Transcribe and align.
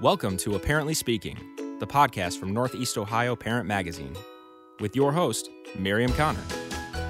Welcome 0.00 0.36
to 0.38 0.54
Apparently 0.54 0.94
Speaking, 0.94 1.36
the 1.80 1.86
podcast 1.86 2.38
from 2.38 2.54
Northeast 2.54 2.96
Ohio 2.96 3.34
Parent 3.34 3.66
Magazine, 3.66 4.14
with 4.78 4.94
your 4.94 5.10
host, 5.10 5.50
Miriam 5.76 6.12
Connor. 6.12 6.38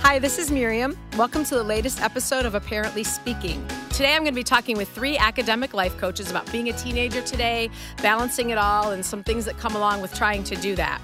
Hi, 0.01 0.19
this 0.19 0.39
is 0.39 0.51
Miriam. 0.51 0.97
Welcome 1.19 1.45
to 1.45 1.55
the 1.55 1.63
latest 1.63 2.01
episode 2.01 2.47
of 2.47 2.55
Apparently 2.55 3.05
Speaking. 3.05 3.63
Today 3.91 4.15
I'm 4.15 4.23
going 4.23 4.33
to 4.33 4.41
be 4.41 4.43
talking 4.43 4.79
with 4.79 4.89
three 4.89 5.19
academic 5.19 5.75
life 5.75 5.99
coaches 5.99 6.31
about 6.31 6.51
being 6.51 6.71
a 6.71 6.73
teenager 6.73 7.21
today, 7.21 7.69
balancing 8.01 8.49
it 8.49 8.57
all, 8.57 8.93
and 8.93 9.05
some 9.05 9.23
things 9.23 9.45
that 9.45 9.59
come 9.59 9.77
along 9.77 10.01
with 10.01 10.15
trying 10.15 10.43
to 10.45 10.57
do 10.57 10.75
that. 10.77 11.03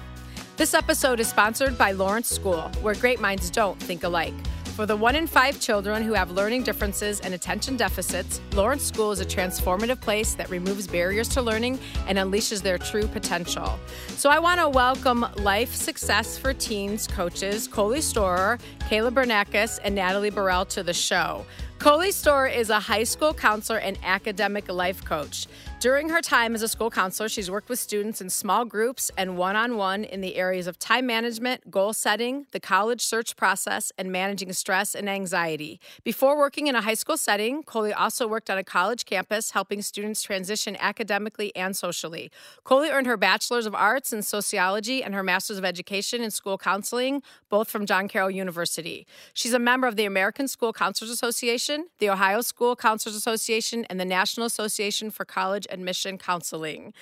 This 0.57 0.73
episode 0.73 1.19
is 1.19 1.27
sponsored 1.27 1.77
by 1.77 1.91
Lawrence 1.91 2.31
School, 2.31 2.63
where 2.81 2.95
great 2.95 3.21
minds 3.21 3.51
don't 3.51 3.79
think 3.79 4.03
alike. 4.03 4.33
For 4.75 4.85
the 4.85 4.97
one 4.97 5.15
in 5.15 5.25
five 5.25 5.61
children 5.61 6.03
who 6.03 6.11
have 6.11 6.31
learning 6.31 6.63
differences 6.63 7.21
and 7.21 7.33
attention 7.33 7.77
deficits, 7.77 8.41
Lawrence 8.53 8.83
School 8.83 9.13
is 9.13 9.21
a 9.21 9.25
transformative 9.25 10.01
place 10.01 10.33
that 10.33 10.49
removes 10.49 10.85
barriers 10.85 11.29
to 11.29 11.41
learning 11.41 11.79
and 12.07 12.17
unleashes 12.17 12.61
their 12.61 12.77
true 12.77 13.07
potential. 13.07 13.79
So 14.17 14.29
I 14.29 14.37
want 14.39 14.59
to 14.59 14.67
welcome 14.67 15.25
Life 15.37 15.73
Success 15.73 16.37
for 16.37 16.53
Teens 16.53 17.07
coaches 17.07 17.69
Coley 17.69 18.01
Storer, 18.01 18.59
Kayla 18.89 19.13
Bernakis, 19.13 19.79
and 19.81 19.95
Natalie 19.95 20.29
Burrell 20.29 20.65
to 20.65 20.83
the 20.83 20.93
show. 20.93 21.45
Coley 21.79 22.11
Storer 22.11 22.47
is 22.47 22.69
a 22.69 22.79
high 22.81 23.05
school 23.05 23.33
counselor 23.33 23.79
and 23.79 23.97
academic 24.03 24.69
life 24.69 25.05
coach. 25.05 25.47
During 25.85 26.09
her 26.09 26.19
time 26.19 26.55
as 26.55 26.63
a 26.63 26.67
school 26.67 26.89
counselor, 26.89 27.29
she's 27.29 27.51
worked 27.51 27.69
with 27.69 27.77
students 27.77 28.19
in 28.19 28.31
small 28.31 28.65
groups 28.65 29.11
and 29.19 29.37
one 29.37 29.55
on 29.55 29.77
one 29.77 30.03
in 30.03 30.19
the 30.19 30.35
areas 30.35 30.65
of 30.65 30.79
time 30.79 31.05
management, 31.05 31.69
goal 31.69 31.93
setting, 31.93 32.47
the 32.53 32.59
college 32.59 33.01
search 33.01 33.35
process, 33.35 33.91
and 33.95 34.11
managing 34.11 34.51
stress 34.53 34.95
and 34.95 35.07
anxiety. 35.07 35.79
Before 36.03 36.39
working 36.39 36.65
in 36.65 36.73
a 36.73 36.81
high 36.81 36.95
school 36.95 37.17
setting, 37.17 37.61
Coley 37.61 37.93
also 37.93 38.27
worked 38.27 38.49
on 38.49 38.57
a 38.57 38.63
college 38.63 39.05
campus 39.05 39.51
helping 39.51 39.83
students 39.83 40.23
transition 40.23 40.75
academically 40.79 41.55
and 41.55 41.77
socially. 41.77 42.31
Coley 42.63 42.89
earned 42.89 43.05
her 43.05 43.15
Bachelor's 43.15 43.67
of 43.67 43.75
Arts 43.75 44.11
in 44.11 44.23
Sociology 44.23 45.03
and 45.03 45.13
her 45.13 45.21
Master's 45.21 45.59
of 45.59 45.65
Education 45.65 46.23
in 46.23 46.31
School 46.31 46.57
Counseling, 46.57 47.21
both 47.47 47.69
from 47.69 47.85
John 47.85 48.07
Carroll 48.07 48.31
University. 48.31 49.05
She's 49.35 49.53
a 49.53 49.59
member 49.59 49.85
of 49.85 49.97
the 49.97 50.05
American 50.05 50.47
School 50.47 50.73
Counselors 50.73 51.11
Association, 51.11 51.89
the 51.99 52.09
Ohio 52.09 52.41
School 52.41 52.75
Counselors 52.75 53.15
Association, 53.15 53.85
and 53.87 53.99
the 53.99 54.05
National 54.05 54.47
Association 54.47 55.11
for 55.11 55.25
College 55.25 55.67
admission 55.75 56.17
counseling. 56.17 56.93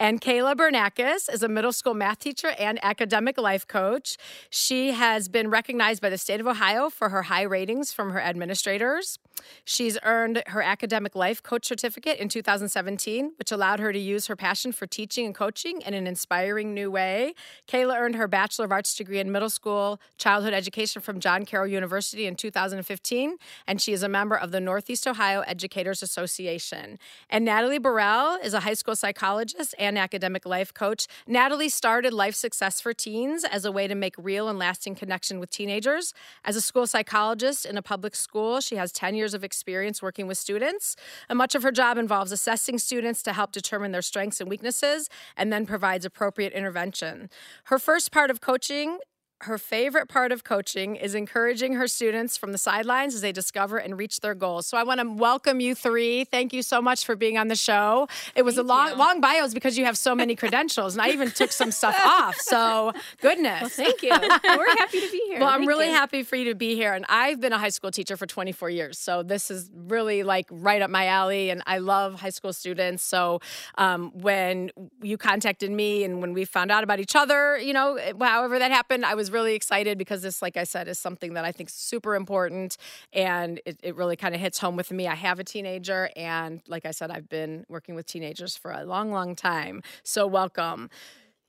And 0.00 0.20
Kayla 0.20 0.56
Bernakis 0.56 1.32
is 1.32 1.42
a 1.42 1.48
middle 1.48 1.72
school 1.72 1.94
math 1.94 2.18
teacher 2.18 2.50
and 2.58 2.78
academic 2.82 3.38
life 3.38 3.66
coach. 3.66 4.16
She 4.50 4.92
has 4.92 5.28
been 5.28 5.48
recognized 5.48 6.02
by 6.02 6.10
the 6.10 6.18
state 6.18 6.40
of 6.40 6.46
Ohio 6.46 6.90
for 6.90 7.10
her 7.10 7.22
high 7.22 7.42
ratings 7.42 7.92
from 7.92 8.10
her 8.10 8.20
administrators. 8.20 9.18
She's 9.64 9.98
earned 10.02 10.42
her 10.48 10.62
academic 10.62 11.14
life 11.14 11.42
coach 11.42 11.66
certificate 11.66 12.18
in 12.18 12.28
2017, 12.28 13.32
which 13.38 13.52
allowed 13.52 13.80
her 13.80 13.92
to 13.92 13.98
use 13.98 14.26
her 14.26 14.36
passion 14.36 14.72
for 14.72 14.86
teaching 14.86 15.26
and 15.26 15.34
coaching 15.34 15.80
in 15.82 15.94
an 15.94 16.06
inspiring 16.06 16.74
new 16.74 16.90
way. 16.90 17.34
Kayla 17.68 17.98
earned 17.98 18.16
her 18.16 18.28
Bachelor 18.28 18.64
of 18.64 18.72
Arts 18.72 18.94
degree 18.94 19.18
in 19.18 19.30
middle 19.30 19.50
school 19.50 20.00
childhood 20.18 20.52
education 20.52 21.02
from 21.02 21.20
John 21.20 21.44
Carroll 21.44 21.68
University 21.68 22.26
in 22.26 22.36
2015, 22.36 23.36
and 23.66 23.80
she 23.80 23.92
is 23.92 24.02
a 24.02 24.08
member 24.08 24.36
of 24.36 24.50
the 24.50 24.60
Northeast 24.60 25.06
Ohio 25.06 25.40
Educators 25.42 26.02
Association. 26.02 26.98
And 27.30 27.44
Natalie 27.44 27.78
Burrell 27.78 28.38
is 28.42 28.54
a 28.54 28.60
high 28.60 28.74
school 28.74 28.96
psychologist 28.96 29.74
and 29.78 29.98
academic 29.98 30.46
life 30.46 30.74
coach. 30.74 31.06
Natalie 31.26 31.68
started 31.68 32.12
Life 32.12 32.34
Success 32.34 32.80
for 32.80 32.92
Teens 32.92 33.44
as 33.44 33.64
a 33.64 33.72
way 33.72 33.86
to 33.86 33.94
make 33.94 34.14
real 34.18 34.48
and 34.48 34.58
lasting 34.58 34.94
connection 34.94 35.40
with 35.40 35.50
teenagers. 35.50 36.14
As 36.44 36.56
a 36.56 36.60
school 36.60 36.86
psychologist 36.86 37.64
in 37.64 37.76
a 37.76 37.82
public 37.82 38.14
school, 38.14 38.60
she 38.60 38.76
has 38.76 38.92
10 38.92 39.14
years 39.14 39.31
of 39.34 39.44
experience 39.44 40.02
working 40.02 40.26
with 40.26 40.38
students. 40.38 40.96
And 41.28 41.38
much 41.38 41.54
of 41.54 41.62
her 41.62 41.72
job 41.72 41.98
involves 41.98 42.32
assessing 42.32 42.78
students 42.78 43.22
to 43.24 43.32
help 43.32 43.52
determine 43.52 43.92
their 43.92 44.02
strengths 44.02 44.40
and 44.40 44.48
weaknesses 44.48 45.08
and 45.36 45.52
then 45.52 45.66
provides 45.66 46.04
appropriate 46.04 46.52
intervention. 46.52 47.30
Her 47.64 47.78
first 47.78 48.12
part 48.12 48.30
of 48.30 48.40
coaching 48.40 48.98
her 49.42 49.58
favorite 49.58 50.08
part 50.08 50.30
of 50.30 50.44
coaching 50.44 50.94
is 50.94 51.14
encouraging 51.14 51.74
her 51.74 51.88
students 51.88 52.36
from 52.36 52.52
the 52.52 52.58
sidelines 52.58 53.14
as 53.14 53.22
they 53.22 53.32
discover 53.32 53.78
and 53.78 53.98
reach 53.98 54.20
their 54.20 54.34
goals. 54.34 54.66
So 54.66 54.76
I 54.76 54.84
want 54.84 55.00
to 55.00 55.08
welcome 55.08 55.58
you 55.58 55.74
three. 55.74 56.24
Thank 56.24 56.52
you 56.52 56.62
so 56.62 56.80
much 56.80 57.04
for 57.04 57.16
being 57.16 57.38
on 57.38 57.48
the 57.48 57.56
show. 57.56 58.08
It 58.36 58.42
was 58.42 58.54
Thank 58.54 58.66
a 58.66 58.68
long, 58.68 58.88
you. 58.90 58.96
long 58.96 59.20
bios 59.20 59.52
because 59.52 59.76
you 59.76 59.84
have 59.84 59.98
so 59.98 60.14
many 60.14 60.36
credentials, 60.36 60.94
and 60.94 61.02
I 61.02 61.10
even 61.10 61.30
took 61.32 61.50
some 61.50 61.72
stuff 61.72 61.98
off. 62.04 62.36
So 62.36 62.92
goodness. 63.20 63.62
Well, 63.62 63.70
thank 63.70 64.02
you. 64.02 64.10
We're 64.10 64.76
happy 64.76 65.00
to 65.00 65.10
be 65.10 65.22
here. 65.26 65.40
Well, 65.40 65.48
I'm 65.48 65.60
thank 65.60 65.68
really 65.68 65.86
you. 65.86 65.92
happy 65.92 66.22
for 66.22 66.36
you 66.36 66.44
to 66.46 66.54
be 66.54 66.76
here, 66.76 66.92
and 66.92 67.04
I've 67.08 67.40
been 67.40 67.52
a 67.52 67.58
high 67.58 67.70
school 67.70 67.90
teacher 67.90 68.16
for 68.16 68.26
24 68.26 68.70
years, 68.70 68.98
so 68.98 69.24
this 69.24 69.50
is 69.50 69.70
really 69.74 70.22
like 70.22 70.46
right 70.50 70.80
up 70.80 70.90
my 70.90 71.06
alley, 71.06 71.50
and 71.50 71.62
I 71.66 71.78
love 71.78 72.20
high 72.20 72.30
school 72.30 72.52
students. 72.52 73.02
So 73.02 73.40
um, 73.76 74.12
when 74.14 74.70
you 75.02 75.18
contacted 75.18 75.72
me 75.72 76.04
and 76.04 76.20
when 76.20 76.32
we 76.32 76.44
found 76.44 76.70
out 76.70 76.84
about 76.84 77.00
each 77.00 77.16
other, 77.16 77.58
you 77.58 77.72
know, 77.72 77.98
however 78.20 78.58
that 78.60 78.70
happened, 78.70 79.04
I 79.04 79.14
was 79.14 79.31
really 79.32 79.54
excited 79.54 79.98
because 79.98 80.22
this, 80.22 80.42
like 80.42 80.56
I 80.56 80.64
said, 80.64 80.88
is 80.88 80.98
something 80.98 81.34
that 81.34 81.44
I 81.44 81.52
think 81.52 81.68
is 81.68 81.74
super 81.74 82.14
important 82.14 82.76
and 83.12 83.60
it, 83.66 83.78
it 83.82 83.96
really 83.96 84.16
kind 84.16 84.34
of 84.34 84.40
hits 84.40 84.58
home 84.58 84.76
with 84.76 84.90
me. 84.90 85.08
I 85.08 85.14
have 85.14 85.38
a 85.38 85.44
teenager, 85.44 86.10
and 86.16 86.60
like 86.68 86.86
I 86.86 86.90
said, 86.90 87.10
I've 87.10 87.28
been 87.28 87.64
working 87.68 87.94
with 87.94 88.06
teenagers 88.06 88.56
for 88.56 88.70
a 88.70 88.84
long, 88.84 89.10
long 89.10 89.34
time. 89.34 89.82
So, 90.02 90.26
welcome. 90.26 90.90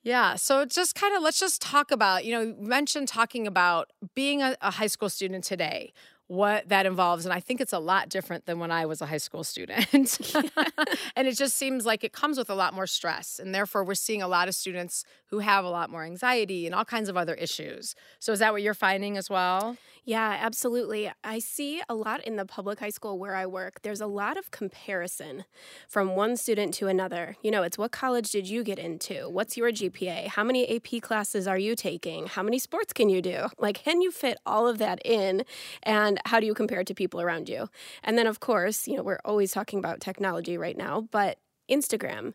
Yeah. 0.03 0.35
So 0.35 0.65
just 0.65 0.95
kind 0.95 1.15
of 1.15 1.23
let's 1.23 1.39
just 1.39 1.61
talk 1.61 1.89
about, 1.89 2.25
you 2.25 2.33
know, 2.33 2.41
you 2.41 2.55
mentioned 2.59 3.07
talking 3.07 3.47
about 3.47 3.91
being 4.15 4.41
a, 4.41 4.57
a, 4.61 4.69
high 4.69 4.87
school 4.87 5.09
student 5.09 5.45
today 5.45 5.93
what 6.27 6.69
that 6.69 6.85
involves. 6.85 7.25
And 7.25 7.33
I 7.33 7.39
think 7.39 7.61
it's 7.61 7.73
a 7.73 7.79
lot 7.79 8.09
different 8.09 8.45
than 8.45 8.59
when 8.59 8.71
I 8.71 8.85
was 8.85 9.01
a 9.01 9.05
high 9.05 9.17
school 9.17 9.43
student. 9.43 9.87
and 11.15 11.27
it 11.27 11.37
just 11.37 11.57
seems 11.57 11.85
like 11.85 12.03
it 12.03 12.13
comes 12.13 12.37
with 12.37 12.49
a 12.49 12.55
lot 12.55 12.73
more 12.73 12.87
stress. 12.87 13.39
And 13.39 13.53
therefore, 13.53 13.83
we're 13.83 13.95
seeing 13.95 14.21
a 14.21 14.27
lot 14.27 14.47
of 14.47 14.55
students 14.55 15.03
who 15.27 15.39
have 15.39 15.65
a 15.65 15.69
lot 15.69 15.89
more 15.89 16.03
anxiety 16.03 16.65
and 16.65 16.73
all 16.73 16.85
kinds 16.85 17.09
of 17.09 17.17
other 17.17 17.33
issues. 17.35 17.95
So, 18.19 18.31
is 18.31 18.39
that 18.39 18.53
what 18.53 18.61
you're 18.61 18.73
finding 18.73 19.17
as 19.17 19.29
well? 19.29 19.77
Yeah, 20.05 20.37
absolutely. 20.41 21.09
I 21.23 21.39
see 21.39 21.81
a 21.87 21.95
lot 21.95 22.25
in 22.25 22.35
the 22.35 22.45
public 22.45 22.79
high 22.79 22.89
school 22.89 23.17
where 23.17 23.35
I 23.35 23.45
work. 23.45 23.81
There's 23.83 24.01
a 24.01 24.05
lot 24.05 24.35
of 24.35 24.51
comparison 24.51 25.45
from 25.87 26.17
one 26.17 26.35
student 26.35 26.73
to 26.75 26.87
another. 26.87 27.37
You 27.41 27.51
know, 27.51 27.63
it's 27.63 27.77
what 27.77 27.93
college 27.93 28.29
did 28.29 28.49
you 28.49 28.65
get 28.65 28.77
into? 28.77 29.29
What's 29.29 29.55
your 29.55 29.71
GPA? 29.71 30.27
How 30.27 30.43
many 30.43 30.67
AP 30.75 31.01
classes 31.01 31.47
are 31.47 31.57
you 31.57 31.73
taking? 31.75 32.27
How 32.27 32.43
many 32.43 32.59
sports 32.59 32.91
can 32.91 33.07
you 33.07 33.21
do? 33.21 33.47
Like, 33.57 33.75
can 33.75 34.01
you 34.01 34.11
fit 34.11 34.37
all 34.45 34.67
of 34.67 34.77
that 34.79 34.99
in? 35.05 35.45
And 35.83 36.12
how 36.25 36.39
do 36.39 36.45
you 36.45 36.53
compare 36.53 36.81
it 36.81 36.87
to 36.87 36.93
people 36.93 37.21
around 37.21 37.49
you? 37.49 37.67
And 38.03 38.17
then, 38.17 38.27
of 38.27 38.39
course, 38.39 38.87
you 38.87 38.95
know, 38.95 39.03
we're 39.03 39.19
always 39.25 39.51
talking 39.51 39.79
about 39.79 39.99
technology 39.99 40.57
right 40.57 40.77
now, 40.77 41.07
but 41.11 41.39
Instagram, 41.69 42.33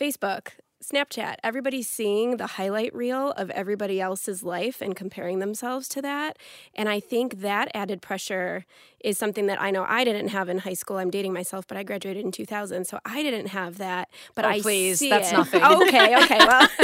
Facebook, 0.00 0.52
Snapchat, 0.82 1.36
everybody's 1.44 1.88
seeing 1.88 2.38
the 2.38 2.46
highlight 2.46 2.94
reel 2.94 3.32
of 3.32 3.50
everybody 3.50 4.00
else's 4.00 4.42
life 4.42 4.80
and 4.80 4.96
comparing 4.96 5.38
themselves 5.38 5.88
to 5.90 6.00
that. 6.00 6.38
And 6.74 6.88
I 6.88 7.00
think 7.00 7.40
that 7.42 7.70
added 7.74 8.00
pressure 8.00 8.64
is 9.04 9.18
something 9.18 9.46
that 9.46 9.60
I 9.60 9.70
know 9.70 9.84
I 9.86 10.04
didn't 10.04 10.28
have 10.28 10.48
in 10.48 10.58
high 10.58 10.74
school. 10.74 10.96
I'm 10.96 11.10
dating 11.10 11.34
myself, 11.34 11.66
but 11.66 11.76
I 11.76 11.82
graduated 11.82 12.24
in 12.24 12.32
2000, 12.32 12.86
so 12.86 12.98
I 13.04 13.22
didn't 13.22 13.48
have 13.48 13.76
that. 13.76 14.08
But 14.34 14.46
oh, 14.46 14.48
I 14.48 14.60
please, 14.60 15.00
that's 15.00 15.32
it. 15.32 15.34
nothing. 15.34 15.62
okay, 15.82 16.16
okay, 16.24 16.38
well, 16.38 16.68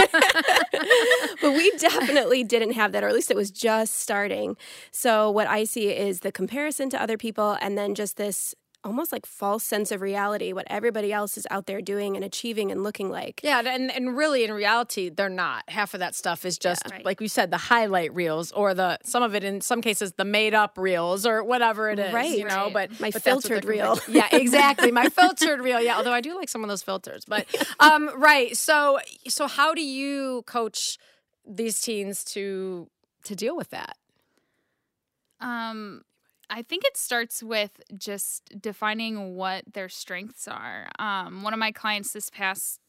but 1.41 1.53
we 1.53 1.71
definitely 1.79 2.45
didn't 2.45 2.73
have 2.73 2.93
that, 2.93 3.03
or 3.03 3.09
at 3.09 3.15
least 3.15 3.31
it 3.31 3.37
was 3.37 3.51
just 3.51 3.95
starting. 3.95 4.59
So 4.91 5.31
what 5.31 5.47
I 5.47 5.65
see 5.65 5.89
is 5.89 6.21
the 6.21 6.33
comparison 6.33 6.91
to 6.91 7.01
other 7.01 7.17
people, 7.17 7.57
and 7.63 7.79
then 7.79 7.95
just 7.95 8.19
this 8.19 8.55
almost 8.87 9.13
like 9.13 9.27
false 9.27 9.65
sense 9.65 9.91
of 9.91 10.01
reality 10.01 10.53
what 10.53 10.67
everybody 10.69 11.13
else 11.13 11.37
is 11.37 11.47
out 11.51 11.67
there 11.67 11.81
doing 11.81 12.17
and 12.17 12.25
achieving 12.25 12.71
and 12.71 12.83
looking 12.83 13.11
like. 13.11 13.41
Yeah 13.43 13.61
and, 13.67 13.91
and 13.91 14.17
really 14.17 14.45
in 14.45 14.53
reality 14.53 15.09
they're 15.09 15.29
not. 15.29 15.65
Half 15.69 15.95
of 15.95 16.01
that 16.01 16.15
stuff 16.15 16.45
is 16.45 16.57
just 16.59 16.83
yeah, 16.87 16.95
right. 16.95 17.05
like 17.05 17.21
we 17.21 17.29
said 17.29 17.51
the 17.51 17.57
highlight 17.57 18.15
reels 18.15 18.53
or 18.53 18.75
the 18.75 18.99
some 19.05 19.23
of 19.23 19.35
it 19.35 19.45
in 19.45 19.61
some 19.61 19.83
cases 19.83 20.13
the 20.13 20.25
made 20.25 20.55
up 20.55 20.79
reels 20.79 21.27
or 21.27 21.43
whatever 21.43 21.91
it 21.91 21.99
is 21.99 22.13
right. 22.13 22.39
you 22.39 22.45
know 22.45 22.65
right. 22.65 22.73
but 22.73 23.01
my 23.01 23.11
but 23.11 23.23
filtered 23.23 23.65
reel. 23.65 23.99
Yeah 24.09 24.29
exactly. 24.33 24.93
My 24.93 25.09
filtered 25.21 25.61
reel. 25.61 25.81
Yeah 25.81 25.97
although 25.97 26.13
i 26.13 26.21
do 26.21 26.37
like 26.37 26.49
some 26.49 26.63
of 26.63 26.69
those 26.69 26.83
filters 26.83 27.25
but 27.27 27.47
um 27.81 28.11
right. 28.17 28.57
So 28.57 28.99
so 29.29 29.47
how 29.47 29.75
do 29.75 29.83
you 29.83 30.43
coach 30.47 30.99
these 31.47 31.81
teens 31.81 32.25
to 32.25 32.89
to 33.25 33.35
deal 33.35 33.57
with 33.57 33.71
that? 33.71 33.97
Um 35.41 36.03
I 36.49 36.63
think 36.63 36.85
it 36.85 36.97
starts 36.97 37.43
with 37.43 37.81
just 37.97 38.61
defining 38.61 39.35
what 39.35 39.65
their 39.73 39.89
strengths 39.89 40.47
are. 40.47 40.89
Um, 40.99 41.43
one 41.43 41.53
of 41.53 41.59
my 41.59 41.73
clients 41.73 42.13
this 42.13 42.31
past 42.31 42.81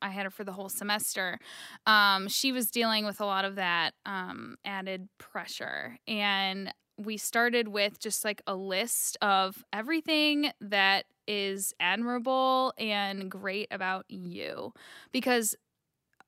I 0.00 0.10
had 0.10 0.24
her 0.24 0.30
for 0.30 0.44
the 0.44 0.52
whole 0.52 0.68
semester. 0.68 1.38
Um, 1.86 2.28
she 2.28 2.52
was 2.52 2.70
dealing 2.70 3.04
with 3.04 3.20
a 3.20 3.24
lot 3.24 3.44
of 3.44 3.56
that 3.56 3.92
um, 4.04 4.56
added 4.64 5.08
pressure. 5.18 5.98
And 6.06 6.72
we 6.98 7.16
started 7.16 7.68
with 7.68 7.98
just 7.98 8.24
like 8.24 8.42
a 8.46 8.54
list 8.54 9.16
of 9.22 9.64
everything 9.72 10.52
that 10.60 11.06
is 11.26 11.74
admirable 11.80 12.74
and 12.76 13.30
great 13.30 13.68
about 13.70 14.04
you. 14.08 14.72
Because 15.10 15.56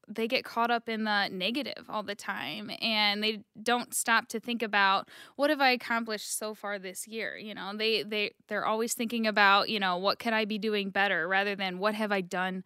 they 0.09 0.29
get 0.29 0.45
caught 0.45 0.71
up 0.71 0.89
in 0.89 1.05
the 1.05 1.29
negative 1.29 1.85
all 1.89 2.03
the 2.03 2.15
time 2.15 2.71
and 2.81 3.23
they 3.23 3.41
don't 3.63 3.95
stop 3.95 4.29
to 4.29 4.41
think 4.41 4.63
about 4.63 5.09
what 5.37 5.51
have 5.51 5.61
I 5.61 5.71
accomplished 5.71 6.39
so 6.39 6.55
far 6.55 6.79
this 6.79 7.07
year 7.09 7.37
you 7.37 7.55
know 7.55 7.73
they 7.77 8.03
they 8.03 8.33
they're 8.49 8.67
always 8.67 8.95
thinking 8.95 9.27
about 9.27 9.69
you 9.69 9.81
know 9.81 9.97
what 9.97 10.19
can 10.19 10.35
I 10.35 10.45
be 10.45 10.59
doing 10.59 10.91
better 10.91 11.27
rather 11.29 11.55
than 11.55 11.79
what 11.79 11.95
have 11.95 12.13
I 12.13 12.21
done 12.21 12.65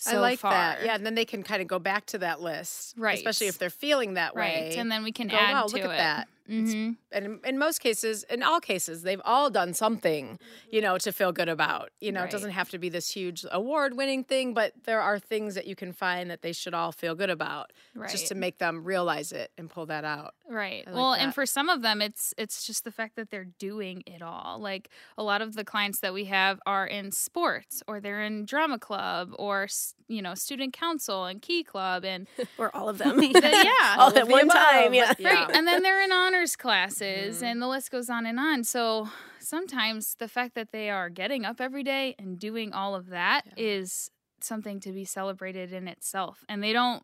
so 0.00 0.16
I 0.18 0.20
like 0.20 0.38
far. 0.40 0.50
that. 0.50 0.84
Yeah, 0.84 0.96
and 0.96 1.06
then 1.06 1.14
they 1.14 1.24
can 1.24 1.42
kind 1.42 1.62
of 1.62 1.68
go 1.68 1.78
back 1.78 2.06
to 2.06 2.18
that 2.18 2.40
list, 2.40 2.94
Right. 2.96 3.16
Especially 3.16 3.46
if 3.46 3.58
they're 3.58 3.70
feeling 3.70 4.14
that 4.14 4.34
way, 4.34 4.68
Right. 4.70 4.76
And 4.78 4.90
then 4.90 5.04
we 5.04 5.12
can 5.12 5.28
go, 5.28 5.36
add 5.36 5.52
wow, 5.52 5.66
to 5.66 5.72
look 5.72 5.84
it. 5.84 5.90
at 5.90 5.96
that. 5.96 6.28
It's- 6.48 6.72
hmm 6.72 6.90
And 7.12 7.24
in, 7.26 7.40
in 7.44 7.58
most 7.58 7.78
cases, 7.80 8.24
in 8.24 8.42
all 8.42 8.60
cases, 8.60 9.02
they've 9.02 9.20
all 9.24 9.48
done 9.50 9.72
something, 9.72 10.38
you 10.70 10.80
know, 10.80 10.98
to 10.98 11.12
feel 11.12 11.32
good 11.32 11.48
about. 11.48 11.90
You 12.00 12.10
know, 12.12 12.20
Right. 12.20 12.28
it 12.28 12.32
doesn't 12.32 12.50
have 12.50 12.68
to 12.70 12.78
be 12.78 12.88
this 12.88 13.10
huge 13.10 13.44
award-winning 13.50 14.24
thing, 14.24 14.52
but 14.54 14.72
there 14.84 15.00
are 15.00 15.18
things 15.18 15.54
that 15.54 15.66
you 15.66 15.74
can 15.76 15.92
find 15.92 16.30
that 16.30 16.42
they 16.42 16.52
should 16.52 16.74
all 16.74 16.92
feel 16.92 17.14
good 17.14 17.30
about, 17.30 17.72
just 18.10 18.26
to 18.28 18.34
make 18.34 18.58
them 18.58 18.84
realize 18.84 19.32
it 19.32 19.52
and 19.56 19.70
pull 19.70 19.86
that 19.86 20.04
out. 20.04 20.34
Right. 20.48 20.84
Like 20.86 20.94
well, 20.94 21.12
that. 21.12 21.20
and 21.20 21.34
for 21.34 21.46
some 21.46 21.68
of 21.70 21.80
them 21.82 22.02
it's 22.02 22.34
it's 22.36 22.66
just 22.66 22.84
the 22.84 22.90
fact 22.90 23.16
that 23.16 23.30
they're 23.30 23.46
doing 23.58 24.02
it 24.06 24.20
all. 24.20 24.58
Like 24.60 24.90
a 25.16 25.22
lot 25.22 25.40
of 25.40 25.54
the 25.54 25.64
clients 25.64 26.00
that 26.00 26.12
we 26.12 26.24
have 26.26 26.60
are 26.66 26.86
in 26.86 27.12
sports 27.12 27.82
or 27.88 27.98
they're 28.00 28.20
in 28.22 28.44
drama 28.44 28.78
club 28.78 29.32
or 29.38 29.68
you 30.08 30.20
know, 30.20 30.34
student 30.34 30.74
council 30.74 31.24
and 31.24 31.40
key 31.40 31.62
club 31.64 32.04
and 32.04 32.26
Or 32.58 32.74
all 32.76 32.88
of 32.90 32.98
them. 32.98 33.22
yeah. 33.22 33.94
all 33.98 34.08
of 34.10 34.16
at 34.16 34.28
one 34.28 34.48
time. 34.48 34.82
above. 34.92 34.94
Yeah. 34.94 35.12
Yeah. 35.18 35.32
Right. 35.32 35.50
And 35.56 35.66
then 35.66 35.82
they're 35.82 36.02
in 36.02 36.12
honors 36.34 36.56
classes 36.56 37.36
Mm-hmm. 37.36 37.44
and 37.44 37.62
the 37.62 37.68
list 37.68 37.90
goes 37.90 38.10
on 38.10 38.26
and 38.26 38.38
on. 38.38 38.64
So 38.64 39.08
sometimes 39.40 40.16
the 40.18 40.28
fact 40.28 40.54
that 40.54 40.72
they 40.72 40.90
are 40.90 41.08
getting 41.08 41.44
up 41.44 41.60
every 41.60 41.82
day 41.82 42.14
and 42.18 42.38
doing 42.38 42.72
all 42.72 42.94
of 42.94 43.08
that 43.10 43.42
is 43.56 44.10
something 44.40 44.80
to 44.80 44.92
be 44.92 45.04
celebrated 45.04 45.72
in 45.72 45.88
itself. 45.88 46.44
And 46.48 46.62
they 46.62 46.72
don't 46.72 47.02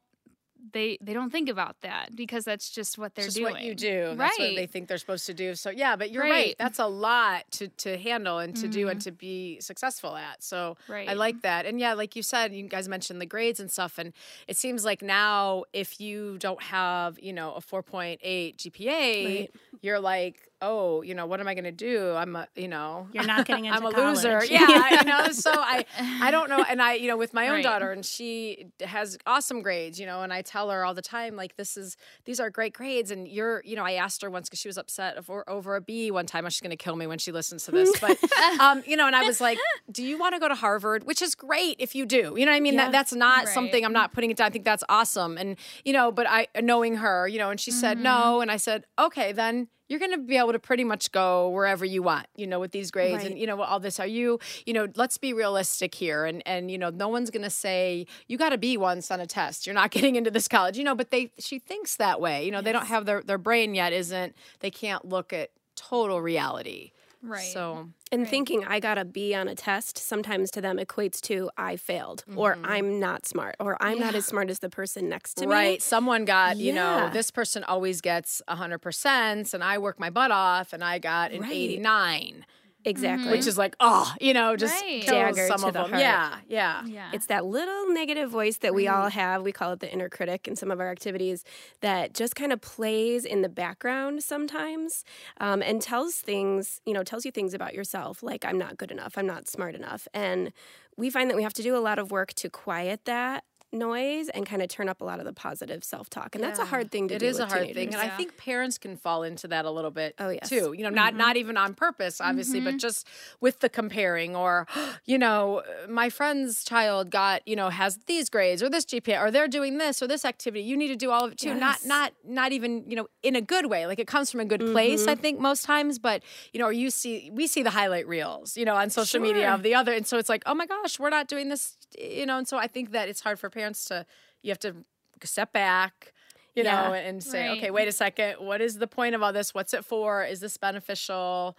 they 0.72 0.99
they 1.00 1.12
don't 1.12 1.31
think 1.31 1.49
about 1.49 1.81
that 1.82 2.14
because 2.14 2.44
that's 2.44 2.70
just 2.70 2.99
what 2.99 3.14
they're 3.14 3.25
just 3.26 3.37
doing. 3.37 3.52
what 3.52 3.62
you 3.62 3.75
do. 3.75 4.14
That's 4.17 4.38
what 4.38 4.55
they 4.55 4.67
think 4.67 4.88
they're 4.88 4.99
supposed 4.99 5.26
to 5.26 5.34
do. 5.34 5.55
So 5.55 5.70
yeah, 5.70 5.96
but 5.96 6.11
you're 6.11 6.22
right. 6.22 6.31
Right. 6.31 6.56
That's 6.58 6.78
a 6.78 6.87
lot 6.87 7.44
to 7.52 7.69
to 7.69 7.96
handle 7.99 8.38
and 8.38 8.55
to 8.56 8.69
do 8.69 8.87
Mhm. 8.87 8.90
and 8.93 9.00
to 9.02 9.12
be 9.12 9.61
successful 9.61 10.17
at. 10.17 10.43
So 10.43 10.76
Right. 10.88 11.08
I 11.08 11.14
like 11.14 11.43
that. 11.43 11.67
And 11.67 11.78
yeah, 11.81 11.94
like 11.94 12.17
you 12.17 12.22
said, 12.22 12.52
you 12.55 12.67
guys 12.69 12.88
mentioned 12.88 13.20
the 13.20 13.26
grades 13.26 13.61
and 13.61 13.70
stuff. 13.70 13.99
And 13.99 14.12
it 14.49 14.56
seems 14.56 14.84
like 14.84 15.02
now 15.02 15.64
if 15.72 16.00
you 16.00 16.37
don't 16.38 16.62
have, 16.62 17.19
you 17.20 17.32
know, 17.32 17.55
a 17.55 17.61
4.8 17.61 18.56
GPA, 18.58 19.25
Right. 19.25 19.50
you're 19.82 20.00
like, 20.00 20.50
oh, 20.62 21.03
you 21.03 21.15
know, 21.15 21.27
what 21.27 21.41
am 21.41 21.49
I 21.49 21.55
going 21.55 21.65
to 21.65 21.73
do? 21.73 22.12
I'm 22.15 22.37
a, 22.37 22.47
you 22.55 22.69
know, 22.69 23.09
You're 23.12 23.25
not 23.27 23.47
getting 23.47 23.65
into 23.67 23.77
I'm 23.79 23.87
a 23.87 23.93
college. 23.93 24.17
loser. 24.25 24.45
Yeah, 24.45 25.01
you 25.01 25.05
know. 25.11 25.33
So 25.33 25.51
I, 25.53 25.85
I 26.21 26.31
don't 26.31 26.49
know. 26.49 26.65
And 26.69 26.83
I, 26.83 26.95
you 26.95 27.09
know, 27.09 27.17
with 27.17 27.33
my 27.35 27.49
own 27.49 27.55
Right. 27.57 27.62
daughter, 27.65 27.93
and 27.93 28.05
she 28.05 28.67
has 28.85 29.17
awesome 29.27 29.62
grades, 29.62 29.99
you 29.99 30.07
know, 30.07 30.23
and 30.23 30.33
I 30.33 30.43
tell 30.43 30.71
her 30.71 30.85
all 30.85 30.95
the 30.95 31.03
time, 31.03 31.37
like, 31.37 31.57
this 31.57 31.77
is 31.77 31.97
these 32.25 32.41
are 32.41 32.51
great 32.51 32.73
grades. 32.75 33.11
And 33.11 33.27
you're, 33.27 33.62
you 33.65 33.77
know, 33.77 33.85
I 33.85 33.93
asked 33.93 34.23
her 34.23 34.31
once 34.31 34.49
because 34.49 34.59
she 34.61 34.69
was 34.69 34.77
upset 34.79 35.17
over, 35.17 35.49
over 35.49 35.77
a 35.77 35.81
B 35.81 36.11
one 36.11 36.27
time. 36.27 36.49
She's 36.51 36.61
going 36.61 36.71
to 36.71 36.77
kill 36.77 36.97
me 36.97 37.07
when 37.07 37.19
she 37.19 37.33
listens 37.33 37.65
to 37.65 37.71
this, 37.71 37.99
but, 38.01 38.19
um, 38.61 38.83
you 38.87 38.97
know, 38.97 39.07
and 39.07 39.17
I 39.17 39.23
was 39.25 39.41
like, 39.41 39.59
do 39.91 40.03
you 40.05 40.19
want 40.19 40.35
to 40.35 40.41
go 40.41 40.49
to 40.49 40.55
Harvard? 40.55 41.05
Which 41.05 41.23
is 41.23 41.35
great 41.35 41.77
if 41.79 41.95
you 41.95 42.07
do. 42.07 42.35
You 42.37 42.45
know, 42.47 42.53
what 42.53 42.57
I 42.57 42.61
mean, 42.61 42.75
Yeah. 42.75 42.87
that 42.87 42.93
that's 42.93 43.12
not 43.15 43.45
Right. 43.47 43.49
something 43.55 43.85
I'm 43.85 43.93
not 43.93 44.12
putting 44.12 44.31
it 44.31 44.37
down. 44.37 44.47
I 44.49 44.51
think 44.51 44.65
that's 44.65 44.85
awesome. 44.89 45.39
And 45.39 45.57
you 45.85 45.93
know, 45.93 46.11
but 46.12 46.27
I 46.29 46.49
knowing 46.61 46.97
her, 46.97 47.27
you 47.29 47.39
know, 47.39 47.51
and 47.51 47.59
she 47.61 47.71
said 47.71 47.97
Mm-hmm. 47.97 48.05
no, 48.05 48.41
and 48.41 48.51
I 48.51 48.57
said 48.57 48.85
okay, 48.99 49.33
then 49.33 49.69
you're 49.90 49.98
going 49.98 50.12
to 50.12 50.19
be 50.19 50.37
able 50.37 50.52
to 50.52 50.58
pretty 50.60 50.84
much 50.84 51.10
go 51.10 51.48
wherever 51.50 51.84
you 51.84 52.00
want, 52.00 52.28
you 52.37 52.46
know, 52.46 52.60
with 52.60 52.70
these 52.70 52.92
grades 52.92 53.25
and 53.25 53.37
you 53.37 53.46
know 53.46 53.60
all 53.60 53.81
this. 53.81 53.98
Are 53.98 54.06
you, 54.06 54.38
you 54.64 54.72
know, 54.72 54.87
let's 54.94 55.19
be 55.19 55.32
realistic 55.32 55.96
here, 55.96 56.25
and 56.25 56.42
and 56.46 56.70
you 56.70 56.78
know, 56.78 56.90
no 56.90 57.08
one's 57.08 57.28
going 57.28 57.42
to 57.42 57.50
say 57.50 58.06
you 58.28 58.38
got 58.38 58.50
to 58.50 58.58
be 58.58 58.76
once 58.76 59.10
on 59.10 59.20
a 59.20 59.26
test. 59.26 59.66
You're 59.66 59.75
not 59.75 59.90
getting 59.90 60.14
into 60.14 60.31
this 60.31 60.46
college, 60.46 60.78
you 60.78 60.84
know. 60.84 60.94
But 60.94 61.10
they, 61.10 61.32
she 61.38 61.58
thinks 61.58 61.96
that 61.96 62.20
way, 62.20 62.44
you 62.46 62.52
know. 62.52 62.62
They 62.62 62.72
don't 62.72 62.87
have 62.87 63.04
their 63.04 63.20
their 63.20 63.37
brain 63.37 63.75
yet 63.75 63.92
isn't. 63.92 64.37
They 64.60 64.70
can't 64.70 65.04
look 65.04 65.32
at 65.32 65.50
total 65.75 66.22
reality. 66.22 66.92
Right. 67.22 67.52
So, 67.52 67.88
and 68.11 68.22
right. 68.22 68.31
thinking 68.31 68.64
I 68.64 68.81
got 68.81 68.96
a 68.96 69.05
B 69.05 69.34
on 69.34 69.46
a 69.46 69.55
test 69.55 69.99
sometimes 69.99 70.50
to 70.52 70.61
them 70.61 70.78
equates 70.78 71.20
to 71.22 71.50
I 71.56 71.76
failed 71.76 72.25
mm-hmm. 72.26 72.38
or 72.38 72.56
I'm 72.64 72.99
not 72.99 73.26
smart 73.26 73.56
or 73.61 73.76
I'm 73.82 73.99
yeah. 73.99 74.06
not 74.06 74.14
as 74.14 74.25
smart 74.25 74.49
as 74.49 74.61
the 74.61 74.70
person 74.70 75.08
next 75.08 75.34
to 75.34 75.46
right. 75.46 75.49
me. 75.49 75.70
Right. 75.70 75.82
Someone 75.82 76.25
got, 76.25 76.56
yeah. 76.56 76.64
you 76.64 76.72
know, 76.72 77.11
this 77.12 77.31
person 77.31 77.62
always 77.64 78.00
gets 78.00 78.40
100% 78.49 79.55
and 79.55 79.64
I 79.64 79.78
work 79.78 80.00
my 80.00 80.11
butt 80.11 80.31
off 80.31 80.72
and 80.72 80.82
I 80.82 80.99
got 80.99 81.32
an 81.32 81.43
right. 81.43 81.52
89. 81.52 82.46
Exactly. 82.85 83.31
Which 83.31 83.41
mm-hmm. 83.41 83.49
is 83.49 83.59
like, 83.59 83.77
oh, 83.81 84.12
you 84.21 84.32
know, 84.32 84.56
just 84.56 84.81
right. 84.82 85.05
dagger 85.06 85.47
some 85.47 85.61
to 85.61 85.67
of 85.67 85.73
the 85.75 85.82
them. 85.82 85.91
Heart. 85.91 86.03
Yeah, 86.03 86.37
yeah, 86.49 86.85
yeah. 86.87 87.11
It's 87.12 87.27
that 87.27 87.44
little 87.44 87.93
negative 87.93 88.31
voice 88.31 88.59
that 88.59 88.69
right. 88.69 88.77
we 88.77 88.88
all 88.88 89.09
mm-hmm. 89.09 89.19
have. 89.19 89.43
We 89.43 89.53
call 89.53 89.73
it 89.73 89.81
the 89.81 89.93
inner 89.93 90.09
critic 90.09 90.49
in 90.49 90.56
some 90.56 90.71
of 90.71 90.81
our 90.81 90.91
activities 90.91 91.44
that 91.81 92.15
just 92.15 92.35
kind 92.35 92.53
of 92.53 92.61
plays 92.61 93.25
in 93.25 93.43
the 93.43 93.49
background 93.49 94.23
sometimes 94.23 95.05
um, 95.41 95.62
and 95.62 95.82
tells 95.82 96.17
things, 96.17 96.81
you 96.87 96.94
know, 96.94 97.03
tells 97.03 97.25
you 97.25 97.31
things 97.31 97.55
about 97.55 97.75
yourself 97.75 98.23
like, 98.23 98.44
I'm 98.44 98.59
not 98.59 98.79
good 98.79 98.91
enough, 98.91 99.19
I'm 99.19 99.26
not 99.26 99.49
smart 99.49 99.75
enough. 99.75 100.09
And 100.15 100.53
we 100.97 101.11
find 101.11 101.31
that 101.31 101.37
we 101.37 101.43
have 101.43 101.55
to 101.55 101.62
do 101.62 101.76
a 101.76 101.79
lot 101.79 101.99
of 101.99 102.11
work 102.11 102.33
to 102.35 102.50
quiet 102.50 103.05
that 103.05 103.44
noise 103.72 104.28
and 104.31 104.46
kind 104.46 104.62
of 104.62 104.69
turn 104.69 104.88
up 104.88 105.00
a 105.00 105.05
lot 105.05 105.20
of 105.20 105.25
the 105.25 105.32
positive 105.32 105.84
self-talk 105.84 106.34
and 106.34 106.43
that's 106.43 106.58
a 106.58 106.64
hard 106.64 106.90
thing 106.90 107.08
to 107.08 107.14
It 107.14 107.19
do 107.20 107.26
is 107.26 107.38
a 107.38 107.46
hard 107.46 107.67
thing, 107.67 107.75
teenagers. 107.75 107.94
and 108.00 108.11
I 108.11 108.17
think 108.17 108.37
parents 108.37 108.78
can 108.78 108.96
fall 108.96 109.22
into 109.22 109.49
that 109.49 109.64
a 109.64 109.70
little 109.70 109.90
bit. 109.90 110.14
Oh, 110.19 110.28
yes. 110.31 110.49
too. 110.49 110.75
You 110.76 110.84
know, 110.84 110.90
not 110.90 111.14
not 111.14 111.31
mm-hmm. 111.31 111.38
even 111.38 111.56
on 111.56 111.75
purpose, 111.75 112.20
obviously, 112.20 112.61
but 112.61 112.70
mm-hmm. 112.70 112.78
just 112.78 113.06
with 113.40 113.61
the 113.61 113.69
comparing, 113.69 114.34
or 114.34 114.67
you 115.05 115.19
know, 115.19 115.62
my 115.88 116.08
friend's 116.08 116.64
child 116.64 117.11
got 117.11 117.46
you 117.46 117.56
know 117.56 117.69
has 117.69 117.99
these 118.06 118.28
grades 118.28 118.62
or 118.62 118.69
this 118.69 118.84
GPA, 118.84 119.20
or 119.20 119.31
they're 119.31 119.49
doing 119.49 119.78
this 119.78 120.02
or 120.02 120.06
this 120.06 120.25
activity. 120.25 120.64
You 120.64 120.76
need 120.76 120.88
to 120.88 120.96
do 120.96 121.11
all 121.11 121.25
of 121.25 121.32
it 121.32 121.38
too. 121.38 121.55
Not 121.55 121.78
Yes. 121.81 121.87
not 121.87 122.12
not 122.25 122.52
even 122.52 122.84
you 122.88 122.96
know 122.96 123.08
in 123.23 123.37
a 123.37 123.40
good 123.40 123.66
way. 123.66 123.87
Like 123.87 123.99
it 123.99 124.06
comes 124.06 124.31
from 124.31 124.40
a 124.40 124.44
good 124.44 124.61
place, 124.61 125.06
I 125.06 125.12
mm-hmm. 125.12 125.23
think 125.23 125.40
most 125.40 125.64
times. 125.64 125.99
But 125.99 126.23
you 126.52 126.61
know, 126.61 126.66
or 126.66 126.73
you 126.73 126.90
see 126.90 127.31
we 127.32 127.46
see 127.46 127.62
the 127.62 127.70
highlight 127.70 128.06
reels, 128.08 128.56
you 128.56 128.64
know, 128.64 128.75
on 128.75 128.90
social 128.90 129.20
media 129.20 129.52
of 129.52 129.62
the 129.62 129.75
other, 129.75 129.93
and 129.93 130.06
so 130.06 130.19
it's 130.19 130.28
like, 130.28 130.43
oh 130.46 130.55
my 130.55 130.66
gosh, 130.66 130.99
we're 130.99 131.11
not 131.11 131.28
doing 131.28 131.49
this, 131.49 131.76
you 131.99 132.26
know, 132.26 132.38
and 132.38 132.49
so 132.49 132.56
I 132.56 132.66
think 132.66 132.93
that 132.93 133.08
it's 133.08 133.20
hard 133.20 133.38
for 133.38 133.49
parents 133.50 133.60
to 133.61 134.07
you 134.43 134.51
have 134.51 134.59
to 134.61 134.75
step 135.23 135.53
back 135.53 136.12
you 136.55 136.65
know, 136.65 136.93
and 136.93 137.23
say, 137.23 137.49
Right. 137.49 137.59
okay, 137.59 137.71
wait 137.71 137.87
a 137.89 137.93
second, 137.93 138.35
what 138.41 138.61
is 138.61 138.79
the 138.79 138.87
point 138.87 139.15
of 139.15 139.23
all 139.23 139.33
this? 139.33 139.55
What's 139.55 139.73
it 139.73 139.85
for? 139.85 140.25
Is 140.25 140.41
this 140.41 140.57
beneficial? 140.57 141.57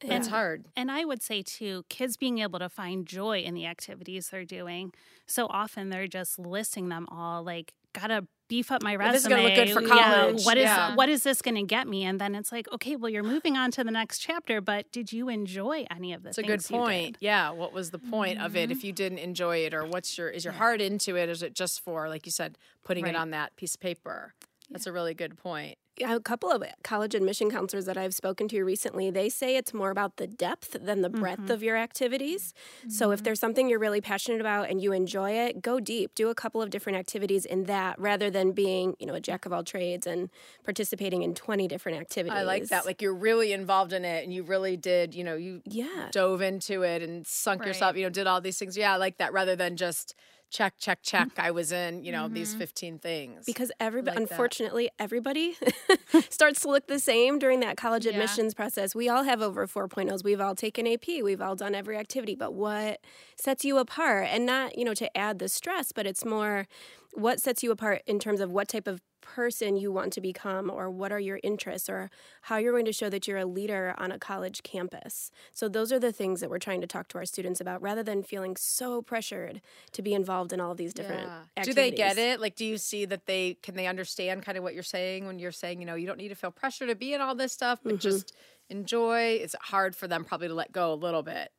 It's 0.00 0.26
hard. 0.26 0.64
And 0.74 0.90
I 0.90 1.04
would 1.04 1.22
say, 1.22 1.42
too, 1.42 1.84
kids 1.88 2.16
being 2.16 2.38
able 2.40 2.58
to 2.58 2.68
find 2.68 3.06
joy 3.06 3.38
in 3.38 3.54
the 3.54 3.66
activities 3.66 4.30
they're 4.30 4.44
doing. 4.44 4.92
So 5.26 5.46
often 5.46 5.90
they're 5.90 6.08
just 6.08 6.40
listing 6.40 6.88
them 6.88 7.06
all 7.08 7.44
like, 7.44 7.72
gotta 7.92 8.26
beef 8.52 8.70
up 8.70 8.82
my 8.82 8.94
resume. 8.94 9.12
this 9.12 9.22
is 9.22 9.28
gonna 9.28 9.42
look 9.42 9.54
good 9.54 9.70
for 9.70 9.80
Yeah, 9.80 9.88
college. 9.88 10.44
what 10.44 10.58
is 10.58 10.64
Yeah. 10.64 10.94
what 10.94 11.08
is 11.08 11.22
this 11.22 11.40
gonna 11.40 11.62
get 11.62 11.88
me? 11.88 12.04
And 12.04 12.20
then 12.20 12.34
it's 12.34 12.52
like, 12.52 12.70
okay, 12.70 12.96
well, 12.96 13.08
you're 13.08 13.22
moving 13.22 13.56
on 13.56 13.70
to 13.70 13.82
the 13.82 13.90
next 13.90 14.18
chapter, 14.18 14.60
but 14.60 14.92
did 14.92 15.10
you 15.10 15.30
enjoy 15.30 15.86
any 15.90 16.12
of 16.12 16.22
this? 16.22 16.36
It's 16.36 16.38
a 16.38 16.42
good 16.42 16.60
things 16.60 16.70
you 16.70 16.76
did? 16.76 16.82
point. 16.84 17.16
Yeah. 17.20 17.48
What 17.50 17.72
was 17.72 17.92
the 17.92 17.98
point 17.98 18.42
of 18.42 18.54
it 18.54 18.64
mm-hmm. 18.64 18.72
if 18.72 18.84
you 18.84 18.92
didn't 18.92 19.20
enjoy 19.20 19.64
it? 19.64 19.72
Or 19.72 19.86
what's 19.86 20.18
your, 20.18 20.28
is 20.28 20.44
your 20.44 20.52
heart 20.52 20.82
into 20.82 21.16
it? 21.16 21.30
Is 21.30 21.42
it 21.42 21.54
just 21.54 21.80
for, 21.80 22.10
like 22.10 22.26
you 22.26 22.32
said, 22.32 22.58
putting 22.84 23.04
Right. 23.04 23.14
it 23.14 23.16
on 23.16 23.30
that 23.30 23.56
piece 23.56 23.74
of 23.74 23.80
paper? 23.80 24.34
That's 24.70 24.86
a 24.86 24.92
really 24.92 25.14
good 25.14 25.38
point. 25.38 25.78
A 26.00 26.20
couple 26.20 26.50
of 26.50 26.62
uh, 26.62 26.66
college 26.82 27.14
admission 27.14 27.50
counselors 27.50 27.84
that 27.86 27.96
I've 27.96 28.14
spoken 28.14 28.48
to 28.48 28.62
recently, 28.62 29.10
they 29.10 29.28
say 29.28 29.56
it's 29.56 29.74
more 29.74 29.90
about 29.90 30.16
the 30.16 30.26
depth 30.26 30.76
than 30.80 31.02
the 31.02 31.10
breadth 31.10 31.42
mm-hmm. 31.42 31.52
of 31.52 31.62
your 31.62 31.76
activities. 31.76 32.54
So 32.88 33.10
if 33.10 33.18
mm-hmm. 33.18 33.24
there's 33.24 33.40
something 33.40 33.68
you're 33.68 33.78
really 33.78 34.00
passionate 34.00 34.40
about 34.40 34.70
and 34.70 34.80
you 34.80 34.92
enjoy 34.92 35.32
it, 35.32 35.62
go 35.62 35.80
deep. 35.80 36.14
Do 36.14 36.28
a 36.28 36.34
couple 36.34 36.62
of 36.62 36.70
different 36.70 36.98
activities 36.98 37.44
in 37.44 37.64
that 37.64 37.98
rather 37.98 38.30
than 38.30 38.52
being, 38.52 38.96
you 38.98 39.06
know, 39.06 39.14
a 39.14 39.20
jack 39.20 39.46
of 39.46 39.52
all 39.52 39.62
trades 39.62 40.06
and 40.06 40.30
participating 40.64 41.22
in 41.22 41.34
20 41.34 41.68
different 41.68 41.98
activities. 41.98 42.38
I 42.38 42.42
like 42.42 42.68
that. 42.68 42.86
Like 42.86 43.02
you're 43.02 43.14
really 43.14 43.52
involved 43.52 43.92
in 43.92 44.04
it 44.04 44.24
and 44.24 44.32
you 44.32 44.42
really 44.42 44.76
did, 44.76 45.14
you 45.14 45.24
know, 45.24 45.36
you 45.36 45.62
yeah. 45.64 46.08
dove 46.10 46.42
into 46.42 46.82
it 46.82 47.02
and 47.02 47.26
sunk 47.26 47.62
Right. 47.62 47.68
yourself, 47.68 47.96
you 47.96 48.02
know, 48.02 48.10
did 48.10 48.26
all 48.26 48.40
these 48.40 48.58
things. 48.58 48.76
Yeah, 48.76 48.94
I 48.94 48.96
like 48.96 49.18
that 49.18 49.32
rather 49.32 49.54
than 49.54 49.76
just 49.76 50.14
check, 50.52 50.74
check, 50.78 51.00
check. 51.02 51.28
Mm-hmm. 51.28 51.40
I 51.40 51.50
was 51.50 51.72
in, 51.72 52.04
you 52.04 52.12
know, 52.12 52.28
these 52.28 52.50
mm-hmm. 52.50 52.58
15 52.60 52.98
things. 52.98 53.44
Because 53.46 53.72
everybody, 53.80 54.18
like 54.18 54.28
that. 54.28 54.32
unfortunately, 54.32 54.90
everybody 54.98 55.56
starts 56.30 56.60
to 56.60 56.68
look 56.68 56.86
the 56.86 56.98
same 56.98 57.38
during 57.38 57.60
that 57.60 57.76
college 57.76 58.04
Yeah. 58.04 58.12
admissions 58.12 58.52
process. 58.54 58.94
We 58.94 59.08
all 59.08 59.24
have 59.24 59.40
over 59.40 59.66
4.0s. 59.66 60.22
We've 60.22 60.40
all 60.40 60.54
taken 60.54 60.86
AP. 60.86 61.22
We've 61.22 61.40
all 61.40 61.56
done 61.56 61.74
every 61.74 61.96
activity. 61.96 62.34
But 62.34 62.52
what 62.52 63.00
sets 63.36 63.64
you 63.64 63.78
apart? 63.78 64.28
And 64.30 64.44
not, 64.44 64.78
you 64.78 64.84
know, 64.84 64.94
to 64.94 65.16
add 65.16 65.38
the 65.38 65.48
stress, 65.48 65.90
but 65.90 66.06
it's 66.06 66.24
more 66.24 66.68
what 67.12 67.40
sets 67.40 67.62
you 67.62 67.70
apart 67.70 68.02
in 68.06 68.18
terms 68.18 68.40
of 68.40 68.50
what 68.50 68.68
type 68.68 68.86
of 68.86 69.00
person 69.22 69.76
you 69.76 69.90
want 69.90 70.12
to 70.12 70.20
become 70.20 70.68
or 70.68 70.90
what 70.90 71.12
are 71.12 71.20
your 71.20 71.40
interests 71.42 71.88
or 71.88 72.10
how 72.42 72.56
you're 72.56 72.72
going 72.72 72.84
to 72.84 72.92
show 72.92 73.08
that 73.08 73.26
you're 73.26 73.38
a 73.38 73.46
leader 73.46 73.94
on 73.96 74.12
a 74.12 74.18
college 74.18 74.62
campus. 74.62 75.30
So 75.52 75.68
those 75.68 75.92
are 75.92 75.98
the 75.98 76.12
things 76.12 76.40
that 76.40 76.50
we're 76.50 76.58
trying 76.58 76.80
to 76.82 76.86
talk 76.86 77.08
to 77.08 77.18
our 77.18 77.24
students 77.24 77.60
about 77.60 77.80
rather 77.80 78.02
than 78.02 78.22
feeling 78.22 78.56
so 78.56 79.00
pressured 79.00 79.62
to 79.92 80.02
be 80.02 80.12
involved 80.12 80.52
in 80.52 80.60
all 80.60 80.74
these 80.74 80.92
different 80.92 81.28
Yeah. 81.56 81.62
Do 81.62 81.72
they 81.72 81.90
get 81.90 82.18
it? 82.18 82.40
Like, 82.40 82.56
do 82.56 82.66
you 82.66 82.76
see 82.76 83.04
that 83.06 83.26
they 83.26 83.56
can 83.62 83.76
they 83.76 83.86
understand 83.86 84.42
kind 84.42 84.58
of 84.58 84.64
what 84.64 84.74
you're 84.74 84.82
saying 84.82 85.26
when 85.26 85.38
you're 85.38 85.52
saying, 85.52 85.80
you 85.80 85.86
know, 85.86 85.94
you 85.94 86.06
don't 86.06 86.18
need 86.18 86.28
to 86.28 86.34
feel 86.34 86.50
pressure 86.50 86.86
to 86.86 86.94
be 86.94 87.14
in 87.14 87.20
all 87.20 87.34
this 87.34 87.52
stuff, 87.52 87.80
but 87.82 87.94
mm-hmm. 87.94 88.00
just 88.00 88.34
enjoy. 88.68 89.38
It's 89.40 89.54
hard 89.60 89.94
for 89.94 90.08
them 90.08 90.24
probably 90.24 90.48
to 90.48 90.54
let 90.54 90.72
go 90.72 90.92
a 90.92 90.96
little 90.96 91.22
bit. 91.22 91.52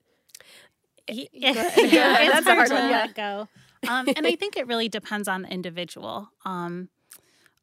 yeah, 1.09 1.53
That's 1.53 2.39
it's 2.39 2.47
a 2.47 2.55
hard 2.55 2.67
to 2.69 2.73
yeah. 2.75 2.89
let 2.89 3.15
go. 3.15 3.47
Um, 3.87 4.07
and 4.15 4.25
I 4.25 4.35
think 4.39 4.57
it 4.57 4.67
really 4.67 4.89
depends 4.89 5.27
on 5.27 5.43
the 5.43 5.49
individual. 5.49 6.29
Um, 6.45 6.89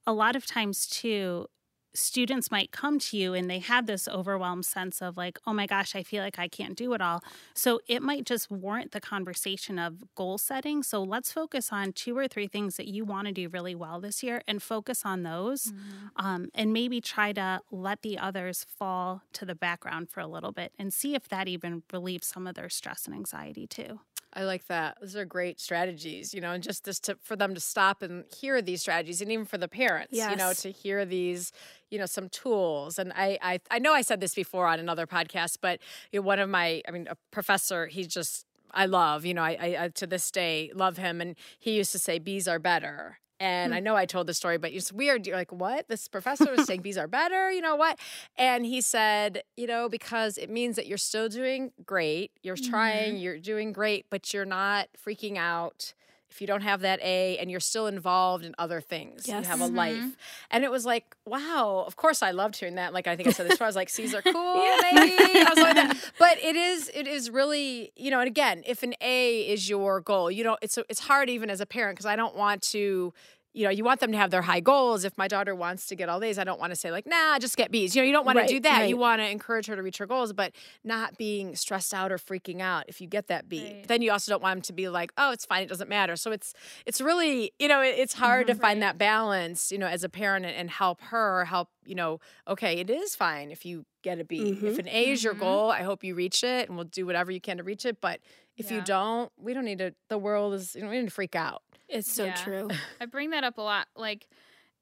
a 0.06 0.12
lot 0.12 0.36
of 0.36 0.46
times, 0.46 0.86
too, 0.86 1.46
students 1.94 2.50
might 2.50 2.70
come 2.70 2.98
to 2.98 3.16
you 3.16 3.34
and 3.34 3.50
they 3.50 3.58
have 3.58 3.86
this 3.86 4.06
overwhelmed 4.06 4.64
sense 4.64 5.02
of 5.02 5.16
like, 5.16 5.38
oh 5.46 5.52
my 5.52 5.66
gosh, 5.66 5.96
I 5.96 6.02
feel 6.02 6.22
like 6.22 6.38
I 6.38 6.48
can't 6.48 6.76
do 6.76 6.92
it 6.92 7.00
all. 7.00 7.22
So 7.54 7.80
it 7.88 8.02
might 8.02 8.24
just 8.24 8.50
warrant 8.50 8.92
the 8.92 9.00
conversation 9.00 9.78
of 9.78 10.14
goal 10.14 10.38
setting. 10.38 10.82
So 10.82 11.02
let's 11.02 11.32
focus 11.32 11.70
on 11.72 11.92
two 11.92 12.16
or 12.16 12.28
three 12.28 12.46
things 12.46 12.76
that 12.76 12.88
you 12.88 13.04
want 13.04 13.26
to 13.26 13.32
do 13.32 13.48
really 13.48 13.74
well 13.74 14.00
this 14.00 14.22
year 14.22 14.42
and 14.46 14.62
focus 14.62 15.02
on 15.04 15.22
those 15.22 15.66
mm-hmm. 15.66 16.24
um, 16.24 16.48
and 16.54 16.72
maybe 16.72 17.00
try 17.00 17.32
to 17.32 17.60
let 17.70 18.02
the 18.02 18.18
others 18.18 18.66
fall 18.78 19.22
to 19.32 19.44
the 19.44 19.54
background 19.54 20.10
for 20.10 20.20
a 20.20 20.26
little 20.26 20.52
bit 20.52 20.72
and 20.78 20.92
see 20.92 21.14
if 21.14 21.28
that 21.28 21.48
even 21.48 21.82
relieves 21.92 22.26
some 22.26 22.46
of 22.46 22.54
their 22.54 22.68
stress 22.68 23.06
and 23.06 23.14
anxiety 23.14 23.66
too. 23.66 24.00
I 24.32 24.44
like 24.44 24.66
that. 24.68 24.98
Those 25.00 25.16
are 25.16 25.24
great 25.24 25.60
strategies, 25.60 26.32
you 26.32 26.40
know, 26.40 26.52
and 26.52 26.62
just 26.62 26.84
this 26.84 27.00
to 27.00 27.16
for 27.20 27.34
them 27.34 27.54
to 27.54 27.60
stop 27.60 28.02
and 28.02 28.24
hear 28.40 28.62
these 28.62 28.80
strategies, 28.80 29.20
and 29.20 29.32
even 29.32 29.44
for 29.44 29.58
the 29.58 29.68
parents, 29.68 30.12
yes. 30.12 30.30
you 30.30 30.36
know, 30.36 30.52
to 30.52 30.70
hear 30.70 31.04
these, 31.04 31.52
you 31.90 31.98
know, 31.98 32.06
some 32.06 32.28
tools. 32.28 32.98
And 32.98 33.12
I, 33.14 33.38
I, 33.42 33.60
I 33.70 33.78
know 33.80 33.92
I 33.92 34.02
said 34.02 34.20
this 34.20 34.34
before 34.34 34.66
on 34.66 34.78
another 34.78 35.06
podcast, 35.06 35.58
but 35.60 35.80
you 36.12 36.20
know, 36.20 36.26
one 36.26 36.38
of 36.38 36.48
my, 36.48 36.80
I 36.86 36.92
mean, 36.92 37.08
a 37.10 37.16
professor, 37.32 37.86
he 37.86 38.04
just 38.04 38.46
I 38.72 38.86
love, 38.86 39.24
you 39.24 39.34
know, 39.34 39.42
I, 39.42 39.76
I, 39.78 39.88
to 39.88 40.06
this 40.06 40.30
day 40.30 40.70
love 40.74 40.96
him, 40.96 41.20
and 41.20 41.34
he 41.58 41.76
used 41.76 41.92
to 41.92 41.98
say 41.98 42.18
bees 42.18 42.46
are 42.46 42.60
better, 42.60 43.18
and 43.40 43.74
I 43.74 43.78
hmm. 43.78 43.84
know 43.84 43.96
I 43.96 44.04
told 44.04 44.26
the 44.26 44.34
story, 44.34 44.58
but 44.58 44.72
it's 44.72 44.92
weird. 44.92 45.26
You're 45.26 45.36
like, 45.36 45.50
what? 45.50 45.88
This 45.88 46.06
professor 46.06 46.54
was 46.54 46.66
saying 46.66 46.82
bees 46.82 46.98
are 46.98 47.08
better, 47.08 47.50
you 47.50 47.62
know 47.62 47.74
what? 47.74 47.98
And 48.36 48.66
he 48.66 48.82
said, 48.82 49.42
you 49.56 49.66
know, 49.66 49.88
because 49.88 50.36
it 50.36 50.50
means 50.50 50.76
that 50.76 50.86
you're 50.86 50.98
still 50.98 51.28
doing 51.28 51.72
great. 51.84 52.32
You're 52.42 52.56
trying, 52.56 53.14
mm-hmm. 53.14 53.22
you're 53.22 53.38
doing 53.38 53.72
great, 53.72 54.06
but 54.10 54.32
you're 54.34 54.44
not 54.44 54.88
freaking 55.04 55.36
out 55.38 55.94
if 56.30 56.40
you 56.40 56.46
don't 56.46 56.62
have 56.62 56.80
that 56.82 57.00
A 57.02 57.38
and 57.38 57.50
you're 57.50 57.60
still 57.60 57.86
involved 57.86 58.44
in 58.44 58.54
other 58.58 58.80
things. 58.80 59.26
Yes. 59.26 59.44
You 59.44 59.48
have 59.50 59.60
a 59.60 59.64
mm-hmm. 59.64 59.76
life. 59.76 60.16
And 60.50 60.64
it 60.64 60.70
was 60.70 60.86
like, 60.86 61.16
wow, 61.24 61.84
of 61.86 61.96
course 61.96 62.22
I 62.22 62.30
loved 62.30 62.56
hearing 62.56 62.76
that. 62.76 62.92
Like 62.92 63.06
I 63.06 63.16
think 63.16 63.28
I 63.28 63.32
said 63.32 63.46
this 63.46 63.54
before, 63.54 63.66
I 63.66 63.68
was 63.68 63.76
like, 63.76 63.88
C's 63.88 64.14
are 64.14 64.22
cool, 64.22 64.64
yeah. 64.64 64.76
maybe. 64.92 65.16
I 65.18 65.54
like. 65.56 65.96
But 66.18 66.38
it 66.38 66.56
is 66.56 66.90
it 66.94 67.06
is 67.06 67.30
really, 67.30 67.92
you 67.96 68.10
know, 68.10 68.20
and 68.20 68.28
again, 68.28 68.62
if 68.66 68.82
an 68.82 68.94
A 69.00 69.40
is 69.40 69.68
your 69.68 70.00
goal, 70.00 70.30
you 70.30 70.44
know, 70.44 70.56
it's 70.62 70.78
it's 70.88 71.00
hard 71.00 71.28
even 71.28 71.50
as 71.50 71.60
a 71.60 71.66
parent 71.66 71.96
because 71.96 72.06
I 72.06 72.16
don't 72.16 72.36
want 72.36 72.62
to 72.62 73.12
you 73.52 73.64
know, 73.64 73.70
you 73.70 73.82
want 73.82 74.00
them 74.00 74.12
to 74.12 74.18
have 74.18 74.30
their 74.30 74.42
high 74.42 74.60
goals. 74.60 75.04
If 75.04 75.18
my 75.18 75.26
daughter 75.26 75.54
wants 75.54 75.86
to 75.86 75.96
get 75.96 76.08
all 76.08 76.22
A's, 76.22 76.38
I 76.38 76.44
don't 76.44 76.60
want 76.60 76.70
to 76.70 76.76
say 76.76 76.92
like, 76.92 77.06
nah, 77.06 77.38
just 77.38 77.56
get 77.56 77.70
B's. 77.70 77.96
You 77.96 78.02
know, 78.02 78.06
you 78.06 78.12
don't 78.12 78.24
want 78.24 78.36
right, 78.36 78.48
to 78.48 78.54
do 78.54 78.60
that. 78.60 78.80
Right. 78.80 78.88
You 78.88 78.96
want 78.96 79.20
to 79.20 79.28
encourage 79.28 79.66
her 79.66 79.74
to 79.74 79.82
reach 79.82 79.98
her 79.98 80.06
goals, 80.06 80.32
but 80.32 80.52
not 80.84 81.18
being 81.18 81.56
stressed 81.56 81.92
out 81.92 82.12
or 82.12 82.18
freaking 82.18 82.60
out 82.60 82.84
if 82.86 83.00
you 83.00 83.08
get 83.08 83.26
that 83.26 83.48
B. 83.48 83.64
Right. 83.64 83.88
Then 83.88 84.02
you 84.02 84.12
also 84.12 84.30
don't 84.30 84.42
want 84.42 84.56
them 84.56 84.62
to 84.62 84.72
be 84.72 84.88
like, 84.88 85.12
oh, 85.16 85.32
it's 85.32 85.44
fine, 85.44 85.64
it 85.64 85.68
doesn't 85.68 85.88
matter. 85.88 86.14
So 86.16 86.30
it's 86.30 86.54
it's 86.86 87.00
really, 87.00 87.52
you 87.58 87.66
know, 87.66 87.80
it's 87.80 88.14
hard 88.14 88.46
mm-hmm, 88.46 88.56
to 88.56 88.60
find 88.60 88.82
that 88.82 88.98
balance, 88.98 89.72
you 89.72 89.78
know, 89.78 89.86
as 89.86 90.04
a 90.04 90.08
parent 90.08 90.46
and, 90.46 90.70
help 90.70 91.00
her 91.00 91.44
help, 91.46 91.68
you 91.84 91.96
know, 91.96 92.20
okay, 92.46 92.78
it 92.78 92.88
is 92.88 93.16
fine 93.16 93.50
if 93.50 93.66
you 93.66 93.84
get 94.02 94.20
a 94.20 94.24
B. 94.24 94.52
Mm-hmm. 94.52 94.66
If 94.68 94.78
an 94.78 94.86
A 94.88 95.10
is 95.10 95.24
your 95.24 95.32
mm-hmm. 95.32 95.42
goal, 95.42 95.70
I 95.70 95.82
hope 95.82 96.04
you 96.04 96.14
reach 96.14 96.44
it 96.44 96.68
and 96.68 96.76
we'll 96.76 96.84
do 96.84 97.04
whatever 97.04 97.32
you 97.32 97.40
can 97.40 97.56
to 97.56 97.64
reach 97.64 97.84
it. 97.84 98.00
But 98.00 98.20
if 98.56 98.70
yeah. 98.70 98.76
you 98.76 98.82
don't, 98.84 99.32
we 99.36 99.52
don't 99.52 99.64
need 99.64 99.78
to 99.78 99.92
the 100.08 100.16
world 100.16 100.54
is 100.54 100.76
you 100.76 100.82
know, 100.82 100.88
we 100.88 100.98
need 100.98 101.06
to 101.06 101.10
freak 101.10 101.34
out. 101.34 101.62
It's 101.90 102.10
so 102.10 102.26
yeah. 102.26 102.34
true. 102.34 102.68
I 103.00 103.06
bring 103.06 103.30
that 103.30 103.44
up 103.44 103.58
a 103.58 103.62
lot. 103.62 103.88
Like 103.96 104.28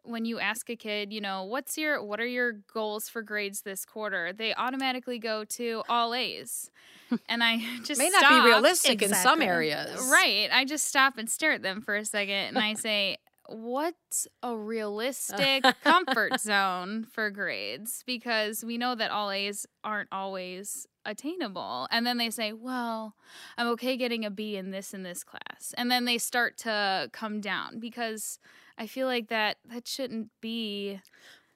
when 0.03 0.25
you 0.25 0.39
ask 0.39 0.69
a 0.71 0.77
kid, 0.77 1.13
you 1.13 1.21
know, 1.21 1.45
what's 1.45 1.77
your 1.77 2.03
what 2.03 2.21
are 2.21 2.27
your 2.27 2.53
goals 2.73 3.09
for 3.09 3.23
grades 3.23 3.63
this 3.63 3.85
quarter? 3.85 4.33
They 4.33 4.55
automatically 4.55 5.19
go 5.19 5.45
to 5.45 5.83
all 5.89 6.15
A's. 6.15 6.71
And 7.29 7.43
I 7.43 7.59
just 7.85 7.99
may 7.99 8.11
not 8.11 8.21
stop. 8.21 8.45
be 8.45 8.49
realistic 8.49 9.03
exactly. 9.03 9.17
in 9.17 9.23
some 9.23 9.43
areas. 9.43 10.09
Right. 10.11 10.49
I 10.53 10.65
just 10.65 10.87
stop 10.87 11.19
and 11.19 11.29
stare 11.29 11.53
at 11.53 11.63
them 11.63 11.81
for 11.81 11.97
a 11.97 12.05
second 12.05 12.35
and 12.35 12.59
I 12.59 12.75
say, 12.75 13.19
What's 13.51 14.29
a 14.43 14.55
realistic 14.55 15.65
comfort 15.83 16.39
zone 16.39 17.07
for 17.11 17.31
grades? 17.31 18.03
Because 18.07 18.63
we 18.63 18.77
know 18.77 18.95
that 18.95 19.11
all 19.11 19.31
A's 19.31 19.67
aren't 19.83 20.11
always 20.13 20.87
attainable. 21.09 21.89
And 21.91 22.07
then 22.07 22.19
they 22.19 22.31
say, 22.31 22.53
well, 22.53 23.15
I'm 23.57 23.67
okay 23.69 23.97
getting 23.97 24.25
a 24.25 24.31
B 24.31 24.57
in 24.57 24.71
this 24.71 24.95
and 24.95 25.05
this 25.05 25.25
class. 25.25 25.75
And 25.77 25.91
then 25.91 26.05
they 26.05 26.19
start 26.19 26.57
to 26.59 27.09
come 27.13 27.41
down 27.41 27.81
because 27.81 28.39
I 28.77 28.87
feel 28.87 29.07
like 29.07 29.29
that 29.29 29.57
that 29.69 29.89
shouldn't 29.89 30.31
be 30.41 31.01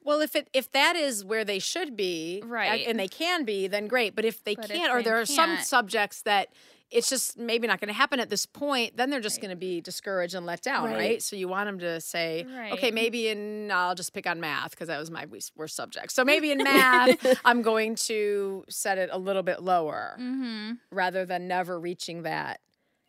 well, 0.05 0.21
if 0.21 0.35
it 0.35 0.49
if 0.53 0.71
that 0.73 0.97
is 0.97 1.25
where 1.25 1.45
they 1.45 1.59
should 1.59 1.97
be, 1.97 2.43
right, 2.45 2.85
and 2.87 2.99
they 2.99 3.09
can 3.09 3.45
be, 3.45 3.69
then 3.69 3.87
great. 3.87 4.17
But 4.17 4.25
if 4.25 4.43
they 4.43 4.57
but 4.57 4.69
can't, 4.69 4.83
if 4.83 4.91
or 4.91 5.03
there 5.03 5.21
are 5.21 5.27
some 5.27 5.59
subjects 5.59 6.23
that 6.23 6.49
it's 6.93 7.09
just 7.09 7.39
maybe 7.39 7.67
not 7.67 7.81
going 7.81 7.89
to 7.89 7.95
happen 7.95 8.21
at 8.21 8.29
this 8.29 8.47
point, 8.47 8.97
then 8.97 9.11
they're 9.11 9.21
just 9.21 9.37
right. 9.37 9.43
going 9.43 9.51
to 9.51 9.57
be 9.57 9.81
discouraged 9.81 10.35
and 10.35 10.45
let 10.45 10.63
down, 10.63 10.85
right. 10.85 10.97
right. 10.97 11.23
So 11.23 11.37
you 11.37 11.49
want 11.49 11.67
them 11.67 11.79
to 11.79 12.01
say, 12.01 12.47
right. 12.55 12.73
okay, 12.73 12.91
maybe 12.91 13.29
in 13.29 13.71
I'll 13.73 13.95
just 13.95 14.13
pick 14.13 14.27
on 14.27 14.41
math 14.41 14.71
because 14.71 14.89
that 14.89 14.99
was 14.99 15.11
my 15.11 15.27
worst 15.57 15.75
subject. 15.75 16.13
So 16.13 16.25
maybe 16.25 16.53
in 16.53 16.59
math, 16.65 17.41
I'm 17.45 17.63
going 17.63 17.95
to 18.07 18.65
set 18.69 18.99
it 18.99 19.09
a 19.13 19.19
little 19.19 19.43
bit 19.43 19.63
lower 19.63 20.17
mm-hmm. 20.21 20.73
rather 20.91 21.25
than 21.25 21.49
never 21.49 21.81
reaching 21.81 22.23
that 22.23 22.61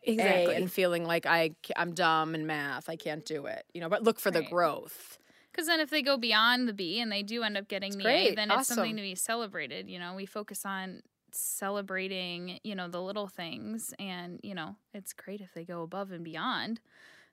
exactly. 0.02 0.54
A 0.54 0.56
and 0.56 0.72
feeling 0.72 1.04
like 1.04 1.26
I 1.26 1.54
I'm 1.76 1.92
dumb 1.92 2.34
in 2.34 2.46
math, 2.46 2.88
I 2.88 2.96
can't 2.96 3.24
do 3.24 3.46
it. 3.46 3.64
You 3.74 3.80
know, 3.80 3.88
but 3.88 4.02
look 4.02 4.20
for 4.20 4.30
the 4.30 4.42
growth. 4.42 5.18
Because 5.52 5.68
then, 5.68 5.78
if 5.78 5.88
they 5.88 6.02
go 6.02 6.16
beyond 6.16 6.66
the 6.66 6.72
B 6.72 6.98
and 6.98 7.12
they 7.12 7.22
do 7.22 7.44
end 7.44 7.56
up 7.56 7.68
getting 7.68 7.88
it's 7.88 7.96
the 7.96 8.02
great. 8.02 8.32
A, 8.32 8.34
then 8.34 8.50
awesome. 8.50 8.60
it's 8.60 8.68
something 8.68 8.96
to 8.96 9.02
be 9.02 9.14
celebrated. 9.14 9.88
You 9.88 10.00
know, 10.00 10.14
we 10.14 10.26
focus 10.26 10.66
on 10.66 11.02
celebrating, 11.36 12.58
you 12.62 12.74
know, 12.74 12.88
the 12.88 13.02
little 13.02 13.28
things. 13.28 13.92
And, 13.98 14.40
you 14.42 14.54
know, 14.54 14.76
it's 14.92 15.12
great 15.12 15.40
if 15.40 15.52
they 15.54 15.64
go 15.64 15.82
above 15.82 16.12
and 16.12 16.24
beyond 16.24 16.80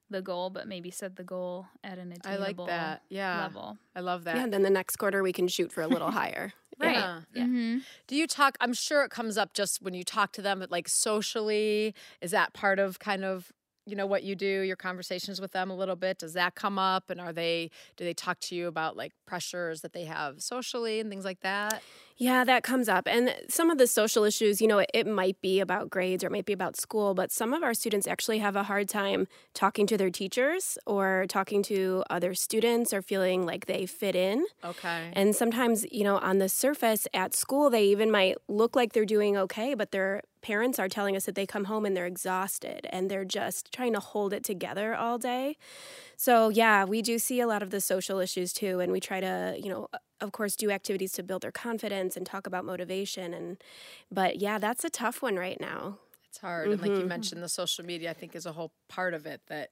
the 0.10 0.22
goal, 0.22 0.50
but 0.50 0.67
maybe 0.67 0.91
set 0.91 1.15
the 1.15 1.24
goal 1.24 1.67
at 1.84 1.98
an 1.98 2.12
attainable 2.12 2.43
I 2.43 2.48
like 2.48 2.67
that. 2.67 3.03
Yeah. 3.10 3.41
level. 3.41 3.77
I 3.96 4.01
love 4.01 4.25
that. 4.25 4.36
Yeah, 4.36 4.43
and 4.43 4.53
then 4.53 4.63
the 4.63 4.70
next 4.70 4.98
quarter 4.98 5.24
we 5.24 5.34
can 5.34 5.48
shoot 5.48 5.72
for 5.72 5.81
a 5.81 5.88
little 5.88 6.12
higher. 6.12 6.53
Right. 6.79 6.96
Yeah. 6.96 7.22
yeah. 7.34 7.43
Mm-hmm. 7.43 7.77
Do 8.08 8.15
you 8.15 8.27
talk? 8.27 8.58
I'm 8.60 8.74
sure 8.74 9.03
it 9.03 9.12
comes 9.12 9.38
up 9.38 9.53
just 9.53 9.81
when 9.81 9.93
you 9.93 10.03
talk 10.03 10.31
to 10.34 10.41
them, 10.41 10.60
but 10.60 10.72
like 10.72 10.88
socially, 10.89 11.93
is 12.22 12.31
that 12.31 12.53
part 12.53 12.79
of 12.79 13.00
kind 13.00 13.24
of 13.24 13.51
you 13.85 13.95
know 13.95 14.05
what 14.05 14.23
you 14.23 14.35
do 14.35 14.61
your 14.61 14.75
conversations 14.75 15.41
with 15.41 15.51
them 15.51 15.71
a 15.71 15.75
little 15.75 15.95
bit 15.95 16.19
does 16.19 16.33
that 16.33 16.55
come 16.55 16.77
up? 16.77 17.09
And 17.09 17.19
are 17.19 17.33
they 17.33 17.71
do 17.97 18.03
they 18.03 18.13
talk 18.13 18.39
to 18.41 18.55
you 18.55 18.67
about 18.67 18.95
like 18.95 19.13
pressures 19.25 19.81
that 19.81 19.93
they 19.93 20.05
have 20.05 20.41
socially 20.41 21.00
and 21.00 21.09
things 21.09 21.25
like 21.25 21.41
that? 21.41 21.81
Yeah 22.17 22.43
that 22.43 22.63
comes 22.63 22.88
up. 22.88 23.07
And 23.07 23.35
some 23.50 23.69
of 23.69 23.77
the 23.77 23.88
social 23.88 24.23
issues 24.23 24.61
you 24.61 24.67
know 24.67 24.79
it, 24.79 24.91
it 24.93 25.07
might 25.07 25.41
be 25.41 25.59
about 25.59 25.89
grades 25.89 26.23
or 26.23 26.27
it 26.27 26.31
might 26.31 26.45
be 26.45 26.53
about 26.53 26.77
school 26.77 27.13
but 27.13 27.31
some 27.31 27.53
of 27.53 27.63
our 27.63 27.73
students 27.73 28.07
actually 28.07 28.39
have 28.39 28.55
a 28.55 28.63
hard 28.63 28.88
time 28.88 29.27
talking 29.53 29.88
to 29.88 29.97
their 29.97 30.11
teachers 30.11 30.77
or 30.85 31.25
talking 31.27 31.63
to 31.63 32.03
other 32.09 32.33
students 32.33 32.93
or 32.93 33.01
feeling 33.01 33.45
like 33.45 33.65
they 33.65 33.85
fit 33.85 34.15
in. 34.15 34.45
Okay. 34.63 35.11
And 35.13 35.35
sometimes 35.35 35.85
you 35.91 36.03
know 36.03 36.17
on 36.17 36.38
the 36.38 36.50
surface 36.50 37.07
at 37.13 37.33
school 37.33 37.69
they 37.69 37.85
even 37.85 38.11
might 38.11 38.38
look 38.47 38.75
like 38.75 38.93
they're 38.93 39.05
doing 39.05 39.38
okay 39.38 39.73
but 39.73 39.91
they're 39.91 40.21
parents 40.41 40.79
are 40.79 40.89
telling 40.89 41.15
us 41.15 41.25
that 41.25 41.36
they 41.36 41.45
come 41.45 41.65
home 41.65 41.86
and 41.86 41.95
they're 41.95 42.07
exhausted 42.07 42.88
and 42.91 43.10
they're 43.10 43.25
just 43.25 43.71
trying 43.71 43.93
to 43.93 44.00
hold 44.00 44.33
it 44.33 44.43
together 44.43 44.95
all 44.95 45.17
day. 45.17 45.57
So, 46.17 46.50
yeah, 46.50 46.83
we 46.86 47.01
do 47.01 47.19
see 47.19 47.39
a 47.39 47.48
lot 47.48 47.63
of 47.63 47.69
the 47.69 47.81
social 47.81 48.19
issues 48.19 48.53
too. 48.53 48.79
And 48.79 48.91
we 48.91 49.00
try 49.00 49.19
to, 49.19 49.55
you 49.62 49.69
know, 49.69 49.88
of 50.19 50.31
course, 50.31 50.55
do 50.55 50.71
activities 50.71 51.12
to 51.13 51.24
build 51.24 51.41
their 51.41 51.51
confidence 51.51 52.15
and 52.15 52.25
talk 52.25 52.45
about 52.48 52.65
motivation. 52.65 53.33
And, 53.33 53.57
but 54.12 54.39
yeah, 54.39 54.57
that's 54.57 54.83
a 54.83 54.89
tough 54.89 55.21
one 55.21 55.36
right 55.36 55.60
now. 55.60 55.98
It's 56.29 56.39
hard. 56.39 56.65
Mm-hmm. 56.65 56.74
And 56.74 56.81
like 56.81 56.91
you 56.91 56.98
mm-hmm. 57.00 57.07
mentioned, 57.07 57.43
the 57.43 57.50
social 57.50 57.86
media, 57.86 58.10
I 58.10 58.13
think, 58.13 58.36
is 58.36 58.45
a 58.45 58.51
whole 58.51 58.71
part 58.88 59.13
of 59.13 59.25
it 59.25 59.41
that 59.48 59.69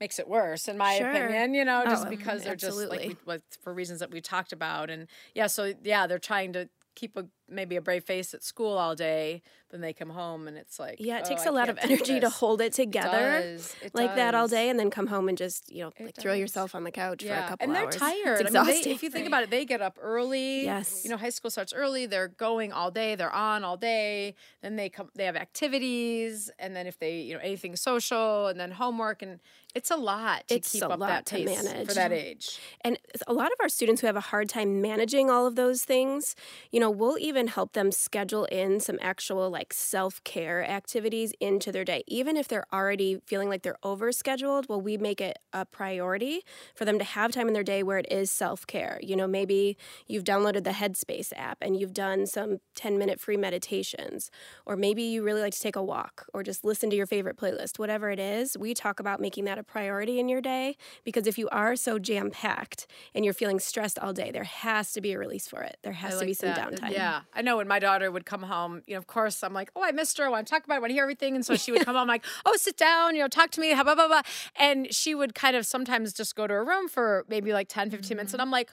makes 0.00 0.18
it 0.18 0.28
worse 0.28 0.68
in 0.68 0.76
my 0.76 0.98
sure. 0.98 1.08
opinion 1.08 1.54
you 1.54 1.64
know 1.64 1.84
just 1.84 2.06
oh, 2.06 2.10
because 2.10 2.42
they're 2.42 2.54
absolutely. 2.54 3.08
just 3.08 3.26
like, 3.26 3.40
we, 3.40 3.58
for 3.62 3.72
reasons 3.72 4.00
that 4.00 4.10
we 4.10 4.20
talked 4.20 4.52
about 4.52 4.90
and 4.90 5.06
yeah 5.34 5.46
so 5.46 5.72
yeah 5.84 6.06
they're 6.06 6.18
trying 6.18 6.52
to 6.52 6.68
keep 6.94 7.16
a 7.16 7.26
maybe 7.48 7.76
a 7.76 7.80
brave 7.80 8.04
face 8.04 8.34
at 8.34 8.42
school 8.42 8.76
all 8.76 8.94
day, 8.94 9.42
then 9.70 9.80
they 9.80 9.92
come 9.92 10.10
home 10.10 10.46
and 10.46 10.56
it's 10.56 10.78
like 10.78 10.96
yeah, 10.98 11.18
it 11.18 11.22
oh, 11.26 11.28
takes 11.28 11.46
a 11.46 11.50
lot 11.50 11.68
of 11.68 11.78
energy 11.82 12.20
to 12.20 12.30
hold 12.30 12.60
it 12.60 12.72
together 12.72 13.38
it 13.38 13.52
does. 13.56 13.76
It 13.82 13.94
like 13.94 14.10
does. 14.10 14.16
that 14.16 14.34
all 14.34 14.48
day, 14.48 14.68
and 14.68 14.78
then 14.78 14.90
come 14.90 15.08
home 15.08 15.28
and 15.28 15.36
just 15.36 15.70
you 15.72 15.82
know 15.82 15.92
it 15.96 16.04
like 16.04 16.14
does. 16.14 16.22
throw 16.22 16.32
yourself 16.32 16.74
on 16.74 16.84
the 16.84 16.90
couch 16.90 17.22
yeah. 17.22 17.40
for 17.40 17.44
a 17.44 17.48
couple 17.48 17.68
and 17.68 17.76
hours. 17.76 17.94
And 17.94 18.02
they're 18.02 18.10
tired. 18.24 18.40
It's 18.40 18.50
exhausting. 18.50 18.72
I 18.72 18.76
mean, 18.76 18.84
they, 18.84 18.90
if 18.92 19.02
you 19.02 19.10
think 19.10 19.26
about 19.26 19.42
it, 19.42 19.50
they 19.50 19.64
get 19.64 19.82
up 19.82 19.98
early. 20.00 20.64
Yes, 20.64 21.02
you 21.04 21.10
know, 21.10 21.16
high 21.16 21.30
school 21.30 21.50
starts 21.50 21.72
early. 21.72 22.06
They're 22.06 22.28
going 22.28 22.72
all 22.72 22.90
day. 22.90 23.16
They're 23.16 23.32
on 23.32 23.64
all 23.64 23.76
day. 23.76 24.36
Then 24.62 24.76
they 24.76 24.88
come. 24.88 25.10
They 25.16 25.24
have 25.24 25.36
activities, 25.36 26.50
and 26.58 26.76
then 26.76 26.86
if 26.86 26.98
they 26.98 27.20
you 27.20 27.34
know 27.34 27.40
anything 27.40 27.74
social, 27.76 28.46
and 28.46 28.60
then 28.60 28.70
homework, 28.70 29.22
and 29.22 29.40
it's 29.74 29.90
a 29.90 29.96
lot 29.96 30.46
to 30.48 30.54
it's 30.54 30.70
keep 30.70 30.84
up 30.84 31.00
that 31.00 31.26
pace 31.26 31.64
manage. 31.64 31.88
for 31.88 31.94
that 31.94 32.12
age. 32.12 32.60
And 32.82 32.96
a 33.26 33.32
lot 33.32 33.48
of 33.48 33.56
our 33.60 33.68
students 33.68 34.00
who 34.00 34.06
have 34.06 34.14
a 34.14 34.20
hard 34.20 34.48
time 34.48 34.80
managing 34.80 35.30
all 35.30 35.46
of 35.46 35.56
those 35.56 35.82
things, 35.82 36.36
you 36.70 36.78
know, 36.78 36.90
we'll 36.90 37.18
even 37.18 37.33
even 37.34 37.48
help 37.48 37.72
them 37.72 37.90
schedule 37.90 38.44
in 38.44 38.78
some 38.78 38.96
actual 39.02 39.50
like 39.50 39.72
self-care 39.72 40.64
activities 40.64 41.32
into 41.40 41.72
their 41.72 41.84
day. 41.84 42.04
Even 42.06 42.36
if 42.36 42.46
they're 42.46 42.66
already 42.72 43.18
feeling 43.26 43.48
like 43.48 43.62
they're 43.62 43.76
overscheduled 43.84 44.68
well 44.68 44.80
we 44.80 44.96
make 44.96 45.20
it 45.20 45.40
a 45.52 45.66
priority 45.66 46.42
for 46.76 46.84
them 46.84 46.96
to 46.96 47.04
have 47.04 47.32
time 47.32 47.48
in 47.48 47.52
their 47.52 47.64
day 47.64 47.82
where 47.82 47.98
it 47.98 48.06
is 48.08 48.30
self-care. 48.30 49.00
You 49.02 49.16
know 49.16 49.26
maybe 49.26 49.76
you've 50.06 50.22
downloaded 50.22 50.62
the 50.62 50.70
headspace 50.70 51.32
app 51.34 51.58
and 51.60 51.76
you've 51.76 51.92
done 51.92 52.24
some 52.26 52.58
10 52.76 52.98
minute 52.98 53.18
free 53.18 53.36
meditations 53.36 54.30
or 54.64 54.76
maybe 54.76 55.02
you 55.02 55.24
really 55.24 55.40
like 55.40 55.54
to 55.54 55.60
take 55.60 55.74
a 55.74 55.82
walk 55.82 56.26
or 56.32 56.44
just 56.44 56.64
listen 56.64 56.88
to 56.90 56.96
your 56.96 57.06
favorite 57.06 57.36
playlist. 57.36 57.80
Whatever 57.80 58.10
it 58.10 58.20
is 58.20 58.56
we 58.56 58.74
talk 58.74 59.00
about 59.00 59.20
making 59.20 59.44
that 59.46 59.58
a 59.58 59.64
priority 59.64 60.20
in 60.20 60.28
your 60.28 60.40
day 60.40 60.76
because 61.02 61.26
if 61.26 61.36
you 61.36 61.48
are 61.48 61.74
so 61.74 61.98
jam 61.98 62.30
packed 62.30 62.86
and 63.12 63.24
you're 63.24 63.34
feeling 63.34 63.58
stressed 63.58 63.98
all 63.98 64.12
day 64.12 64.30
there 64.30 64.44
has 64.44 64.92
to 64.92 65.00
be 65.00 65.14
a 65.14 65.18
release 65.18 65.48
for 65.48 65.62
it. 65.62 65.78
There 65.82 65.92
has 65.92 66.20
to 66.20 66.24
be 66.24 66.32
some 66.32 66.50
that. 66.50 66.70
downtime. 66.70 66.92
Yeah, 66.92 67.22
I 67.32 67.42
know 67.42 67.56
when 67.56 67.68
my 67.68 67.78
daughter 67.78 68.10
would 68.10 68.26
come 68.26 68.42
home, 68.42 68.82
you 68.86 68.94
know, 68.94 68.98
of 68.98 69.06
course, 69.06 69.42
I'm 69.42 69.52
like, 69.52 69.70
oh, 69.74 69.82
I 69.82 69.92
missed 69.92 70.18
her. 70.18 70.24
I 70.24 70.28
want 70.28 70.46
to 70.46 70.50
talk 70.50 70.64
about 70.64 70.74
it. 70.74 70.76
I 70.76 70.80
want 70.80 70.90
to 70.90 70.94
hear 70.94 71.02
everything. 71.04 71.34
And 71.34 71.44
so 71.44 71.56
she 71.56 71.72
would 71.72 71.84
come 71.84 71.96
home 71.96 72.08
like, 72.08 72.24
oh, 72.46 72.56
sit 72.56 72.76
down, 72.76 73.14
you 73.14 73.22
know, 73.22 73.28
talk 73.28 73.50
to 73.52 73.60
me, 73.60 73.72
blah, 73.72 73.94
blah, 73.94 74.08
blah. 74.08 74.22
And 74.56 74.92
she 74.94 75.14
would 75.14 75.34
kind 75.34 75.56
of 75.56 75.66
sometimes 75.66 76.12
just 76.12 76.36
go 76.36 76.46
to 76.46 76.54
her 76.54 76.64
room 76.64 76.88
for 76.88 77.24
maybe 77.28 77.52
like 77.52 77.68
10, 77.68 77.90
15 77.90 78.16
minutes. 78.16 78.32
And 78.32 78.42
I'm 78.42 78.50
like, 78.50 78.72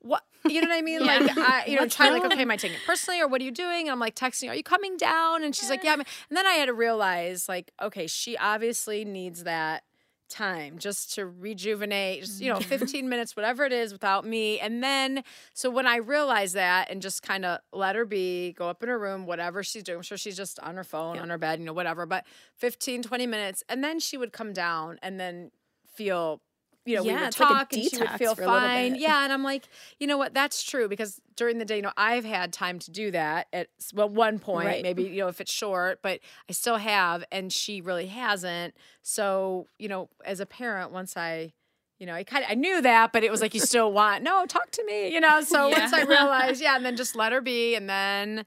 what 0.00 0.24
you 0.44 0.60
know 0.60 0.68
what 0.68 0.78
I 0.78 0.82
mean? 0.82 1.06
Like 1.06 1.36
I, 1.38 1.64
you 1.66 1.76
know, 1.76 1.86
trying 1.86 2.12
like, 2.12 2.24
okay, 2.24 2.42
am 2.42 2.50
I 2.50 2.56
taking 2.56 2.76
it 2.76 2.82
personally 2.84 3.20
or 3.20 3.28
what 3.28 3.40
are 3.40 3.44
you 3.44 3.52
doing? 3.52 3.82
And 3.82 3.90
I'm 3.90 4.00
like 4.00 4.16
texting, 4.16 4.50
are 4.50 4.54
you 4.54 4.64
coming 4.64 4.96
down? 4.96 5.44
And 5.44 5.54
she's 5.54 5.70
like, 5.70 5.84
yeah. 5.84 5.92
I'm-" 5.92 6.00
And 6.00 6.36
then 6.36 6.46
I 6.46 6.54
had 6.54 6.66
to 6.66 6.74
realize, 6.74 7.48
like, 7.48 7.70
okay, 7.80 8.08
she 8.08 8.36
obviously 8.36 9.04
needs 9.04 9.44
that 9.44 9.84
time 10.32 10.78
just 10.78 11.14
to 11.14 11.26
rejuvenate, 11.26 12.22
just, 12.22 12.40
you 12.40 12.52
know, 12.52 12.58
mm. 12.58 12.64
15 12.78 13.08
minutes, 13.08 13.36
whatever 13.36 13.64
it 13.64 13.72
is 13.72 13.92
without 13.92 14.26
me. 14.26 14.58
And 14.58 14.82
then, 14.82 15.22
so 15.54 15.70
when 15.70 15.86
I 15.86 15.96
realized 15.96 16.54
that 16.54 16.90
and 16.90 17.00
just 17.00 17.22
kind 17.22 17.44
of 17.44 17.60
let 17.72 17.94
her 17.94 18.04
be, 18.04 18.52
go 18.52 18.68
up 18.68 18.82
in 18.82 18.88
her 18.88 18.98
room, 18.98 19.26
whatever 19.26 19.62
she's 19.62 19.82
doing, 19.82 19.98
I'm 19.98 20.02
sure 20.02 20.18
she's 20.18 20.36
just 20.36 20.58
on 20.60 20.76
her 20.76 20.84
phone, 20.84 21.18
on 21.18 21.28
her 21.28 21.38
bed, 21.38 21.60
you 21.60 21.66
know, 21.66 21.72
whatever, 21.72 22.06
but 22.06 22.24
15, 22.56 23.02
20 23.02 23.26
minutes. 23.26 23.62
And 23.68 23.84
then 23.84 24.00
she 24.00 24.16
would 24.16 24.32
come 24.32 24.52
down 24.52 24.98
and 25.02 25.20
then 25.20 25.50
feel, 25.86 26.40
you 26.84 26.96
know, 26.96 27.02
we 27.02 27.08
Yeah, 27.10 27.20
would 27.20 27.28
it's 27.28 27.38
like 27.38 27.48
talk 27.48 27.72
and 27.72 27.84
she 27.84 27.96
would 27.98 28.10
feel 28.10 28.34
for 28.34 28.42
a 28.42 28.46
little 28.46 28.60
fine. 28.60 28.94
Yeah. 28.96 29.22
And 29.24 29.32
I'm 29.32 29.42
like, 29.42 29.68
you 30.00 30.06
know 30.06 30.16
what? 30.18 30.34
That's 30.34 30.62
true 30.62 30.88
because 30.88 31.20
during 31.36 31.58
the 31.58 31.64
day, 31.64 31.76
you 31.76 31.82
know, 31.82 31.92
I've 31.96 32.24
had 32.24 32.52
time 32.52 32.78
to 32.80 32.90
do 32.90 33.10
that 33.12 33.46
at 33.52 33.68
well, 33.94 34.08
one 34.08 34.38
point, 34.38 34.66
Right. 34.66 34.82
maybe, 34.82 35.04
you 35.04 35.18
know, 35.18 35.28
if 35.28 35.40
it's 35.40 35.52
short, 35.52 36.00
but 36.02 36.20
I 36.48 36.52
still 36.52 36.76
have, 36.76 37.24
and 37.30 37.52
she 37.52 37.80
really 37.80 38.06
hasn't. 38.06 38.74
So, 39.02 39.66
you 39.78 39.88
know, 39.88 40.08
as 40.24 40.40
a 40.40 40.46
parent, 40.46 40.90
once 40.92 41.16
I, 41.16 41.52
you 41.98 42.06
know, 42.06 42.14
I 42.14 42.24
kind 42.24 42.44
of 42.44 42.50
I 42.50 42.54
knew 42.54 42.82
that, 42.82 43.12
but 43.12 43.22
it 43.22 43.30
was 43.30 43.40
like 43.40 43.54
you 43.54 43.60
still 43.72 43.92
want 43.92 44.22
no, 44.24 44.44
talk 44.46 44.70
to 44.72 44.84
me, 44.84 45.12
you 45.12 45.20
know. 45.20 45.40
So 45.42 45.68
once 45.68 45.92
I 45.92 46.02
realized, 46.02 46.60
yeah, 46.60 46.74
and 46.76 46.84
then 46.84 46.96
just 46.96 47.14
let 47.14 47.32
her 47.32 47.40
be, 47.40 47.74
and 47.76 47.88
then 47.88 48.44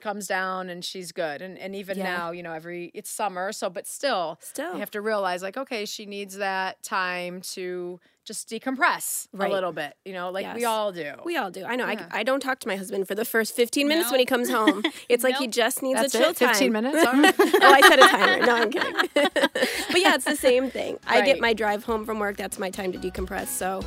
comes 0.00 0.26
down 0.26 0.68
and 0.70 0.84
she's 0.84 1.12
good. 1.12 1.42
And 1.42 1.58
and 1.58 1.74
even 1.74 1.98
Yeah. 1.98 2.16
now, 2.16 2.30
you 2.30 2.42
know, 2.42 2.52
every 2.52 2.90
it's 2.94 3.10
summer, 3.10 3.52
so 3.52 3.68
but 3.70 3.86
still, 3.86 4.38
Still. 4.42 4.74
I 4.74 4.78
have 4.78 4.90
to 4.92 5.00
realize 5.00 5.42
like, 5.42 5.56
okay, 5.56 5.84
she 5.84 6.06
needs 6.06 6.36
that 6.36 6.82
time 6.82 7.40
to 7.54 8.00
just 8.24 8.48
decompress 8.50 9.26
Right. 9.32 9.50
a 9.50 9.52
little 9.54 9.72
bit, 9.72 9.94
you 10.04 10.12
know, 10.12 10.30
like 10.30 10.54
we 10.54 10.64
all 10.66 10.92
do. 10.92 11.12
We 11.24 11.36
all 11.38 11.50
do. 11.50 11.64
I 11.64 11.76
know. 11.76 11.88
Yeah. 11.88 12.06
I, 12.12 12.20
I 12.20 12.22
don't 12.22 12.40
talk 12.40 12.58
to 12.60 12.68
my 12.68 12.76
husband 12.76 13.08
for 13.08 13.14
the 13.14 13.24
first 13.24 13.54
15 13.56 13.88
minutes 13.88 14.08
No. 14.08 14.12
when 14.12 14.20
he 14.20 14.26
comes 14.26 14.50
home. 14.50 14.82
It's 15.08 15.24
like 15.24 15.36
he 15.36 15.46
just 15.48 15.82
needs 15.82 15.98
That's 16.00 16.14
a 16.14 16.18
chill 16.18 16.30
it, 16.30 16.36
15 16.36 16.70
minutes. 16.70 16.98
All 17.06 17.12
right. 17.22 17.34
oh, 17.38 17.58
I 17.62 17.80
set 17.80 17.98
a 17.98 18.02
timer. 18.02 18.46
No, 18.46 18.54
I'm 18.56 18.70
kidding. 18.70 18.94
but 19.14 20.00
yeah, 20.00 20.14
it's 20.14 20.26
the 20.26 20.36
same 20.36 20.70
thing. 20.70 20.98
I 21.06 21.22
get 21.22 21.40
my 21.40 21.54
drive 21.54 21.84
home 21.84 22.04
from 22.04 22.18
work. 22.18 22.36
That's 22.36 22.58
my 22.58 22.68
time 22.70 22.92
to 22.92 22.98
decompress. 22.98 23.46
So 23.48 23.82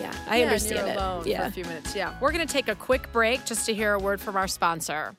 yeah, 0.00 0.12
I 0.28 0.36
Yeah, 0.36 0.42
and 0.42 0.50
understand 0.50 0.88
it. 0.88 1.26
yeah. 1.30 1.40
for 1.42 1.46
a 1.48 1.50
few 1.52 1.64
minutes. 1.64 1.96
Yeah. 1.96 2.14
We're 2.20 2.32
going 2.32 2.46
to 2.46 2.52
take 2.52 2.68
a 2.68 2.74
quick 2.74 3.10
break 3.12 3.46
just 3.46 3.64
to 3.66 3.74
hear 3.74 3.94
a 3.94 3.98
word 3.98 4.20
from 4.20 4.36
our 4.36 4.46
sponsor. 4.48 5.16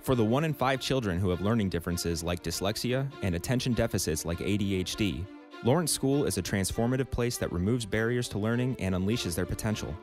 For 0.00 0.14
the 0.14 0.24
one 0.24 0.44
in 0.44 0.54
five 0.54 0.80
children 0.80 1.18
who 1.18 1.28
have 1.30 1.40
learning 1.40 1.68
differences 1.70 2.22
like 2.22 2.42
dyslexia 2.42 3.10
and 3.22 3.34
attention 3.34 3.72
deficits 3.74 4.24
like 4.24 4.38
ADHD, 4.38 5.24
Lawrence 5.64 5.92
School 5.92 6.24
is 6.24 6.38
a 6.38 6.42
transformative 6.42 7.10
place 7.10 7.36
that 7.38 7.52
removes 7.52 7.84
barriers 7.84 8.28
to 8.30 8.38
learning 8.38 8.76
and 8.78 8.94
unleashes 8.94 9.34
their 9.34 9.44
potential. 9.44 9.94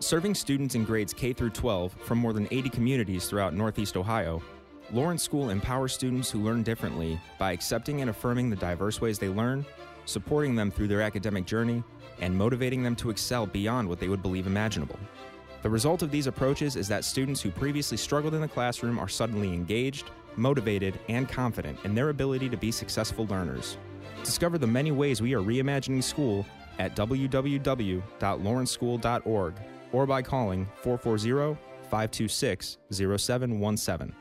Serving 0.00 0.34
students 0.34 0.74
in 0.74 0.84
grades 0.84 1.12
K 1.14 1.32
through 1.32 1.50
12 1.50 1.92
from 2.04 2.18
more 2.18 2.32
than 2.32 2.48
80 2.50 2.68
communities 2.70 3.26
throughout 3.26 3.54
Northeast 3.54 3.96
Ohio, 3.96 4.42
Lawrence 4.92 5.22
School 5.22 5.50
empowers 5.50 5.94
students 5.94 6.30
who 6.30 6.42
learn 6.42 6.62
differently 6.62 7.18
by 7.38 7.52
accepting 7.52 8.00
and 8.00 8.10
affirming 8.10 8.50
the 8.50 8.56
diverse 8.56 9.00
ways 9.00 9.18
they 9.18 9.28
learn, 9.28 9.64
supporting 10.04 10.56
them 10.56 10.70
through 10.70 10.88
their 10.88 11.00
academic 11.00 11.46
journey, 11.46 11.82
and 12.20 12.36
motivating 12.36 12.82
them 12.82 12.96
to 12.96 13.08
excel 13.08 13.46
beyond 13.46 13.88
what 13.88 14.00
they 14.00 14.08
would 14.08 14.22
believe 14.22 14.46
imaginable. 14.46 14.98
The 15.62 15.70
result 15.70 16.02
of 16.02 16.10
these 16.10 16.26
approaches 16.26 16.76
is 16.76 16.88
that 16.88 17.04
students 17.04 17.40
who 17.40 17.50
previously 17.50 17.96
struggled 17.96 18.34
in 18.34 18.40
the 18.40 18.48
classroom 18.48 18.98
are 18.98 19.08
suddenly 19.08 19.54
engaged, 19.54 20.10
motivated, 20.36 20.98
and 21.08 21.28
confident 21.28 21.78
in 21.84 21.94
their 21.94 22.08
ability 22.08 22.48
to 22.48 22.56
be 22.56 22.72
successful 22.72 23.26
learners. 23.26 23.76
Discover 24.24 24.58
the 24.58 24.66
many 24.66 24.90
ways 24.90 25.22
we 25.22 25.34
are 25.34 25.40
reimagining 25.40 26.02
school 26.02 26.44
at 26.78 26.96
www.lawrenceschool.org 26.96 29.54
or 29.92 30.06
by 30.06 30.22
calling 30.22 30.66
440 30.82 31.56
526 31.90 32.78
0717. 32.90 34.16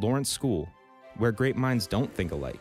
Lawrence 0.00 0.30
School, 0.30 0.68
where 1.16 1.32
great 1.32 1.56
minds 1.56 1.88
don't 1.88 2.14
think 2.14 2.30
alike. 2.30 2.60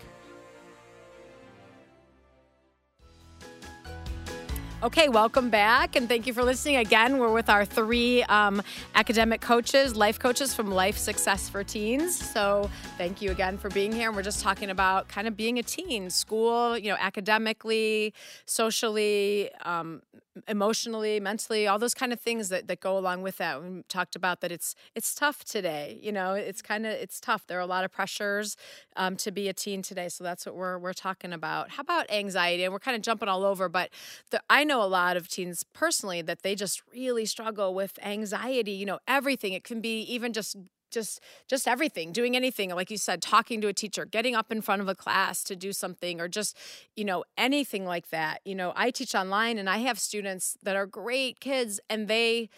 Okay, 4.83 5.09
welcome 5.09 5.49
back, 5.49 5.95
and 5.95 6.07
thank 6.07 6.27
you 6.27 6.33
for 6.35 6.43
listening. 6.43 6.75
Again, 6.75 7.17
we're 7.17 7.33
with 7.33 7.49
our 7.49 7.65
three 7.65 8.21
um, 8.25 8.61
academic 8.93 9.41
coaches, 9.41 9.95
life 9.95 10.19
coaches 10.19 10.53
from 10.53 10.69
Life 10.69 10.99
Success 10.99 11.49
for 11.49 11.63
Teens. 11.63 12.15
So, 12.15 12.69
thank 12.95 13.19
you 13.19 13.31
again 13.31 13.57
for 13.57 13.69
being 13.69 13.91
here. 13.91 14.09
And 14.09 14.15
we're 14.15 14.21
just 14.21 14.39
talking 14.39 14.69
about 14.69 15.07
kind 15.07 15.27
of 15.27 15.35
being 15.35 15.57
a 15.57 15.63
teen, 15.63 16.11
school, 16.11 16.77
you 16.77 16.91
know, 16.91 16.97
academically, 16.99 18.13
socially, 18.45 19.49
um, 19.63 20.03
emotionally, 20.47 21.19
mentally, 21.19 21.67
all 21.67 21.79
those 21.79 21.93
kind 21.93 22.13
of 22.13 22.19
things 22.19 22.49
that, 22.49 22.67
that 22.67 22.79
go 22.79 22.97
along 22.97 23.21
with 23.21 23.37
that. 23.37 23.61
We 23.61 23.83
talked 23.89 24.15
about 24.15 24.41
that 24.41 24.51
it's 24.51 24.75
it's 24.95 25.13
tough 25.15 25.43
today. 25.43 25.99
You 26.01 26.11
know, 26.11 26.33
it's 26.33 26.61
kind 26.61 26.85
of 26.85 26.93
it's 26.93 27.19
tough. 27.19 27.45
There 27.47 27.57
are 27.57 27.61
a 27.61 27.67
lot 27.67 27.83
of 27.83 27.91
pressures 27.91 28.57
um, 28.95 29.15
to 29.17 29.31
be 29.31 29.47
a 29.47 29.53
teen 29.53 29.81
today. 29.81 30.09
So 30.09 30.23
that's 30.23 30.45
what 30.45 30.55
we're 30.55 30.77
we're 30.77 30.93
talking 30.93 31.33
about. 31.33 31.71
How 31.71 31.81
about 31.81 32.09
anxiety? 32.11 32.63
And 32.63 32.73
we're 32.73 32.79
kind 32.79 32.95
of 32.95 33.01
jumping 33.01 33.29
all 33.29 33.43
over, 33.43 33.69
but 33.69 33.89
the, 34.31 34.41
I 34.49 34.63
know 34.63 34.81
a 34.81 34.85
lot 34.87 35.17
of 35.17 35.27
teens 35.27 35.63
personally 35.73 36.21
that 36.23 36.43
they 36.43 36.55
just 36.55 36.81
really 36.93 37.25
struggle 37.25 37.73
with 37.73 37.99
anxiety. 38.03 38.71
You 38.71 38.85
know, 38.85 38.99
everything. 39.07 39.53
It 39.53 39.63
can 39.63 39.81
be 39.81 40.01
even 40.01 40.33
just 40.33 40.57
just 40.91 41.19
just 41.47 41.67
everything 41.67 42.11
doing 42.11 42.35
anything 42.35 42.69
like 42.71 42.89
you 42.91 42.97
said 42.97 43.21
talking 43.21 43.61
to 43.61 43.67
a 43.67 43.73
teacher 43.73 44.05
getting 44.05 44.35
up 44.35 44.51
in 44.51 44.61
front 44.61 44.81
of 44.81 44.87
a 44.87 44.95
class 44.95 45.43
to 45.43 45.55
do 45.55 45.71
something 45.73 46.19
or 46.21 46.27
just 46.27 46.57
you 46.95 47.03
know 47.05 47.23
anything 47.37 47.85
like 47.85 48.09
that. 48.09 48.39
You 48.45 48.55
know 48.55 48.73
i 48.75 48.91
teach 48.91 49.13
online 49.15 49.57
and 49.57 49.69
i 49.69 49.77
have 49.77 49.99
students 49.99 50.57
that 50.63 50.75
are 50.75 50.85
great 50.85 51.39
kids 51.39 51.79
and 51.89 52.07
they 52.07 52.49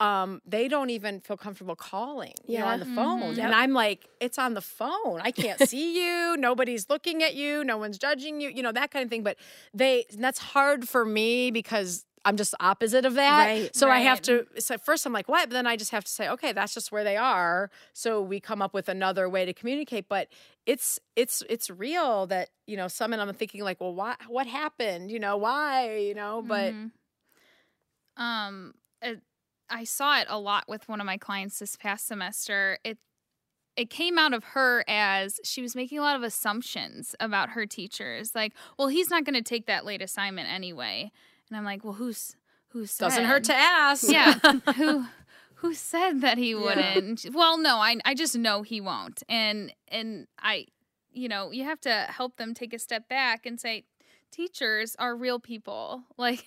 um 0.00 0.40
they 0.46 0.68
don't 0.68 0.90
even 0.90 1.18
feel 1.20 1.36
comfortable 1.36 1.74
calling 1.74 2.32
you 2.46 2.58
know 2.58 2.66
Yeah. 2.66 2.72
on 2.74 2.78
the 2.80 2.86
phone. 2.86 3.34
Yep. 3.34 3.44
and 3.46 3.54
i'm 3.54 3.72
like 3.72 4.06
it's 4.20 4.38
on 4.38 4.54
the 4.54 4.60
phone. 4.60 5.20
I 5.22 5.30
can't 5.32 5.58
see 5.68 5.98
you. 6.04 6.36
Nobody's 6.36 6.88
looking 6.88 7.22
at 7.22 7.34
you. 7.34 7.64
No 7.64 7.78
one's 7.78 7.98
judging 7.98 8.40
you 8.40 8.48
you 8.50 8.62
know 8.62 8.72
that 8.72 8.90
kind 8.90 9.04
of 9.04 9.10
thing. 9.10 9.22
But 9.24 9.36
they 9.74 10.04
that's 10.16 10.38
hard 10.38 10.88
for 10.88 11.04
me 11.04 11.50
because 11.50 12.04
I'm 12.28 12.36
just 12.36 12.54
opposite 12.60 13.04
of 13.04 13.14
that. 13.14 13.46
Right. 13.46 13.74
so 13.76 13.88
I 13.90 14.00
have 14.00 14.20
to 14.22 14.46
so 14.58 14.74
at 14.74 14.84
first 14.84 15.06
I'm 15.06 15.12
like, 15.12 15.28
what? 15.28 15.48
But 15.48 15.54
then 15.54 15.66
I 15.66 15.76
just 15.76 15.90
have 15.92 16.04
to 16.04 16.10
say, 16.10 16.28
okay, 16.28 16.52
that's 16.52 16.74
just 16.74 16.92
where 16.92 17.04
they 17.04 17.16
are. 17.16 17.70
So 17.92 18.20
we 18.20 18.38
come 18.40 18.60
up 18.60 18.74
with 18.74 18.88
another 18.88 19.28
way 19.28 19.44
to 19.46 19.52
communicate. 19.54 20.08
But 20.08 20.28
it's 20.66 21.00
it's 21.16 21.42
it's 21.48 21.70
real 21.70 22.26
that, 22.26 22.50
you 22.66 22.76
know, 22.76 22.88
some 22.88 23.12
and 23.12 23.22
I'm 23.22 23.32
thinking 23.34 23.62
like, 23.64 23.80
well, 23.80 23.94
why 23.94 24.14
what 24.28 24.46
happened? 24.46 25.10
You 25.10 25.18
know, 25.18 25.36
why? 25.36 25.96
You 25.96 26.14
know, 26.14 26.42
but 26.46 26.74
Mhm. 26.74 26.90
um 28.16 28.74
it, 29.02 29.20
I 29.70 29.84
saw 29.84 30.18
it 30.20 30.26
a 30.28 30.38
lot 30.38 30.64
with 30.68 30.88
one 30.88 31.00
of 31.00 31.06
my 31.06 31.16
clients 31.16 31.58
this 31.58 31.76
past 31.76 32.06
semester. 32.06 32.78
It 32.84 32.98
it 33.76 33.90
came 33.90 34.18
out 34.18 34.34
of 34.34 34.42
her 34.42 34.84
as 34.88 35.38
she 35.44 35.62
was 35.62 35.76
making 35.76 35.98
a 36.00 36.02
lot 36.02 36.16
of 36.16 36.24
assumptions 36.24 37.14
about 37.20 37.50
her 37.50 37.64
teachers. 37.64 38.34
Like, 38.34 38.52
well, 38.76 38.88
he's 38.88 39.08
not 39.08 39.22
going 39.24 39.36
to 39.36 39.42
take 39.42 39.66
that 39.66 39.84
late 39.84 40.02
assignment 40.02 40.48
anyway. 40.52 41.12
And 41.50 41.56
I'm 41.56 41.64
like, 41.64 41.84
well, 41.84 41.94
who's 41.94 42.36
who 42.68 42.86
said? 42.86 43.04
doesn't 43.06 43.24
hurt 43.24 43.44
to 43.44 43.54
ask. 43.54 44.04
yeah. 44.10 44.34
Who 44.76 45.06
who 45.56 45.74
said 45.74 46.20
that 46.20 46.38
he 46.38 46.54
wouldn't? 46.54 47.26
Well 47.32 47.58
no 47.58 47.76
I, 47.78 47.96
I 48.04 48.14
just 48.14 48.36
know 48.36 48.62
he 48.62 48.80
won't. 48.80 49.22
And 49.28 49.72
and 49.88 50.26
i 50.38 50.66
you 51.12 51.28
know 51.28 51.50
you 51.50 51.64
have 51.64 51.80
to 51.82 51.90
help 52.08 52.36
them 52.36 52.54
take 52.54 52.72
a 52.72 52.78
step 52.78 53.08
back 53.08 53.44
and 53.46 53.58
say 53.60 53.84
teachers 54.30 54.94
are 54.98 55.16
real 55.16 55.40
people. 55.40 56.02
Like 56.18 56.44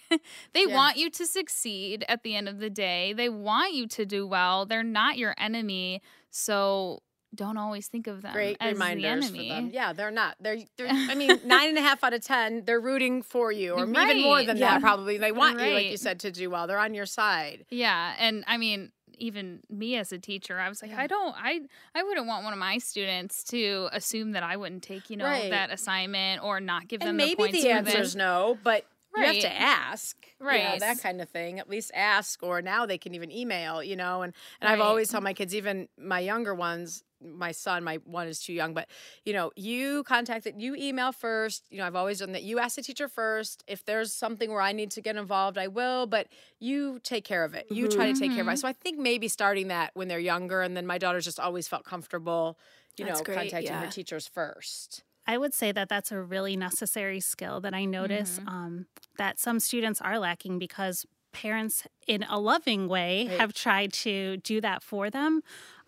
they 0.54 0.66
Yeah. 0.68 0.76
want 0.76 0.98
you 0.98 1.10
to 1.10 1.26
succeed 1.26 2.06
at 2.08 2.24
the 2.24 2.36
end 2.36 2.48
of 2.48 2.60
the 2.60 2.70
day. 2.70 3.14
They 3.14 3.28
want 3.30 3.74
you 3.74 3.88
to 3.88 4.06
do 4.06 4.28
well. 4.28 4.66
They're 4.66 4.84
not 4.84 5.18
your 5.18 5.34
enemy. 5.38 6.02
So 6.30 7.02
don't 7.34 7.58
always 7.58 7.88
think 7.88 8.08
of 8.08 8.22
them 8.22 8.34
Great 8.34 8.58
as 8.60 8.74
reminders 8.74 9.02
the 9.04 9.08
enemy 9.08 9.50
for 9.50 9.54
them. 9.56 9.70
Yeah, 9.72 9.94
they're 9.94 10.12
not. 10.12 10.36
They're, 10.40 10.58
they're 10.78 10.88
I 11.10 11.16
mean, 11.16 11.40
nine 11.46 11.70
and 11.70 11.78
a 11.78 11.82
half 11.82 12.04
out 12.04 12.14
of 12.14 12.24
ten, 12.24 12.64
they're 12.66 12.82
rooting 12.82 13.22
for 13.22 13.52
you, 13.52 13.74
or 13.74 13.86
even 13.86 14.22
more 14.22 14.44
than 14.44 14.58
Yeah. 14.58 14.72
that. 14.74 14.82
Probably, 14.82 15.18
they 15.18 15.32
want 15.32 15.60
you, 15.60 15.72
like 15.72 15.92
you 15.92 15.98
said, 15.98 16.20
to 16.22 16.32
do 16.32 16.50
well. 16.50 16.68
They're 16.68 16.80
on 16.80 16.94
your 16.94 17.06
side. 17.06 17.66
Yeah, 17.70 18.14
and 18.20 18.44
I 18.48 18.58
mean, 18.58 18.92
even 19.18 19.60
me 19.70 19.96
as 19.98 20.12
a 20.12 20.18
teacher, 20.18 20.60
I 20.60 20.68
was 20.68 20.82
like, 20.82 20.94
I 20.94 21.06
don't, 21.08 21.36
I, 21.38 21.62
I 21.94 22.04
wouldn't 22.04 22.26
want 22.28 22.44
one 22.44 22.54
of 22.54 22.60
my 22.60 22.80
students 22.80 23.44
to 23.46 23.88
assume 23.94 24.32
that 24.32 24.42
I 24.44 24.58
wouldn't 24.58 24.84
take, 24.84 25.10
you 25.10 25.18
know, 25.18 25.26
Right. 25.26 25.50
that 25.52 25.72
assignment 25.72 26.44
or 26.44 26.60
not 26.60 26.88
give 26.88 27.02
them 27.02 27.10
and 27.10 27.20
the 27.20 27.24
maybe 27.26 27.36
points 27.36 27.62
the 27.62 27.70
for 27.70 27.76
answer 27.76 28.00
is 28.00 28.16
no, 28.16 28.58
but 28.64 28.86
you 29.16 29.24
have 29.24 29.40
to 29.40 29.52
ask, 29.54 30.18
you 30.40 30.46
know, 30.46 30.48
Right. 30.48 30.80
that 30.80 31.00
kind 31.04 31.22
of 31.22 31.30
thing. 31.30 31.60
At 31.60 31.70
least 31.70 31.92
ask, 31.94 32.42
or 32.42 32.62
now 32.62 32.86
they 32.86 32.98
can 32.98 33.14
even 33.14 33.32
email, 33.32 33.84
you 33.84 33.96
know. 33.96 34.22
And 34.24 34.34
and 34.60 34.70
I've 34.72 34.80
always 34.82 35.10
told 35.10 35.24
my 35.24 35.34
kids, 35.34 35.54
even 35.54 35.88
my 36.00 36.20
younger 36.20 36.56
ones, 36.56 37.04
my 37.24 37.52
son, 37.52 37.84
my 37.84 37.98
one 38.06 38.28
is 38.28 38.40
too 38.42 38.54
young, 38.54 38.74
but 38.74 38.88
you 39.26 39.34
know, 39.34 39.52
you 39.56 40.04
contact 40.04 40.46
it, 40.46 40.56
you 40.56 40.76
email 40.76 41.12
first. 41.12 41.66
You 41.70 41.78
know, 41.78 41.86
I've 41.86 41.96
always 41.96 42.20
done 42.20 42.32
that. 42.34 42.44
You 42.44 42.60
ask 42.60 42.76
the 42.76 42.82
teacher 42.82 43.08
first. 43.08 43.64
If 43.68 43.86
there's 43.86 44.14
something 44.14 44.52
where 44.52 44.62
I 44.62 44.72
need 44.72 44.92
to 44.92 45.02
get 45.02 45.16
involved, 45.16 45.58
I 45.58 45.68
will. 45.68 46.08
But 46.08 46.28
you 46.60 47.00
take 47.04 47.24
care 47.24 47.44
of 47.44 47.54
it. 47.54 47.68
You 47.70 47.88
try 47.88 48.08
to 48.08 48.14
mm-hmm. 48.14 48.22
take 48.22 48.32
care 48.32 48.42
of 48.42 48.48
it. 48.48 48.52
Mm-hmm. 48.52 48.58
So 48.58 48.68
I 48.68 48.74
think 48.74 49.00
maybe 49.00 49.28
starting 49.28 49.68
that 49.70 49.92
when 49.94 50.08
they're 50.08 50.20
younger, 50.20 50.62
and 50.62 50.76
then 50.76 50.86
my 50.86 50.98
daughter's 50.98 51.26
just 51.26 51.40
always 51.40 51.68
felt 51.68 51.84
comfortable, 51.84 52.58
you 52.98 53.06
That's 53.06 53.20
know, 53.20 53.24
great, 53.26 53.52
contacting 53.52 53.74
her 53.74 53.88
teachers 53.88 54.28
first. 54.28 55.04
I 55.28 55.38
would 55.38 55.54
say 55.54 55.72
that 55.72 55.88
that's 55.88 56.12
a 56.12 56.22
really 56.22 56.58
necessary 56.58 57.20
skill 57.20 57.62
that 57.62 57.74
I 57.74 57.86
notice 57.86 58.40
mm-hmm. 58.40 58.50
um, 58.50 58.86
that 59.18 59.40
some 59.40 59.60
students 59.60 60.02
are 60.02 60.20
lacking 60.20 60.60
because 60.60 61.06
parents, 61.32 61.88
in 62.08 62.24
a 62.24 62.40
loving 62.40 62.88
way, 62.88 63.28
Right. 63.28 63.40
have 63.40 63.54
tried 63.54 63.94
to 63.94 64.38
do 64.38 64.62
that 64.62 64.84
for 64.84 65.10
them. 65.10 65.42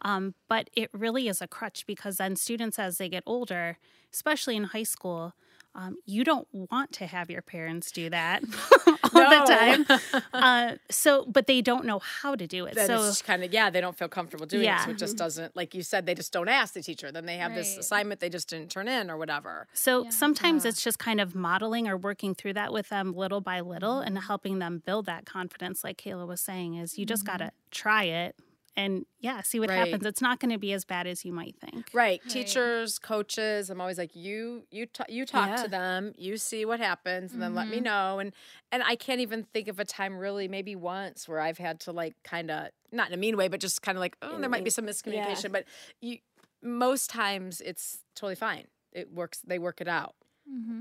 Um, 0.03 0.35
but 0.49 0.69
it 0.75 0.89
really 0.93 1.27
is 1.27 1.41
a 1.41 1.47
crutch 1.47 1.85
because 1.87 2.17
then 2.17 2.35
students, 2.35 2.77
as 2.77 2.97
they 2.97 3.09
get 3.09 3.23
older, 3.25 3.77
especially 4.13 4.55
in 4.55 4.65
high 4.65 4.83
school, 4.83 5.33
um, 5.75 5.95
you 6.05 6.23
don't 6.23 6.47
want 6.51 6.91
to 6.93 7.07
have 7.07 7.31
your 7.31 7.41
parents 7.41 7.91
do 7.91 8.09
that 8.11 8.43
all 8.87 8.95
No. 9.13 9.29
the 9.29 9.53
time. 9.55 9.85
Uh, 10.33 10.75
so, 10.89 11.25
but 11.25 11.45
they 11.47 11.61
don't 11.61 11.85
know 11.85 11.99
how 11.99 12.35
to 12.35 12.47
do 12.47 12.65
it. 12.65 12.73
then 12.75 12.87
so, 12.87 12.95
it's 13.07 13.21
kind 13.21 13.43
of 13.43 13.53
yeah 13.53 13.69
they 13.69 13.79
don't 13.79 13.95
feel 13.97 14.07
comfortable 14.09 14.45
doing 14.47 14.67
it 14.67 14.79
so 14.81 14.89
it 14.89 14.97
just 14.97 15.15
doesn't 15.15 15.55
like 15.55 15.75
you 15.75 15.83
said 15.83 16.05
they 16.07 16.15
just 16.15 16.33
don't 16.33 16.49
ask 16.49 16.73
the 16.73 16.81
teacher 16.81 17.11
then 17.11 17.25
they 17.27 17.37
have 17.37 17.53
this 17.53 17.77
assignment 17.77 18.19
they 18.19 18.29
just 18.29 18.49
didn't 18.49 18.69
turn 18.71 18.87
in 18.87 19.11
or 19.11 19.15
whatever 19.17 19.67
So 19.73 20.05
sometimes 20.09 20.65
it's 20.65 20.81
just 20.83 20.97
kind 20.99 21.21
of 21.21 21.35
modeling 21.35 21.87
or 21.87 21.95
working 21.95 22.33
through 22.33 22.53
that 22.53 22.73
with 22.73 22.89
them 22.89 23.13
little 23.13 23.41
by 23.41 23.59
little 23.61 23.99
and 23.99 24.17
Mm-hmm. 24.17 24.25
helping 24.27 24.59
them 24.59 24.81
build 24.85 25.05
that 25.05 25.25
confidence, 25.25 25.83
like 25.83 25.97
Kayla 25.97 26.27
was 26.27 26.41
saying, 26.41 26.75
is 26.75 26.97
you 26.97 27.05
just 27.05 27.25
got 27.25 27.39
Mm-hmm. 27.39 27.47
to 27.47 27.53
try 27.71 28.03
it 28.05 28.35
and 28.75 29.05
yeah, 29.19 29.41
see 29.41 29.59
what 29.59 29.69
Right. 29.69 29.77
happens. 29.77 30.05
It's 30.05 30.21
not 30.21 30.39
going 30.39 30.51
to 30.51 30.57
be 30.57 30.73
as 30.73 30.83
bad 30.85 31.05
as 31.07 31.23
you 31.23 31.31
might 31.31 31.55
think. 31.59 31.89
right, 31.93 32.21
teachers 32.27 32.99
coaches 32.99 33.69
i'm 33.69 33.79
always 33.81 33.97
like 33.97 34.15
you 34.15 34.63
you 34.71 34.85
ta- 34.85 35.05
you 35.09 35.25
talk 35.25 35.49
Yeah. 35.49 35.63
to 35.63 35.69
them 35.69 36.13
you 36.17 36.37
see 36.37 36.65
what 36.65 36.79
happens 36.79 37.33
and 37.33 37.41
then 37.41 37.53
let 37.53 37.67
me 37.67 37.77
mm-hmm. 37.77 37.85
know 37.85 38.19
and 38.19 38.33
and 38.71 38.83
i 38.83 38.95
can't 38.95 39.19
even 39.19 39.43
think 39.53 39.67
of 39.67 39.79
a 39.79 39.85
time 39.85 40.17
really 40.17 40.47
maybe 40.47 40.75
once 40.75 41.27
where 41.27 41.39
i've 41.39 41.57
had 41.57 41.79
to 41.81 41.91
like 41.91 42.15
kind 42.23 42.49
of 42.49 42.69
not 42.91 43.07
in 43.07 43.13
a 43.13 43.17
mean 43.17 43.37
way 43.37 43.47
but 43.47 43.59
just 43.59 43.81
kind 43.81 43.97
of 43.97 43.99
like 43.99 44.17
oh 44.21 44.39
there 44.39 44.49
might 44.49 44.63
be 44.63 44.69
some 44.69 44.85
miscommunication 44.85 45.51
but 45.51 45.65
you 46.01 46.17
most 46.61 47.09
times 47.09 47.61
it's 47.61 47.99
totally 48.15 48.35
fine 48.35 48.65
it 48.91 49.11
works 49.13 49.39
they 49.45 49.59
work 49.59 49.81
it 49.81 49.87
out 49.87 50.15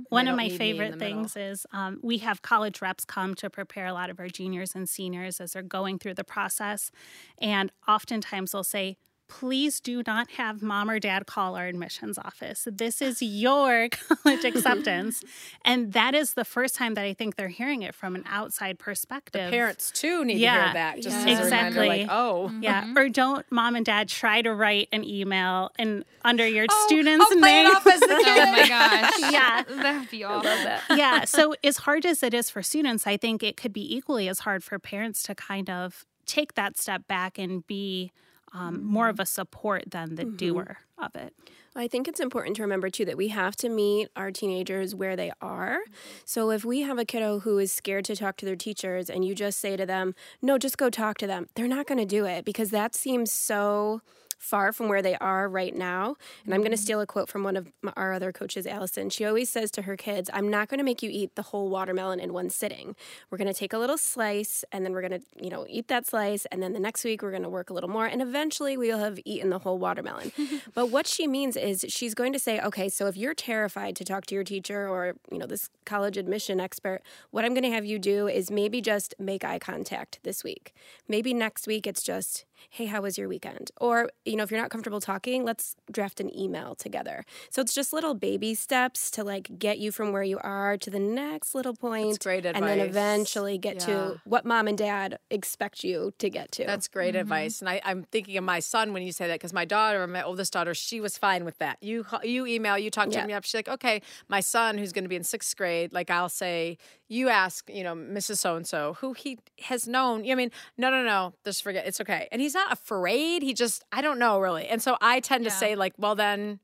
One 0.09 0.29
of 0.29 0.37
my 0.37 0.45
need 0.45 0.49
me 0.49 0.55
in 0.55 0.59
favorite 0.59 0.91
the 0.93 0.97
middle. 0.97 1.23
things 1.23 1.37
is 1.37 1.67
um, 1.73 1.99
we 2.03 2.19
have 2.19 2.43
college 2.43 2.83
reps 2.83 3.05
come 3.05 3.35
to 3.37 3.49
prepare 3.49 3.87
a 3.87 3.93
lot 3.93 4.11
of 4.11 4.19
our 4.21 4.29
juniors 4.29 4.75
and 4.75 4.89
seniors 4.89 5.41
as 5.41 5.53
they're 5.53 5.63
going 5.63 5.99
through 5.99 6.15
the 6.15 6.25
process. 6.25 6.91
And 7.39 7.73
oftentimes 7.89 8.53
they'll 8.53 8.65
say, 8.65 8.97
Please 9.39 9.81
do 9.81 10.03
not 10.07 10.31
have 10.33 10.63
mom 10.63 10.91
or 10.91 10.99
dad 10.99 11.27
call 11.27 11.57
our 11.57 11.67
admissions 11.67 12.19
office. 12.19 12.69
This 12.71 13.01
is 13.01 13.23
your 13.23 13.89
college 14.23 14.45
acceptance. 14.45 15.25
and 15.65 15.93
that 15.95 16.15
is 16.15 16.35
the 16.35 16.45
first 16.45 16.75
time 16.75 16.95
that 16.95 17.05
I 17.05 17.15
think 17.15 17.37
they're 17.37 17.49
hearing 17.49 17.83
it 17.83 17.95
from 17.95 18.15
an 18.15 18.25
outside 18.29 18.79
perspective. 18.79 19.47
The 19.51 19.51
parents 19.51 19.91
too 19.91 20.25
need 20.25 20.35
to 20.35 20.39
hear 20.41 20.51
that 20.75 21.01
just 21.01 21.27
Yeah. 21.27 21.33
as 21.33 21.41
a 21.41 21.45
reminder 21.45 21.87
like 21.87 22.01
Exactly. 22.03 22.09
oh 22.11 22.49
mm-hmm. 22.51 22.63
Yeah. 22.63 22.95
Or 22.97 23.09
don't 23.09 23.51
mom 23.51 23.75
and 23.75 23.87
dad 23.87 24.09
try 24.09 24.43
to 24.43 24.53
write 24.55 24.89
an 24.93 25.03
email 25.05 25.71
and 25.79 26.05
under 26.25 26.47
your 26.47 26.67
Oh, 26.71 26.85
student's 26.87 27.25
I'll 27.31 27.39
play 27.39 27.61
it 27.61 27.63
name. 27.65 27.73
off 27.75 27.87
as 27.87 28.01
the 28.01 28.07
Oh 28.13 28.53
my 28.53 28.69
gosh. 28.69 29.33
Yeah. 29.33 29.63
That'd 29.67 30.11
be 30.11 30.25
awful. 30.25 30.97
yeah. 30.97 31.25
So, 31.25 31.55
as 31.65 31.79
hard 31.79 32.05
as 32.07 32.23
it 32.23 32.35
is 32.35 32.51
for 32.51 32.63
students, 32.63 33.07
I 33.07 33.17
think 33.17 33.43
it 33.43 33.57
could 33.57 33.73
be 33.73 33.97
equally 33.97 34.29
as 34.29 34.41
hard 34.41 34.63
for 34.63 34.79
parents 34.79 35.23
to 35.25 35.35
kind 35.35 35.71
of 35.71 36.05
take 36.27 36.55
that 36.55 36.77
step 36.79 37.09
back 37.09 37.39
and 37.39 37.67
be 37.67 38.13
um, 38.53 38.85
more 38.85 39.09
of 39.09 39.19
a 39.19 39.27
support 39.27 39.85
than 39.91 40.17
the 40.17 40.25
doer 40.25 40.79
of 40.99 41.15
it. 41.17 41.35
I 41.75 41.89
think 41.89 42.07
it's 42.07 42.21
important 42.21 42.57
to 42.57 42.63
remember 42.63 42.91
too 42.91 43.07
that 43.07 43.17
we 43.17 43.29
have 43.29 43.57
to 43.57 43.71
meet 43.71 44.09
our 44.15 44.31
teenagers 44.31 44.95
where 44.95 45.17
they 45.17 45.33
are. 45.41 45.79
So 46.25 46.51
if 46.51 46.65
we 46.65 46.83
have 46.83 46.99
a 46.99 47.05
kiddo 47.07 47.41
who 47.41 47.57
is 47.59 47.73
scared 47.73 48.05
to 48.07 48.17
talk 48.17 48.37
to 48.39 48.47
their 48.47 48.57
teachers 48.57 49.09
and 49.09 49.25
you 49.25 49.35
just 49.35 49.59
say 49.59 49.77
to 49.77 49.87
them, 49.87 50.15
"No, 50.43 50.59
just 50.59 50.77
go 50.77 50.91
talk 50.91 51.17
to 51.19 51.27
them." 51.27 51.49
They're 51.55 51.69
not 51.69 51.87
going 51.87 51.99
to 51.99 52.05
do 52.05 52.27
it 52.27 52.45
because 52.45 52.71
that 52.71 52.95
seems 52.95 53.33
so 53.33 54.03
far 54.43 54.73
from 54.73 54.89
where 54.89 55.01
they 55.01 55.15
are 55.19 55.49
right 55.49 55.75
now. 55.75 56.17
And 56.45 56.53
I'm 56.53 56.63
going 56.63 56.73
to 56.73 56.77
mm. 56.77 56.81
steal 56.81 57.01
a 57.01 57.07
quote 57.07 57.29
from 57.29 57.45
one 57.45 57.57
of 57.57 57.69
m- 57.85 57.93
our 57.97 58.13
other 58.13 58.33
coaches, 58.33 58.67
Allison. 58.67 59.09
She 59.09 59.25
always 59.25 59.49
says 59.49 59.71
to 59.71 59.83
her 59.83 59.97
kids, 59.97 60.29
I'm 60.33 60.51
not 60.51 60.69
going 60.69 60.79
to 60.79 60.85
make 60.85 61.01
you 61.01 61.11
eat 61.13 61.37
the 61.37 61.43
whole 61.43 61.71
watermelon 61.71 62.19
in 62.19 62.33
one 62.33 62.51
sitting. 62.51 62.97
We're 63.31 63.39
going 63.39 63.47
to 63.47 63.55
take 63.55 63.73
a 63.73 63.79
little 63.79 63.97
slice 63.97 64.65
and 64.73 64.85
then 64.85 64.93
we're 64.93 65.09
going 65.09 65.21
to, 65.21 65.27
you 65.41 65.49
know, 65.49 65.65
eat 65.69 65.87
that 65.89 66.09
slice. 66.09 66.45
And 66.47 66.61
then 66.61 66.73
the 66.73 66.81
next 66.81 67.05
week 67.05 67.23
we're 67.23 67.31
going 67.31 67.45
to 67.45 67.49
work 67.49 67.71
a 67.71 67.73
little 67.73 67.89
more. 67.89 68.07
And 68.07 68.21
eventually 68.21 68.77
we'll 68.77 68.99
have 68.99 69.21
eaten 69.25 69.49
the 69.49 69.61
whole 69.61 69.79
watermelon. 69.79 70.33
but 70.75 70.91
what 70.91 71.07
she 71.07 71.29
means 71.29 71.57
is 71.57 71.87
she's 71.89 72.13
going 72.13 72.33
to 72.33 72.39
say, 72.41 72.59
okay, 72.61 72.89
so 72.89 73.07
if 73.07 73.17
you're 73.17 73.35
terrified 73.35 73.95
to 73.95 74.05
talk 74.05 74.27
to 74.27 74.35
your 74.35 74.45
teacher 74.45 74.89
or, 74.89 75.15
you 75.31 75.39
know, 75.39 75.47
this 75.47 75.71
college 75.85 76.17
admission 76.17 76.59
expert, 76.59 77.01
what 77.31 77.45
I'm 77.45 77.55
going 77.55 77.63
to 77.63 77.71
have 77.71 77.85
you 77.85 78.01
do 78.01 78.27
is 78.27 78.51
maybe 78.51 78.81
just 78.81 79.15
make 79.21 79.45
eye 79.45 79.61
contact 79.61 80.19
this 80.25 80.43
week. 80.43 80.75
Maybe 81.07 81.33
next 81.33 81.69
week 81.69 81.87
it's 81.87 82.03
just, 82.03 82.45
hey, 82.71 82.87
how 82.87 83.03
was 83.03 83.19
your 83.19 83.29
weekend? 83.29 83.71
Or, 83.81 84.11
you 84.25 84.37
know, 84.37 84.43
if 84.43 84.51
you're 84.51 84.61
not 84.61 84.71
comfortable 84.71 85.01
talking, 85.01 85.45
let's 85.45 85.77
draft 85.91 86.21
an 86.21 86.37
email 86.37 86.75
together. 86.75 87.25
So 87.51 87.63
it's 87.63 87.75
just 87.75 87.93
little 87.93 88.15
baby 88.15 88.55
steps 88.55 89.11
to 89.13 89.25
like 89.25 89.59
get 89.59 89.79
you 89.79 89.93
from 89.93 90.13
where 90.13 90.23
you 90.23 90.39
are 90.39 90.77
to 90.79 90.91
the 90.91 90.99
next 90.99 91.55
little 91.55 91.75
point. 91.75 92.19
great 92.21 92.45
advice. 92.47 92.61
And 92.61 92.69
then 92.69 92.87
eventually 92.87 93.59
get 93.59 93.75
Yeah. 93.77 93.87
to 93.87 94.21
what 94.25 94.45
mom 94.45 94.69
and 94.69 94.77
dad 94.79 95.19
expect 95.31 95.85
you 95.85 96.13
to 96.19 96.31
get 96.31 96.53
to. 96.53 96.65
That's 96.65 96.89
great 96.89 97.15
mm-hmm. 97.15 97.21
advice, 97.21 97.61
and 97.61 97.69
I, 97.69 97.81
I'm 97.85 98.05
thinking 98.05 98.37
of 98.37 98.45
my 98.45 98.61
son 98.61 98.93
when 98.93 99.03
you 99.03 99.13
say 99.13 99.27
that 99.27 99.35
because 99.35 99.53
my 99.53 99.65
daughter, 99.65 100.07
my 100.07 100.23
oldest 100.23 100.53
daughter, 100.53 100.75
she 100.75 101.01
was 101.01 101.19
fine 101.19 101.45
with 101.45 101.59
that. 101.59 101.79
You 101.81 102.05
you 102.23 102.47
email, 102.47 102.79
you 102.79 102.91
talk 102.91 103.11
to 103.11 103.17
Yeah. 103.17 103.27
me 103.27 103.33
up. 103.33 103.45
She's 103.45 103.55
like, 103.55 103.69
okay. 103.69 104.03
My 104.29 104.41
son, 104.41 104.79
who's 104.79 104.93
going 104.93 105.05
to 105.05 105.09
be 105.09 105.17
in 105.17 105.25
sixth 105.25 105.57
grade, 105.57 105.93
like 105.93 106.11
I'll 106.11 106.29
say, 106.29 106.79
you 107.09 107.29
ask, 107.29 107.69
you 107.69 107.85
know, 107.85 107.95
Mrs. 107.95 108.39
So 108.39 108.57
and 108.57 108.67
So, 108.67 108.95
who 109.01 109.13
he 109.13 109.39
has 109.63 109.87
known. 109.87 110.29
I 110.31 110.35
mean, 110.35 110.51
no, 110.79 110.91
no, 110.91 111.03
no, 111.05 111.35
just 111.45 111.63
forget. 111.63 111.87
It's 111.87 112.01
okay, 112.01 112.29
and 112.33 112.41
he's 112.41 112.52
not 112.55 112.73
afraid. 112.73 113.43
He 113.43 113.55
just, 113.55 113.85
I 113.93 114.01
don't 114.03 114.19
know 114.19 114.41
really, 114.41 114.67
and 114.67 114.81
so 114.83 114.97
I 115.01 115.21
tend 115.21 115.45
to 115.45 115.51
say 115.51 115.75
like, 115.75 115.95
well 115.99 116.15
then, 116.15 116.59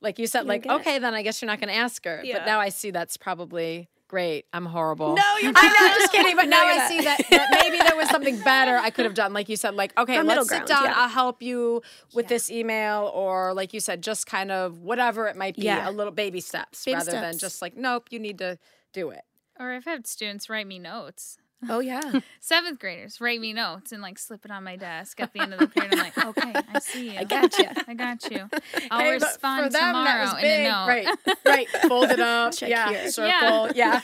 like 0.00 0.18
you 0.18 0.26
said, 0.26 0.46
like 0.46 0.62
get 0.62 0.72
it. 0.72 0.80
okay, 0.80 0.98
then 0.98 1.14
I 1.14 1.22
guess 1.22 1.42
you're 1.42 1.46
not 1.48 1.60
going 1.60 1.68
to 1.72 1.74
ask 1.78 2.04
her. 2.04 2.20
Yeah. 2.24 2.38
But 2.38 2.46
now 2.46 2.60
I 2.60 2.68
see 2.68 2.90
that's 2.90 3.16
probably. 3.16 3.88
Great, 4.06 4.46
I'm 4.54 4.64
horrible. 4.64 5.14
No, 5.16 5.36
you're 5.42 5.52
I 5.56 5.68
know, 5.68 5.94
just 6.00 6.12
kidding. 6.12 6.34
But 6.34 6.48
now 6.48 6.62
No, 6.62 6.66
I 6.66 6.88
see 6.88 7.02
that, 7.02 7.18
that 7.30 7.48
maybe 7.62 7.76
there 7.76 7.94
was 7.94 8.08
something 8.08 8.38
better 8.40 8.78
I 8.78 8.88
could 8.88 9.04
have 9.04 9.12
done. 9.12 9.34
Like 9.34 9.50
you 9.50 9.56
said, 9.56 9.74
like, 9.74 9.92
okay, 9.98 10.22
let's 10.22 10.48
sit 10.48 10.64
ground, 10.64 10.66
down. 10.68 10.84
yeah. 10.84 10.94
I'll 10.96 11.10
help 11.10 11.42
you 11.42 11.82
with 12.14 12.26
this 12.26 12.50
email. 12.50 13.10
Or 13.14 13.52
like 13.52 13.74
you 13.74 13.80
said, 13.80 14.02
just 14.02 14.26
kind 14.26 14.50
of 14.50 14.78
whatever 14.80 15.26
it 15.26 15.36
might 15.36 15.56
be, 15.56 15.64
Yeah. 15.64 15.90
a 15.90 15.92
little 15.92 16.10
baby 16.14 16.40
steps 16.40 16.86
Baby 16.86 16.94
rather 16.96 17.10
than 17.10 17.36
just 17.36 17.60
like, 17.60 17.76
nope, 17.76 18.06
you 18.10 18.18
need 18.18 18.38
to 18.38 18.58
do 18.94 19.10
it. 19.10 19.24
Or 19.60 19.72
I've 19.72 19.84
had 19.84 20.06
students 20.06 20.48
write 20.48 20.66
me 20.66 20.78
notes. 20.78 21.36
Oh, 21.68 21.80
yeah. 21.80 22.20
Seventh 22.40 22.78
graders 22.78 23.20
write 23.20 23.40
me 23.40 23.52
notes 23.52 23.90
and 23.92 24.00
like 24.02 24.18
slip 24.18 24.44
it 24.44 24.50
on 24.50 24.62
my 24.64 24.76
desk 24.76 25.20
at 25.20 25.32
the 25.32 25.40
end 25.40 25.54
of 25.54 25.58
the 25.60 25.66
period. 25.66 25.94
I'm 25.94 25.98
like, 25.98 26.18
okay, 26.18 26.52
I 26.72 26.78
see 26.78 27.10
you. 27.12 27.18
I 27.18 27.24
got 27.24 27.58
you. 27.58 27.68
I 27.86 27.94
got 27.94 28.30
you. 28.30 28.48
I'll 28.90 29.00
Hey, 29.00 29.12
respond 29.14 29.64
for 29.66 29.70
them, 29.70 29.92
that 29.92 29.92
tomorrow 29.92 30.22
was 30.24 30.32
in 30.34 30.40
big. 30.40 30.66
Right, 30.66 31.08
right. 31.44 31.68
Fold 31.88 32.10
it 32.10 32.20
up. 32.20 32.54
Check 32.54 32.70
yeah, 32.70 32.90
here. 32.90 33.10
circle. 33.10 33.70
Yeah. 33.74 34.00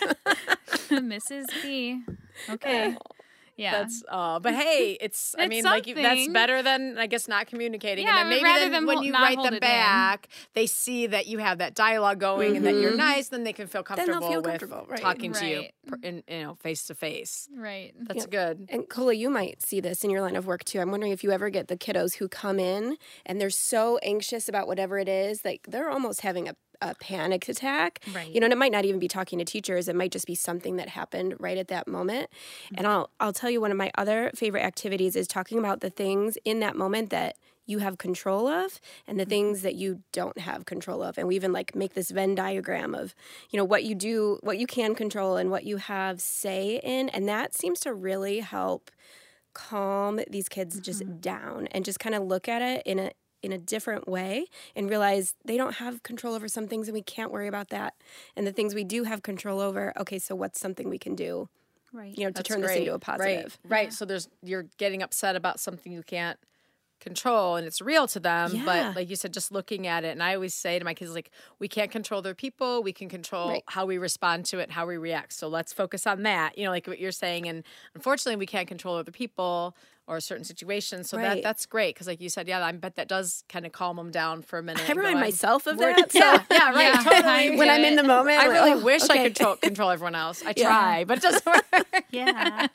Mrs. 0.90 1.46
B. 1.62 2.02
Okay. 2.50 2.96
Oh. 2.96 3.14
Yeah. 3.56 3.72
That's 3.82 4.02
uh 4.08 4.40
but 4.40 4.54
hey, 4.54 4.98
it's 5.00 5.34
I 5.38 5.42
It's 5.44 5.50
mean 5.50 5.64
like 5.64 5.86
you, 5.86 5.94
that's 5.94 6.28
better 6.28 6.62
than 6.62 6.98
I 6.98 7.06
guess 7.06 7.28
not 7.28 7.46
communicating. 7.46 8.04
Yeah, 8.06 8.22
and 8.22 8.30
then 8.30 8.38
maybe 8.38 8.44
rather 8.44 8.60
then 8.64 8.72
than 8.72 8.86
when 8.86 8.96
hol- 8.96 9.04
you 9.06 9.12
not 9.12 9.22
write 9.22 9.36
them 9.36 9.54
it 9.54 9.56
in. 9.56 9.60
back, 9.60 10.28
they 10.54 10.66
see 10.66 11.06
that 11.06 11.26
you 11.26 11.38
have 11.38 11.58
that 11.58 11.74
dialogue 11.74 12.18
going 12.18 12.56
and 12.56 12.66
that 12.66 12.74
you're 12.74 12.96
nice, 12.96 13.28
then 13.28 13.44
they 13.44 13.52
can 13.52 13.66
feel 13.68 13.82
Mm-hmm. 13.84 13.96
they'll 13.96 14.06
comfortable 14.06 14.28
feel 14.28 14.42
with 14.42 14.60
comfortable, 14.60 14.86
right. 14.88 15.00
talking 15.00 15.32
to 15.34 15.46
you 15.46 15.64
in 16.02 16.22
you 16.28 16.42
know 16.42 16.54
face 16.56 16.86
to 16.86 16.94
face. 16.94 17.48
right. 17.56 17.92
That's 18.00 18.26
good. 18.26 18.66
And 18.70 18.88
Coley, 18.88 19.18
you 19.18 19.30
might 19.30 19.62
see 19.62 19.80
this 19.80 20.02
in 20.04 20.10
your 20.10 20.20
line 20.22 20.36
of 20.36 20.46
work 20.46 20.64
too. 20.64 20.80
I'm 20.80 20.90
wondering 20.90 21.12
if 21.12 21.22
you 21.22 21.30
ever 21.30 21.50
get 21.50 21.68
the 21.68 21.76
kiddos 21.76 22.14
who 22.16 22.28
come 22.28 22.58
in 22.58 22.96
and 23.26 23.40
they're 23.40 23.50
so 23.50 23.98
anxious 23.98 24.48
about 24.48 24.66
whatever 24.66 24.98
it 24.98 25.08
is, 25.08 25.44
like 25.44 25.66
they're 25.68 25.90
almost 25.90 26.22
having 26.22 26.48
a, 26.48 26.56
a 26.80 26.94
panic 26.94 27.48
attack. 27.48 28.00
Right. 28.14 28.28
You 28.28 28.40
know, 28.40 28.46
and 28.46 28.52
it 28.52 28.58
might 28.58 28.72
not 28.72 28.84
even 28.84 28.98
be 29.00 29.08
talking 29.08 29.38
to 29.38 29.44
teachers. 29.44 29.88
It 29.88 29.96
might 29.96 30.12
just 30.12 30.26
be 30.26 30.34
something 30.34 30.76
that 30.76 30.90
happened 30.90 31.34
right 31.38 31.58
at 31.58 31.68
that 31.68 31.86
moment. 31.86 32.30
And 32.76 32.86
I'll 32.86 33.10
I'll 33.20 33.32
tell 33.32 33.50
you 33.50 33.60
one 33.60 33.70
of 33.70 33.76
my 33.76 33.90
other 33.96 34.30
favorite 34.34 34.62
activities 34.62 35.16
is 35.16 35.26
talking 35.26 35.58
about 35.58 35.80
the 35.80 35.90
things 35.90 36.36
in 36.44 36.60
that 36.60 36.76
moment 36.76 37.10
that 37.10 37.36
you 37.66 37.78
have 37.78 37.96
control 37.96 38.46
of 38.46 38.78
and 39.06 39.18
the 39.18 39.24
things 39.24 39.62
that 39.62 39.74
you 39.74 40.02
don't 40.12 40.36
have 40.38 40.66
control 40.66 41.02
of 41.02 41.16
and 41.16 41.26
we 41.26 41.34
even 41.34 41.50
like 41.50 41.74
make 41.74 41.94
this 41.94 42.10
venn 42.10 42.34
diagram 42.34 42.94
of 42.94 43.14
you 43.48 43.56
know 43.56 43.64
what 43.64 43.84
you 43.84 43.94
do 43.94 44.38
what 44.42 44.58
you 44.58 44.66
can 44.66 44.94
control 44.94 45.36
and 45.38 45.50
what 45.50 45.64
you 45.64 45.78
have 45.78 46.20
say 46.20 46.78
in 46.84 47.08
and 47.08 47.26
that 47.26 47.54
seems 47.54 47.80
to 47.80 47.94
really 47.94 48.40
help 48.40 48.90
calm 49.54 50.20
these 50.28 50.48
kids 50.48 50.78
just 50.80 51.00
Mm-hmm. 51.02 51.20
down 51.20 51.66
and 51.68 51.86
just 51.86 51.98
kind 51.98 52.14
of 52.14 52.22
look 52.24 52.48
at 52.48 52.60
it 52.60 52.82
in 52.84 52.98
a 52.98 53.10
in 53.44 53.52
a 53.52 53.58
different 53.58 54.08
way 54.08 54.46
and 54.74 54.88
realize 54.88 55.34
they 55.44 55.56
don't 55.56 55.74
have 55.74 56.02
control 56.02 56.34
over 56.34 56.48
some 56.48 56.66
things 56.66 56.88
and 56.88 56.94
we 56.94 57.02
can't 57.02 57.30
worry 57.30 57.46
about 57.48 57.68
that. 57.68 57.94
And 58.36 58.46
the 58.46 58.52
things 58.52 58.74
we 58.74 58.84
do 58.84 59.04
have 59.04 59.22
control 59.22 59.60
over, 59.60 59.92
okay, 59.98 60.18
so 60.18 60.34
what's 60.34 60.58
something 60.58 60.88
we 60.88 60.98
can 60.98 61.14
do, 61.14 61.48
Right. 61.92 62.16
you 62.16 62.24
know, 62.24 62.30
to 62.30 62.34
That's 62.34 62.48
turn 62.48 62.60
this 62.62 62.74
into 62.76 62.94
a 62.94 62.98
positive. 62.98 63.58
Right, 63.64 63.70
right. 63.84 63.92
So 63.92 64.04
there's 64.04 64.28
you're 64.42 64.66
getting 64.78 65.02
upset 65.02 65.36
about 65.36 65.60
something 65.60 65.92
you 65.92 66.02
can't 66.02 66.38
control 67.00 67.56
and 67.56 67.66
it's 67.66 67.82
real 67.82 68.06
to 68.08 68.18
them 68.18 68.50
Yeah. 68.54 68.64
but 68.64 68.96
like 68.96 69.10
you 69.10 69.16
said 69.16 69.34
just 69.34 69.52
looking 69.52 69.86
at 69.86 70.04
it 70.04 70.12
and 70.12 70.22
i 70.22 70.34
always 70.34 70.54
say 70.54 70.78
to 70.78 70.84
my 70.86 70.94
kids 70.94 71.12
like 71.12 71.30
we 71.58 71.68
can't 71.68 71.90
control 71.90 72.22
their 72.22 72.34
people 72.34 72.82
we 72.82 72.94
can 72.94 73.10
control 73.10 73.48
Right. 73.50 73.64
how 73.66 73.84
we 73.84 73.98
respond 73.98 74.46
to 74.46 74.58
it 74.58 74.70
how 74.70 74.86
we 74.86 74.96
react 74.96 75.34
so 75.34 75.48
let's 75.48 75.70
focus 75.72 76.06
on 76.06 76.22
that 76.22 76.56
you 76.56 76.64
know 76.64 76.70
like 76.70 76.86
what 76.86 76.98
you're 76.98 77.12
saying 77.12 77.46
and 77.46 77.62
unfortunately 77.94 78.36
we 78.36 78.46
can't 78.46 78.66
control 78.68 78.96
other 78.96 79.12
people 79.12 79.76
or 80.06 80.16
a 80.16 80.20
certain 80.20 80.44
situations 80.44 81.08
so 81.08 81.16
that 81.16 81.42
that's 81.42 81.64
great 81.66 81.94
because 81.94 82.06
like 82.06 82.20
you 82.20 82.28
said 82.28 82.46
yeah 82.46 82.64
i 82.64 82.70
bet 82.72 82.94
that 82.96 83.08
does 83.08 83.42
kind 83.48 83.64
of 83.64 83.72
calm 83.72 83.96
them 83.96 84.10
down 84.10 84.42
for 84.42 84.58
a 84.58 84.62
minute 84.62 84.82
I 84.88 84.92
remind 84.92 85.16
I'm- 85.16 85.20
myself 85.24 85.66
of 85.66 85.78
we're- 85.78 85.94
that. 85.94 86.12
So 86.12 86.18
yeah, 86.18 86.42
yeah 86.50 86.70
right 86.72 86.94
Yeah, 86.94 87.02
totally. 87.02 87.56
When 87.56 87.70
I'm 87.70 87.84
in 87.84 87.96
the 87.96 88.02
moment, 88.02 88.38
I 88.38 88.46
really 88.46 88.72
oh, 88.72 88.80
wish 88.84 89.02
I 89.04 89.16
could 89.24 89.34
control, 89.34 89.56
control 89.56 89.90
everyone 89.90 90.14
else. 90.14 90.42
I 90.44 90.52
Yeah. 90.56 90.68
try, 90.68 91.04
but 91.04 91.18
it 91.18 91.22
doesn't 91.22 91.46
work. 91.54 92.04
Yeah. 92.10 92.66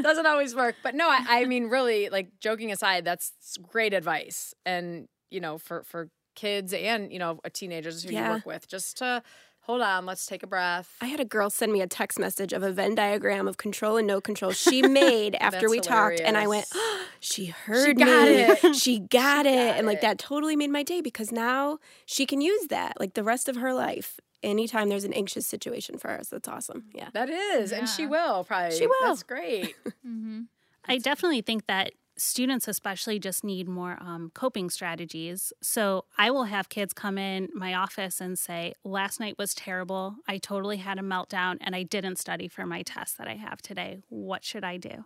doesn't 0.00 0.26
always 0.26 0.54
work. 0.54 0.76
But 0.82 0.94
no, 0.94 1.08
I, 1.08 1.24
I 1.28 1.44
mean, 1.44 1.68
really, 1.68 2.08
like 2.08 2.30
joking 2.40 2.72
aside, 2.72 3.04
that's 3.04 3.32
great 3.70 3.92
advice. 3.94 4.54
And 4.64 5.08
you 5.30 5.40
know, 5.40 5.58
for 5.58 5.82
for 5.84 6.08
kids 6.34 6.72
and 6.72 7.12
you 7.12 7.18
know, 7.18 7.40
teenagers 7.52 8.02
who 8.02 8.14
you 8.14 8.22
work 8.22 8.46
with, 8.46 8.68
just 8.68 8.98
to 8.98 9.22
hold 9.68 9.82
on, 9.82 10.06
let's 10.06 10.24
take 10.26 10.42
a 10.42 10.46
breath. 10.46 10.96
I 11.00 11.06
had 11.06 11.20
a 11.20 11.24
girl 11.24 11.50
send 11.50 11.72
me 11.72 11.82
a 11.82 11.86
text 11.86 12.18
message 12.18 12.52
of 12.52 12.62
a 12.62 12.72
Venn 12.72 12.94
diagram 12.94 13.46
of 13.46 13.58
control 13.58 13.98
and 13.98 14.06
no 14.06 14.20
control 14.20 14.52
she 14.52 14.80
made 15.02 15.34
after 15.36 15.60
That's 15.60 15.70
we 15.70 15.80
talked, 15.80 16.20
and 16.20 16.36
I 16.36 16.46
went, 16.46 16.66
hilarious. 16.72 17.04
"She 17.20 17.46
heard 17.46 17.86
she 17.86 17.94
got 17.94 18.28
me. 18.28 18.34
it. 18.70 18.74
She 18.76 18.98
got 19.00 19.46
it." 19.46 19.54
got 19.54 19.76
and 19.76 19.86
like 19.86 19.98
it. 19.98 20.02
that 20.02 20.18
totally 20.18 20.56
made 20.56 20.70
my 20.70 20.82
day 20.82 21.00
because 21.00 21.30
now 21.30 21.78
she 22.06 22.24
can 22.26 22.40
use 22.40 22.68
that 22.68 22.98
like 22.98 23.14
the 23.14 23.24
rest 23.24 23.48
of 23.48 23.56
her 23.56 23.74
life. 23.74 24.18
Anytime 24.42 24.88
there's 24.88 25.04
an 25.04 25.12
anxious 25.12 25.46
situation 25.46 25.98
for 25.98 26.10
us, 26.10 26.28
that's 26.28 26.46
awesome. 26.48 26.84
Yeah. 26.94 27.08
That 27.12 27.28
is, 27.28 27.72
and 27.72 27.88
she 27.88 28.06
will 28.06 28.44
probably. 28.44 28.76
She 28.78 28.86
will. 28.86 28.94
That's 29.02 29.22
great. 29.22 29.74
Mm-hmm. 30.06 30.42
I 30.86 30.96
definitely 30.98 31.42
think 31.42 31.66
that 31.66 31.92
students, 32.18 32.68
especially, 32.68 33.18
just 33.18 33.44
need 33.44 33.68
more 33.68 33.96
um, 34.00 34.30
coping 34.34 34.70
strategies. 34.70 35.52
So 35.62 36.04
I 36.16 36.30
will 36.30 36.44
have 36.44 36.68
kids 36.68 36.92
come 36.92 37.18
in 37.18 37.48
my 37.54 37.74
office 37.74 38.20
and 38.20 38.38
say, 38.38 38.74
Last 38.84 39.20
night 39.20 39.36
was 39.38 39.54
terrible. 39.54 40.16
I 40.26 40.38
totally 40.38 40.78
had 40.78 40.98
a 40.98 41.02
meltdown 41.02 41.58
and 41.60 41.74
I 41.74 41.82
didn't 41.82 42.16
study 42.16 42.48
for 42.48 42.66
my 42.66 42.82
test 42.82 43.18
that 43.18 43.28
I 43.28 43.34
have 43.34 43.62
today. 43.62 43.98
What 44.08 44.44
should 44.44 44.64
I 44.64 44.76
do? 44.76 45.04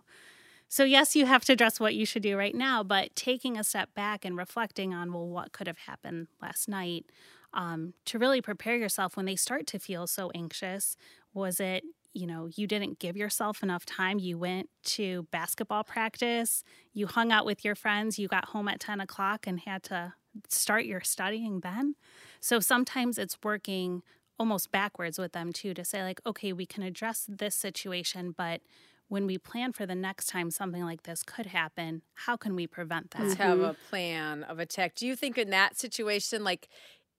So, 0.67 0.83
yes, 0.83 1.15
you 1.15 1.27
have 1.27 1.45
to 1.45 1.53
address 1.53 1.79
what 1.79 1.93
you 1.93 2.05
should 2.05 2.23
do 2.23 2.35
right 2.35 2.55
now, 2.55 2.81
but 2.81 3.15
taking 3.15 3.57
a 3.57 3.63
step 3.63 3.93
back 3.93 4.25
and 4.25 4.35
reflecting 4.35 4.91
on, 4.91 5.13
well, 5.13 5.27
what 5.27 5.51
could 5.51 5.67
have 5.67 5.77
happened 5.77 6.27
last 6.41 6.67
night 6.67 7.05
um, 7.53 7.93
to 8.05 8.17
really 8.17 8.41
prepare 8.41 8.75
yourself 8.75 9.15
when 9.15 9.27
they 9.27 9.35
start 9.35 9.67
to 9.67 9.79
feel 9.79 10.07
so 10.07 10.31
anxious. 10.33 10.97
Was 11.33 11.59
it, 11.59 11.83
you 12.13 12.27
know, 12.27 12.47
you 12.55 12.67
didn't 12.67 12.99
give 12.99 13.17
yourself 13.17 13.63
enough 13.63 13.85
time? 13.85 14.19
You 14.19 14.37
went 14.37 14.69
to 14.83 15.27
basketball 15.31 15.83
practice, 15.83 16.63
you 16.93 17.07
hung 17.07 17.31
out 17.31 17.45
with 17.45 17.65
your 17.65 17.75
friends, 17.75 18.19
you 18.19 18.27
got 18.27 18.45
home 18.45 18.67
at 18.67 18.79
10 18.79 18.99
o'clock 18.99 19.47
and 19.47 19.59
had 19.59 19.83
to 19.83 20.13
start 20.47 20.85
your 20.85 21.01
studying 21.01 21.59
then. 21.61 21.95
So 22.39 22.59
sometimes 22.59 23.17
it's 23.17 23.37
working 23.43 24.03
almost 24.39 24.71
backwards 24.71 25.17
with 25.17 25.31
them 25.33 25.53
too 25.53 25.73
to 25.73 25.85
say, 25.85 26.03
like, 26.03 26.21
okay, 26.25 26.53
we 26.53 26.65
can 26.65 26.83
address 26.83 27.25
this 27.27 27.55
situation, 27.55 28.33
but 28.35 28.61
when 29.07 29.27
we 29.27 29.37
plan 29.37 29.73
for 29.73 29.85
the 29.85 29.95
next 29.95 30.27
time 30.27 30.49
something 30.49 30.83
like 30.83 31.03
this 31.03 31.23
could 31.23 31.47
happen, 31.47 32.01
how 32.13 32.35
can 32.35 32.55
we 32.55 32.65
prevent 32.65 33.11
that? 33.11 33.21
Let's 33.21 33.33
have 33.35 33.59
a 33.59 33.73
mm-hmm. 33.73 33.89
plan 33.89 34.43
of 34.43 34.59
attack. 34.59 34.95
Do 34.95 35.05
you 35.05 35.15
think 35.15 35.37
in 35.37 35.49
that 35.51 35.77
situation, 35.77 36.43
like, 36.43 36.67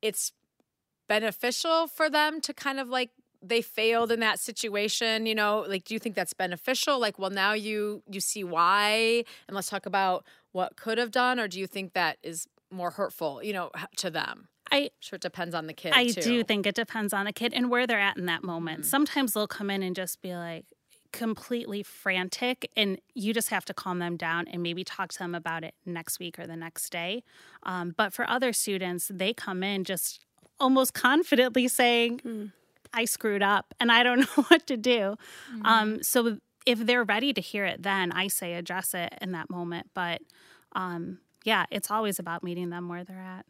it's 0.03 0.33
beneficial 1.09 1.87
for 1.87 2.11
them 2.11 2.41
to 2.41 2.53
kind 2.53 2.81
of 2.81 2.89
like 2.89 3.11
they 3.49 3.61
failed 3.61 4.11
in 4.11 4.21
that 4.21 4.39
situation 4.41 5.27
you 5.27 5.35
know 5.35 5.65
like 5.69 5.85
do 5.85 5.95
you 5.95 6.01
think 6.01 6.15
that's 6.15 6.33
beneficial 6.33 6.99
like 6.99 7.19
well 7.19 7.31
now 7.31 7.53
you 7.53 8.03
you 8.11 8.21
see 8.21 8.45
why 8.45 9.25
and 9.47 9.55
let's 9.55 9.69
talk 9.69 9.87
about 9.87 10.25
what 10.53 10.77
could 10.77 10.99
have 10.99 11.11
done 11.11 11.39
or 11.39 11.49
do 11.49 11.59
you 11.59 11.67
think 11.67 11.93
that 11.93 12.17
is 12.23 12.47
more 12.71 12.91
hurtful 12.91 13.43
you 13.43 13.53
know 13.53 13.71
to 13.97 14.11
them 14.11 14.49
I 14.73 14.91
sure 14.99 15.17
it 15.17 15.23
depends 15.23 15.55
on 15.55 15.67
the 15.67 15.75
kid 15.75 15.93
I 15.95 16.09
too. 16.09 16.21
do 16.21 16.45
think 16.45 16.67
it 16.67 16.75
depends 16.75 17.13
on 17.13 17.27
the 17.27 17.33
kid 17.33 17.53
and 17.55 17.71
where 17.71 17.87
they're 17.87 18.01
at 18.01 18.17
in 18.17 18.27
that 18.27 18.43
moment. 18.43 18.87
Sometimes 18.87 19.35
they'll 19.35 19.47
come 19.47 19.71
in 19.71 19.83
and 19.83 19.95
just 19.95 20.23
be 20.23 20.35
like 20.35 20.65
completely 21.13 21.83
frantic, 21.85 22.69
and 22.77 22.99
you 23.15 23.33
just 23.33 23.51
have 23.51 23.65
to 23.67 23.75
calm 23.75 24.01
them 24.01 24.17
down 24.17 24.49
and 24.49 24.63
maybe 24.63 24.83
talk 24.83 25.13
to 25.13 25.19
them 25.19 25.35
about 25.35 25.63
it 25.63 25.75
next 25.87 26.19
week 26.19 26.39
or 26.41 26.47
the 26.47 26.57
next 26.57 26.91
day. 26.91 27.23
Um, 27.63 27.95
but 27.97 28.13
for 28.13 28.29
other 28.29 28.53
students, 28.53 29.11
they 29.15 29.33
come 29.33 29.63
in 29.63 29.85
just 29.85 30.21
almost 30.59 30.93
confidently 30.93 31.69
saying, 31.69 32.51
I 32.95 33.05
screwed 33.05 33.43
up 33.43 33.75
and 33.81 33.93
I 33.93 34.03
don't 34.03 34.21
know 34.37 34.45
what 34.49 34.67
to 34.69 34.77
do. 34.77 35.17
Um, 35.65 36.03
so 36.03 36.39
if 36.65 36.79
they're 36.79 37.05
ready 37.05 37.33
to 37.33 37.41
hear 37.41 37.67
it, 37.67 37.83
then 37.83 38.13
I 38.13 38.29
say 38.29 38.55
address 38.55 38.95
it 38.95 39.13
in 39.21 39.33
that 39.33 39.51
moment. 39.51 39.91
But 39.95 40.23
um, 40.73 41.19
yeah, 41.45 41.67
it's 41.71 41.91
always 41.91 42.19
about 42.19 42.43
meeting 42.43 42.71
them 42.71 42.89
where 42.89 43.05
they're 43.05 43.21
at. 43.21 43.45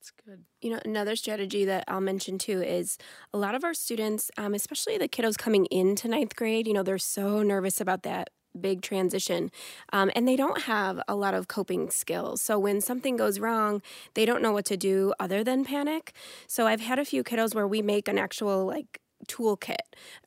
it's 0.00 0.10
good 0.10 0.44
You 0.60 0.70
know, 0.70 0.80
another 0.84 1.14
strategy 1.14 1.64
that 1.66 1.84
I'll 1.86 2.00
mention 2.00 2.38
too 2.38 2.60
is 2.62 2.98
a 3.32 3.38
lot 3.38 3.54
of 3.54 3.62
our 3.62 3.74
students, 3.74 4.30
um, 4.36 4.54
especially 4.54 4.98
the 4.98 5.08
kiddos 5.08 5.38
coming 5.38 5.66
into 5.66 6.08
ninth 6.08 6.34
grade, 6.34 6.66
you 6.66 6.72
know, 6.72 6.82
they're 6.82 6.98
so 6.98 7.42
nervous 7.42 7.80
about 7.80 8.02
that 8.02 8.30
big 8.60 8.82
transition 8.82 9.50
um, 9.92 10.10
and 10.14 10.26
they 10.26 10.36
don't 10.36 10.62
have 10.62 11.00
a 11.08 11.14
lot 11.14 11.34
of 11.34 11.48
coping 11.48 11.90
skills. 11.90 12.42
So 12.42 12.58
when 12.58 12.80
something 12.80 13.16
goes 13.16 13.38
wrong, 13.38 13.82
they 14.14 14.24
don't 14.24 14.42
know 14.42 14.52
what 14.52 14.64
to 14.66 14.76
do 14.76 15.12
other 15.20 15.44
than 15.44 15.64
panic. 15.64 16.12
So 16.46 16.66
I've 16.66 16.80
had 16.80 16.98
a 16.98 17.04
few 17.04 17.22
kiddos 17.22 17.54
where 17.54 17.66
we 17.66 17.82
make 17.82 18.08
an 18.08 18.18
actual 18.18 18.66
like 18.66 19.00
toolkit. 19.28 19.76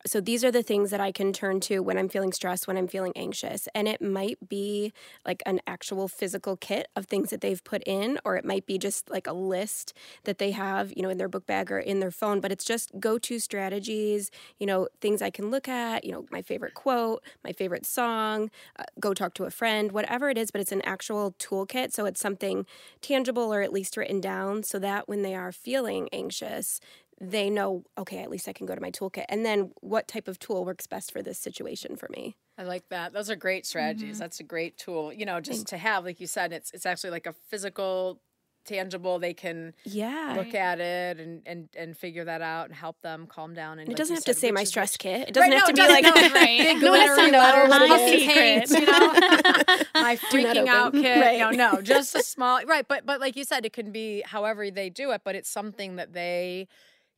So 0.05 0.21
these 0.21 0.43
are 0.45 0.51
the 0.51 0.63
things 0.63 0.91
that 0.91 1.01
I 1.01 1.11
can 1.11 1.33
turn 1.33 1.59
to 1.61 1.79
when 1.79 1.97
I'm 1.97 2.09
feeling 2.09 2.31
stressed, 2.31 2.67
when 2.67 2.77
I'm 2.77 2.87
feeling 2.87 3.13
anxious. 3.15 3.67
And 3.75 3.87
it 3.87 4.01
might 4.01 4.37
be 4.47 4.93
like 5.25 5.43
an 5.45 5.59
actual 5.67 6.07
physical 6.07 6.55
kit 6.55 6.87
of 6.95 7.05
things 7.07 7.29
that 7.31 7.41
they've 7.41 7.63
put 7.63 7.83
in, 7.85 8.19
or 8.23 8.37
it 8.37 8.45
might 8.45 8.65
be 8.65 8.77
just 8.77 9.09
like 9.09 9.27
a 9.27 9.33
list 9.33 9.93
that 10.23 10.37
they 10.37 10.51
have, 10.51 10.93
you 10.95 11.01
know, 11.01 11.09
in 11.09 11.17
their 11.17 11.27
book 11.27 11.45
bag 11.45 11.71
or 11.71 11.79
in 11.79 11.99
their 11.99 12.11
phone. 12.11 12.39
But 12.39 12.51
it's 12.51 12.63
just 12.63 12.91
go 12.99 13.17
to 13.19 13.39
strategies, 13.39 14.31
you 14.59 14.65
know, 14.65 14.87
things 15.01 15.21
I 15.21 15.29
can 15.29 15.51
look 15.51 15.67
at, 15.67 16.05
you 16.05 16.11
know, 16.11 16.25
my 16.31 16.41
favorite 16.41 16.73
quote, 16.73 17.23
my 17.43 17.51
favorite 17.51 17.85
song, 17.85 18.49
uh, 18.79 18.83
go 18.99 19.13
talk 19.13 19.33
to 19.35 19.45
a 19.45 19.51
friend, 19.51 19.91
whatever 19.91 20.29
it 20.29 20.37
is. 20.37 20.51
But 20.51 20.61
it's 20.61 20.71
an 20.71 20.81
actual 20.83 21.33
toolkit. 21.39 21.91
So 21.91 22.05
it's 22.05 22.21
something 22.21 22.65
tangible 23.01 23.53
or 23.53 23.61
at 23.61 23.73
least 23.73 23.97
written 23.97 24.21
down 24.21 24.63
so 24.63 24.79
that 24.79 25.07
when 25.07 25.21
they 25.23 25.35
are 25.35 25.51
feeling 25.51 26.07
anxious, 26.13 26.79
they 27.23 27.51
know, 27.51 27.84
okay, 27.99 28.17
at 28.23 28.31
least 28.31 28.47
I 28.49 28.53
can 28.53 28.65
go 28.65 28.73
to 28.73 28.81
my 28.81 28.89
toolkit. 28.89 29.25
And 29.29 29.45
then 29.45 29.71
what 29.81 30.07
type 30.07 30.27
of 30.27 30.39
tool 30.39 30.65
works 30.65 30.88
best 30.88 31.12
for 31.12 31.21
this 31.21 31.38
situation 31.38 31.95
for 31.95 32.10
me? 32.10 32.36
I 32.57 32.63
like 32.63 32.89
that. 32.89 33.13
Those 33.13 33.29
are 33.29 33.36
great 33.36 33.67
strategies. 33.67 34.15
Mm-hmm. 34.15 34.19
That's 34.19 34.39
a 34.39 34.43
great 34.43 34.77
tool. 34.77 35.13
You 35.13 35.25
know, 35.27 35.39
just 35.39 35.67
to 35.67 35.77
have, 35.77 36.03
like 36.03 36.19
you 36.19 36.25
said, 36.27 36.51
it's 36.51 36.71
it's 36.71 36.86
actually 36.86 37.12
like 37.12 37.27
a 37.27 37.34
physical, 37.49 38.19
tangible. 38.65 39.19
They 39.19 39.34
can 39.36 39.73
Yeah. 39.86 40.34
look 40.36 40.55
at 40.55 40.79
it 40.79 41.19
and 41.19 41.43
and 41.45 41.69
and 41.77 41.95
figure 41.95 42.25
that 42.25 42.41
out 42.41 42.67
and 42.67 42.75
help 42.75 42.99
them 43.01 43.27
calm 43.27 43.53
down. 43.53 43.77
And 43.79 43.88
It 43.88 43.91
like 43.91 43.97
doesn't 43.97 44.15
have 44.15 44.25
to 44.25 44.34
say 44.34 44.51
my 44.51 44.63
stress 44.63 44.97
kit. 44.97 45.27
It 45.29 45.34
doesn't 45.36 45.49
Right, 45.51 45.60
have 45.60 45.75
no, 45.75 45.84
to 45.86 45.88
be 45.88 45.93
like. 45.93 46.34
Right. 46.34 46.57
No, 46.60 46.73
to 46.73 46.79
glittery 46.79 47.31
be 47.31 47.38
letters, 47.38 47.69
letters, 47.69 47.69
but 47.69 47.88
puffy 47.88 48.12
it's 48.15 48.34
paint, 48.34 48.69
secret. 48.69 48.88
you 48.88 48.91
know, 48.91 49.84
my 50.01 50.15
freaking 50.15 50.67
out 50.67 50.93
kit. 50.93 51.21
Right. 51.21 51.39
No, 51.39 51.51
no, 51.75 51.81
just 51.93 52.15
a 52.15 52.23
small 52.23 52.62
right. 52.65 52.88
But 52.88 53.05
but 53.05 53.19
like 53.19 53.36
you 53.36 53.43
said, 53.43 53.63
it 53.65 53.73
can 53.73 53.91
be 53.91 54.23
however 54.25 54.69
they 54.71 54.89
do 54.89 55.12
it. 55.12 55.21
But 55.23 55.36
it's 55.36 55.49
something 55.49 55.95
that 55.97 56.13
they 56.13 56.67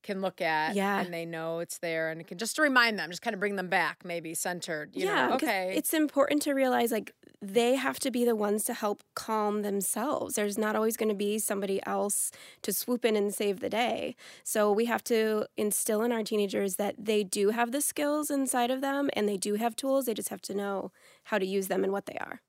can 0.04 0.22
look 0.22 0.42
at, 0.42 0.76
Yeah. 0.76 1.00
and 1.00 1.14
they 1.14 1.26
know 1.26 1.60
it's 1.60 1.80
there, 1.80 2.10
and 2.12 2.22
it 2.22 2.28
can 2.28 2.38
just 2.38 2.56
to 2.58 2.62
remind 2.62 3.00
them, 3.00 3.10
just 3.10 3.22
kind 3.22 3.34
of 3.34 3.40
bring 3.40 3.56
them 3.56 3.68
back, 3.70 4.04
maybe 4.06 4.34
centered. 4.34 4.92
You 4.94 5.06
yeah, 5.06 5.28
know, 5.28 5.36
okay, 5.36 5.74
It's 5.76 5.94
important 5.94 6.42
to 6.44 6.54
realize 6.54 6.92
like 6.92 7.14
they 7.42 7.76
have 7.76 8.00
to 8.00 8.12
be 8.12 8.24
the 8.24 8.36
ones 8.36 8.64
to 8.66 8.74
help 8.74 9.04
calm 9.16 9.64
themselves. 9.64 10.36
There's 10.36 10.58
not 10.58 10.76
always 10.76 10.96
going 10.96 11.10
to 11.10 11.16
be 11.16 11.40
somebody 11.40 11.82
else 11.86 12.32
to 12.62 12.72
swoop 12.72 13.04
in 13.04 13.16
and 13.16 13.34
save 13.34 13.60
the 13.60 13.70
day. 13.70 14.16
So 14.44 14.72
we 14.72 14.86
have 14.86 15.04
to 15.06 15.48
instill 15.58 16.04
in 16.04 16.12
our 16.14 16.24
teenagers 16.24 16.76
that 16.78 16.96
they 16.98 17.24
do 17.24 17.50
have 17.50 17.72
the 17.72 17.82
skills 17.82 18.30
inside 18.30 18.72
of 18.72 18.80
them 18.82 19.10
and 19.14 19.28
they 19.28 19.38
do 19.38 19.56
have 19.56 19.76
tools. 19.76 20.06
They 20.06 20.14
just 20.14 20.30
have 20.30 20.42
to 20.44 20.54
know 20.54 20.92
how 21.26 21.38
to 21.38 21.46
use 21.46 21.68
them 21.68 21.84
and 21.84 21.92
what 21.92 22.06
they 22.06 22.16
are. 22.20 22.42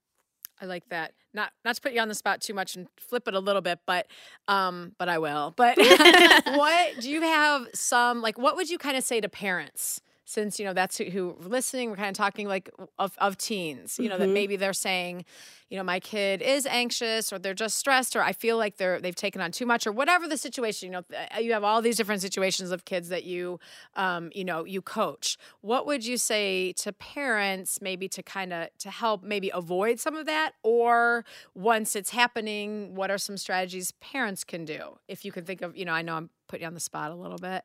I 0.60 0.66
like 0.66 0.88
that. 0.90 1.12
Not 1.32 1.50
not 1.64 1.76
to 1.76 1.80
put 1.80 1.92
you 1.92 2.00
on 2.00 2.08
the 2.08 2.14
spot 2.14 2.40
too 2.40 2.54
much 2.54 2.76
and 2.76 2.86
flip 2.96 3.26
it 3.26 3.34
a 3.34 3.40
little 3.40 3.62
bit, 3.62 3.80
but 3.86 4.06
um, 4.48 4.92
but 4.98 5.08
I 5.08 5.18
will. 5.18 5.52
But 5.56 5.76
what 6.46 7.00
do 7.00 7.10
you 7.10 7.22
have 7.22 7.66
some 7.74 8.22
like? 8.22 8.38
What 8.38 8.56
would 8.56 8.70
you 8.70 8.78
kind 8.78 8.96
of 8.96 9.04
say 9.04 9.20
to 9.20 9.28
parents 9.28 10.00
since 10.24 10.58
you 10.58 10.64
know 10.64 10.72
that's 10.72 10.98
who, 10.98 11.04
who 11.04 11.36
listening 11.40 11.90
we're 11.90 11.96
kind 11.96 12.08
of 12.08 12.16
talking 12.16 12.48
like 12.48 12.70
of, 12.98 13.14
of 13.18 13.36
teens 13.36 13.98
you 13.98 14.08
know 14.08 14.18
that 14.18 14.28
maybe 14.28 14.56
they're 14.56 14.72
saying 14.72 15.24
you 15.68 15.76
know 15.76 15.84
my 15.84 16.00
kid 16.00 16.40
is 16.42 16.66
anxious 16.66 17.32
or 17.32 17.38
they're 17.38 17.54
just 17.54 17.76
stressed 17.76 18.16
or 18.16 18.22
i 18.22 18.32
feel 18.32 18.56
like 18.56 18.76
they're 18.76 19.00
they've 19.00 19.14
taken 19.14 19.40
on 19.40 19.50
too 19.50 19.66
much 19.66 19.86
or 19.86 19.92
whatever 19.92 20.26
the 20.26 20.36
situation 20.36 20.92
you 20.92 20.92
know 20.92 21.04
you 21.40 21.52
have 21.52 21.64
all 21.64 21.82
these 21.82 21.96
different 21.96 22.20
situations 22.20 22.70
of 22.70 22.84
kids 22.84 23.08
that 23.08 23.24
you 23.24 23.58
um, 23.96 24.30
you 24.34 24.44
know 24.44 24.64
you 24.64 24.82
coach. 24.82 25.36
What 25.60 25.86
would 25.86 26.04
you 26.04 26.16
say 26.16 26.72
to 26.74 26.92
parents 26.92 27.80
maybe 27.80 28.08
to 28.08 28.22
kind 28.22 28.52
of 28.52 28.68
to 28.78 28.90
help 28.90 29.22
maybe 29.22 29.50
avoid 29.52 30.00
some 30.00 30.14
of 30.14 30.26
that? 30.26 30.52
Or 30.62 31.24
once 31.54 31.96
it's 31.96 32.10
happening 32.10 32.94
what 32.94 33.10
are 33.10 33.18
some 33.18 33.36
strategies 33.36 33.92
parents 33.92 34.44
can 34.44 34.64
do? 34.64 34.98
If 35.08 35.24
you 35.24 35.32
can 35.32 35.44
think 35.44 35.62
of 35.62 35.76
you 35.76 35.84
know 35.84 35.92
i 35.92 36.02
know 36.02 36.14
i'm 36.14 36.30
putting 36.48 36.62
you 36.62 36.66
on 36.66 36.74
the 36.74 36.80
spot 36.80 37.10
a 37.10 37.14
little 37.14 37.38
bit. 37.38 37.64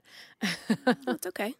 It's 1.08 1.28
okay. 1.28 1.56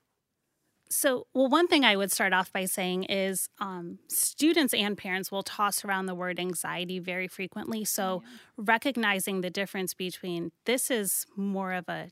So, 0.92 1.28
well, 1.36 1.48
one 1.50 1.68
thing 1.68 1.86
I 1.86 1.96
would 1.96 2.12
start 2.12 2.34
off 2.34 2.52
by 2.52 2.66
saying 2.66 3.04
is 3.04 3.48
um, 3.60 4.00
students 4.08 4.74
and 4.74 4.98
parents 4.98 5.32
will 5.32 5.44
toss 5.44 5.86
around 5.86 6.08
the 6.08 6.16
word 6.16 6.40
anxiety 6.40 6.98
very 6.98 7.28
frequently. 7.28 7.86
So, 7.86 8.24
recognizing 8.58 9.42
the 9.42 9.52
difference 9.52 9.94
between 9.94 10.52
this 10.66 10.90
is 10.90 11.28
more 11.36 11.74
of 11.74 11.88
a 11.90 12.10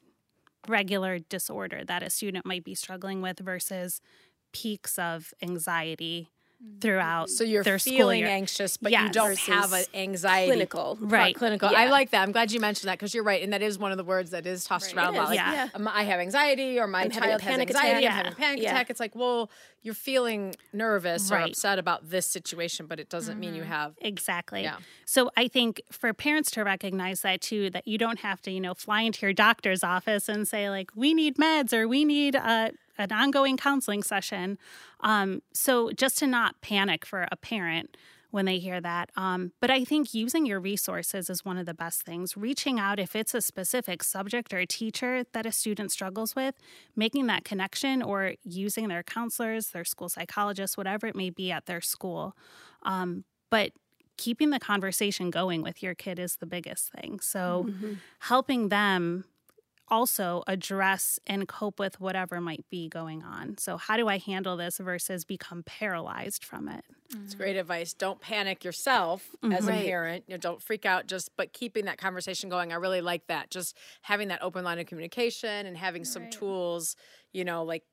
regular 0.67 1.17
disorder 1.17 1.83
that 1.85 2.03
a 2.03 2.09
student 2.09 2.45
might 2.45 2.63
be 2.63 2.75
struggling 2.75 3.21
with 3.21 3.39
versus 3.39 3.99
peaks 4.53 4.99
of 4.99 5.33
anxiety 5.41 6.29
throughout 6.81 7.29
So 7.29 7.43
you're 7.43 7.63
their 7.63 7.79
school 7.79 7.93
feeling 7.97 8.19
year. 8.19 8.27
anxious, 8.29 8.77
but 8.77 8.91
you 8.91 9.09
don't 9.09 9.37
have 9.37 9.65
an 9.73 9.79
Versus 9.79 9.89
anxiety. 9.93 10.51
clinical. 10.51 10.97
Right. 10.99 11.35
Clinical. 11.35 11.69
I 11.75 11.85
like 11.87 12.11
that. 12.11 12.21
I'm 12.23 12.31
glad 12.31 12.51
you 12.51 12.59
mentioned 12.59 12.89
that 12.89 12.97
because 12.97 13.13
you're 13.13 13.23
right, 13.23 13.41
and 13.43 13.53
that 13.53 13.61
is 13.61 13.77
one 13.79 13.91
of 13.91 13.97
the 13.97 14.03
words 14.03 14.31
that 14.31 14.45
is 14.45 14.65
tossed 14.65 14.95
around 14.95 15.13
a 15.15 15.17
lot. 15.17 15.27
Like, 15.29 15.35
Yeah. 15.37 15.53
Yeah. 15.53 15.67
um, 15.73 15.87
I 15.87 16.03
have 16.03 16.19
anxiety, 16.19 16.79
or 16.79 16.87
my 16.87 17.03
I'm 17.03 17.11
child 17.11 17.41
has 17.41 17.41
panic 17.41 17.69
anxiety. 17.69 18.05
attack. 18.05 18.11
I'm 18.11 18.15
having 18.17 18.31
a 18.33 18.35
panic 18.35 18.61
Yeah. 18.63 18.71
attack. 18.71 18.89
It's 18.89 18.99
like, 18.99 19.15
well, 19.15 19.49
you're 19.83 19.93
feeling 19.93 20.55
nervous 20.73 21.31
or 21.31 21.37
upset 21.37 21.79
about 21.79 22.09
this 22.09 22.25
situation, 22.25 22.87
but 22.87 22.99
it 22.99 23.09
doesn't 23.09 23.39
mean 23.39 23.55
you 23.55 23.63
have. 23.63 23.93
Exactly. 24.01 24.63
Yeah. 24.63 24.77
So 25.05 25.29
I 25.37 25.47
think 25.47 25.81
for 25.91 26.13
parents 26.13 26.51
to 26.51 26.63
recognize 26.63 27.21
that 27.21 27.41
too, 27.41 27.69
that 27.69 27.87
you 27.87 27.97
don't 27.97 28.19
have 28.19 28.41
to, 28.41 28.51
you 28.51 28.59
know, 28.59 28.73
fly 28.73 29.01
into 29.01 29.25
your 29.25 29.33
doctor's 29.33 29.83
office 29.83 30.27
and 30.27 30.47
say 30.47 30.69
like, 30.69 30.91
we 30.95 31.13
need 31.13 31.37
meds 31.37 31.71
or 31.71 31.87
we 31.87 32.03
need 32.03 32.35
a, 32.35 32.71
an 32.97 33.11
ongoing 33.11 33.57
counseling 33.57 34.03
session. 34.03 34.57
Um, 35.01 35.41
so 35.53 35.91
just 35.91 36.17
to 36.19 36.27
not 36.27 36.61
panic 36.61 37.05
for 37.05 37.27
a 37.31 37.35
parent 37.35 37.97
when 38.31 38.45
they 38.45 38.59
hear 38.59 38.81
that. 38.81 39.09
Um, 39.15 39.53
but 39.61 39.71
I 39.71 39.83
think 39.83 40.13
using 40.13 40.45
your 40.45 40.59
resources 40.59 41.29
is 41.29 41.45
one 41.45 41.57
of 41.57 41.65
the 41.65 41.73
best 41.73 42.03
things. 42.03 42.35
Reaching 42.35 42.79
out 42.79 42.99
if 42.99 43.15
it's 43.15 43.33
a 43.33 43.41
specific 43.41 44.03
subject 44.03 44.53
or 44.53 44.59
a 44.59 44.65
teacher 44.65 45.23
that 45.33 45.45
a 45.45 45.51
student 45.51 45.91
struggles 45.91 46.35
with, 46.35 46.55
making 46.95 47.27
that 47.27 47.45
connection 47.45 48.01
or 48.01 48.33
using 48.43 48.89
their 48.89 49.03
counselors, 49.03 49.69
their 49.69 49.85
school 49.85 50.09
psychologists, 50.09 50.77
whatever 50.77 51.07
it 51.07 51.15
may 51.15 51.29
be 51.29 51.51
at 51.51 51.67
their 51.67 51.81
school. 51.81 52.35
Um, 52.83 53.23
but 53.49 53.71
keeping 54.17 54.49
the 54.49 54.59
conversation 54.59 55.29
going 55.29 55.61
with 55.61 55.81
your 55.81 55.95
kid 55.95 56.19
is 56.19 56.37
the 56.37 56.45
biggest 56.45 56.91
thing. 56.91 57.19
So 57.21 57.69
helping 58.19 58.69
them 58.69 59.23
also 59.89 60.43
address 60.47 61.19
and 61.25 61.47
cope 61.47 61.79
with 61.79 61.99
whatever 61.99 62.41
might 62.41 62.65
be 62.69 62.89
going 62.89 63.23
on. 63.23 63.57
So 63.57 63.77
how 63.77 63.97
do 63.97 64.07
I 64.07 64.17
handle 64.17 64.57
this 64.57 64.77
versus 64.77 65.23
become 65.25 65.63
paralyzed 65.63 66.43
from 66.43 66.67
it? 66.67 66.83
It's 67.09 67.15
mm-hmm. 67.15 67.37
great 67.37 67.55
advice. 67.55 67.93
Don't 67.93 68.19
panic 68.19 68.65
yourself 68.65 69.29
as 69.43 69.49
a 69.49 69.55
mm-hmm. 69.57 69.67
Right. 69.67 69.85
parent. 69.85 70.23
You 70.27 70.33
know, 70.33 70.39
don't 70.39 70.61
freak 70.61 70.85
out. 70.85 71.07
Just 71.07 71.31
but 71.37 71.53
keeping 71.53 71.85
that 71.85 71.97
conversation 71.97 72.49
going. 72.49 72.73
I 72.73 72.75
really 72.75 73.01
like 73.01 73.27
that. 73.27 73.49
Just 73.49 73.77
having 74.01 74.27
that 74.27 74.43
open 74.43 74.65
line 74.65 74.79
of 74.79 74.87
communication 74.87 75.65
and 75.65 75.77
having 75.77 76.03
some 76.03 76.23
Right. 76.23 76.31
tools. 76.31 76.95
You 77.31 77.45
know, 77.45 77.63
like 77.63 77.83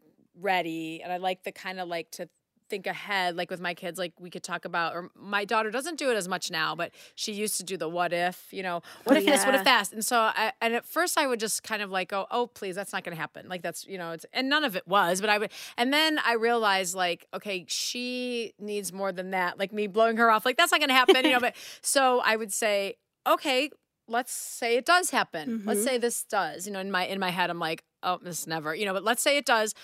ready. 0.40 1.00
And 1.02 1.12
I 1.12 1.18
like 1.18 1.44
the 1.44 1.52
kind 1.52 1.78
of 1.78 1.88
like 1.88 2.10
to 2.12 2.28
think 2.74 2.86
ahead. 2.88 3.36
Like 3.36 3.50
with 3.50 3.60
my 3.60 3.72
kids, 3.72 3.98
like 3.98 4.12
we 4.18 4.30
could 4.30 4.42
talk 4.42 4.64
about. 4.64 4.94
Or 4.94 5.10
my 5.14 5.44
daughter 5.44 5.70
doesn't 5.70 5.96
do 5.96 6.10
it 6.10 6.16
as 6.16 6.26
much 6.26 6.50
now, 6.50 6.74
but 6.74 6.92
she 7.14 7.32
used 7.32 7.56
to 7.58 7.62
do 7.62 7.76
the 7.76 7.88
what 7.88 8.12
if. 8.12 8.48
You 8.50 8.64
know, 8.64 8.82
what 9.04 9.16
if 9.16 9.24
this? 9.24 9.44
What 9.44 9.54
if 9.54 9.60
yeah. 9.60 9.64
that? 9.64 9.92
And 9.92 10.04
so, 10.04 10.18
I, 10.18 10.52
and 10.60 10.74
at 10.74 10.84
first, 10.84 11.16
I 11.16 11.26
would 11.26 11.38
just 11.38 11.62
kind 11.62 11.82
of 11.82 11.90
like 11.90 12.08
go, 12.08 12.26
oh, 12.30 12.48
please, 12.48 12.74
that's 12.74 12.92
not 12.92 13.04
going 13.04 13.14
to 13.14 13.20
happen. 13.20 13.48
Like 13.48 13.62
that's 13.62 13.86
you 13.86 13.96
know, 13.96 14.10
it's 14.10 14.26
and 14.32 14.48
none 14.48 14.64
of 14.64 14.74
it 14.74 14.88
was. 14.88 15.20
But 15.20 15.30
I 15.30 15.38
would, 15.38 15.52
and 15.78 15.92
then 15.92 16.18
I 16.24 16.34
realized 16.34 16.94
like, 16.96 17.26
okay, 17.32 17.64
she 17.68 18.54
needs 18.58 18.92
more 18.92 19.12
than 19.12 19.30
that. 19.30 19.58
Like 19.58 19.72
me 19.72 19.86
blowing 19.86 20.16
her 20.16 20.30
off, 20.30 20.44
like 20.44 20.56
that's 20.56 20.72
not 20.72 20.80
going 20.80 20.88
to 20.88 20.94
happen. 20.94 21.16
You 21.24 21.32
know, 21.32 21.40
but 21.40 21.54
so 21.80 22.20
I 22.24 22.34
would 22.34 22.52
say, 22.52 22.96
okay, 23.26 23.70
let's 24.08 24.32
say 24.32 24.76
it 24.76 24.84
does 24.84 25.10
happen. 25.10 25.62
Let's 25.64 25.80
mm-hmm. 25.80 25.88
say 25.88 25.98
this 25.98 26.24
does. 26.24 26.66
You 26.66 26.72
know, 26.72 26.80
in 26.80 26.90
my 26.90 27.06
in 27.06 27.20
my 27.20 27.30
head, 27.30 27.50
I'm 27.50 27.60
like, 27.60 27.84
oh, 28.02 28.18
this 28.20 28.48
never. 28.48 28.74
You 28.74 28.86
know, 28.86 28.94
but 28.94 29.04
let's 29.04 29.22
say 29.22 29.36
it 29.36 29.46
does. 29.46 29.74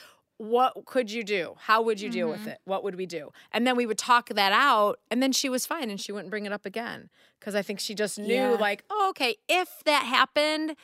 What 0.40 0.86
could 0.86 1.10
you 1.10 1.22
do? 1.22 1.54
How 1.58 1.82
would 1.82 2.00
you 2.00 2.08
deal 2.08 2.28
with 2.30 2.46
it? 2.46 2.60
What 2.64 2.82
would 2.82 2.94
we 2.96 3.04
do? 3.04 3.30
And 3.52 3.66
then 3.66 3.76
we 3.76 3.84
would 3.84 3.98
talk 3.98 4.30
that 4.30 4.52
out, 4.52 4.98
and 5.10 5.22
then 5.22 5.32
she 5.32 5.50
was 5.50 5.66
fine, 5.66 5.90
and 5.90 6.00
she 6.00 6.12
wouldn't 6.12 6.30
bring 6.30 6.46
it 6.46 6.52
up 6.52 6.64
again 6.64 7.10
because 7.38 7.54
I 7.54 7.60
think 7.60 7.78
she 7.78 7.94
just 7.94 8.18
knew, 8.18 8.34
Yeah. 8.34 8.50
like, 8.52 8.82
oh, 8.88 9.08
okay, 9.10 9.36
if 9.50 9.68
that 9.84 10.04
happened, 10.04 10.76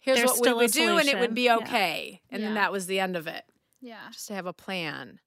here's 0.00 0.18
There's 0.18 0.30
what 0.32 0.42
we 0.48 0.52
would 0.54 0.72
do, 0.72 0.98
and 0.98 1.08
it 1.08 1.20
would 1.20 1.32
be 1.34 1.44
Yeah. 1.44 1.58
okay. 1.58 2.22
And 2.30 2.42
then 2.42 2.54
that 2.54 2.72
was 2.72 2.86
the 2.86 2.98
end 2.98 3.14
of 3.16 3.28
it. 3.28 3.44
Yeah. 3.80 4.00
Just 4.10 4.26
to 4.28 4.34
have 4.34 4.46
a 4.46 4.52
plan. 4.52 5.20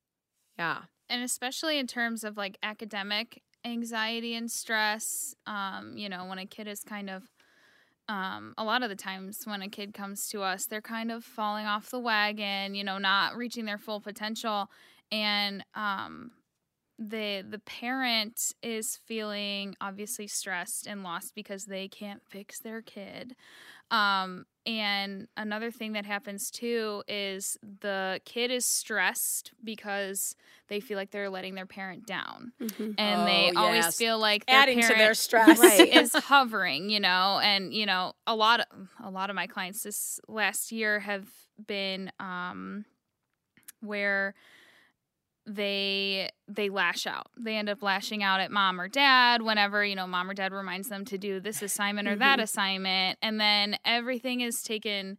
Yeah. 0.59 0.79
and 1.09 1.23
especially 1.23 1.79
in 1.79 1.87
terms 1.87 2.25
of 2.25 2.35
like 2.35 2.57
academic 2.61 3.41
anxiety 3.63 4.33
and 4.35 4.51
stress 4.51 5.35
um 5.45 5.95
you 5.97 6.09
know 6.09 6.25
when 6.25 6.37
a 6.37 6.45
kid 6.45 6.67
is 6.67 6.83
kind 6.83 7.09
of 7.09 7.23
um 8.09 8.53
a 8.57 8.63
lot 8.63 8.83
of 8.83 8.89
the 8.89 8.95
times 8.95 9.41
when 9.45 9.61
a 9.61 9.69
kid 9.69 9.93
comes 9.93 10.27
to 10.29 10.41
us 10.41 10.65
they're 10.65 10.81
kind 10.81 11.11
of 11.11 11.23
falling 11.23 11.65
off 11.65 11.89
the 11.89 11.99
wagon 11.99 12.75
you 12.75 12.83
know 12.83 12.97
not 12.97 13.35
reaching 13.35 13.65
their 13.65 13.77
full 13.77 13.99
potential. 14.01 14.69
And 15.11 15.63
um 15.75 16.31
the 16.99 17.45
the 17.47 17.59
parent 17.59 18.53
is 18.63 18.99
feeling 19.05 19.75
obviously 19.81 20.27
stressed 20.27 20.87
and 20.87 21.03
lost 21.03 21.33
because 21.35 21.65
they 21.65 21.87
can't 21.87 22.21
fix 22.27 22.59
their 22.59 22.81
kid. 22.81 23.35
Um 23.91 24.45
and 24.67 25.27
another 25.37 25.71
thing 25.71 25.93
that 25.93 26.05
happens 26.05 26.51
too 26.51 27.03
is 27.07 27.57
the 27.81 28.21
kid 28.25 28.51
is 28.51 28.65
stressed 28.65 29.53
because 29.63 30.35
they 30.67 30.79
feel 30.81 30.97
like 30.97 31.11
they're 31.11 31.29
letting 31.29 31.55
their 31.55 31.65
parent 31.65 32.05
down. 32.05 32.51
And 32.97 33.27
they 33.27 33.51
Oh, 33.55 33.59
always 33.61 33.85
yes. 33.85 33.97
feel 33.97 34.19
like 34.19 34.45
their 34.47 34.59
Adding 34.61 34.81
to 34.81 34.87
their 34.95 35.13
stress. 35.15 35.59
Right. 35.59 35.93
is 35.93 36.13
hovering, 36.13 36.89
you 36.89 36.99
know, 36.99 37.39
and 37.43 37.73
you 37.73 37.85
know, 37.85 38.13
a 38.27 38.35
lot 38.35 38.61
of 38.61 38.67
a 39.03 39.09
lot 39.09 39.29
of 39.29 39.35
my 39.35 39.47
clients 39.47 39.83
this 39.83 40.19
last 40.27 40.71
year 40.71 40.99
have 40.99 41.27
been 41.67 42.11
um 42.19 42.85
where 43.81 44.33
they 45.49 46.29
they 46.49 46.69
lash 46.69 47.07
out. 47.07 47.27
They 47.39 47.55
end 47.55 47.69
up 47.69 47.81
lashing 47.81 48.21
out 48.21 48.41
at 48.41 48.51
mom 48.51 48.79
or 48.81 48.87
dad 48.89 49.41
whenever, 49.41 49.83
you 49.85 49.95
know, 49.95 50.05
mom 50.05 50.29
or 50.29 50.33
dad 50.33 50.51
reminds 50.51 50.89
them 50.89 51.05
to 51.05 51.17
do 51.17 51.39
this 51.39 51.61
assignment 51.61 52.07
or 52.07 52.15
that 52.17 52.39
assignment 52.39 53.17
and 53.21 53.39
then 53.39 53.77
everything 53.85 54.41
is 54.41 54.61
taken 54.61 55.17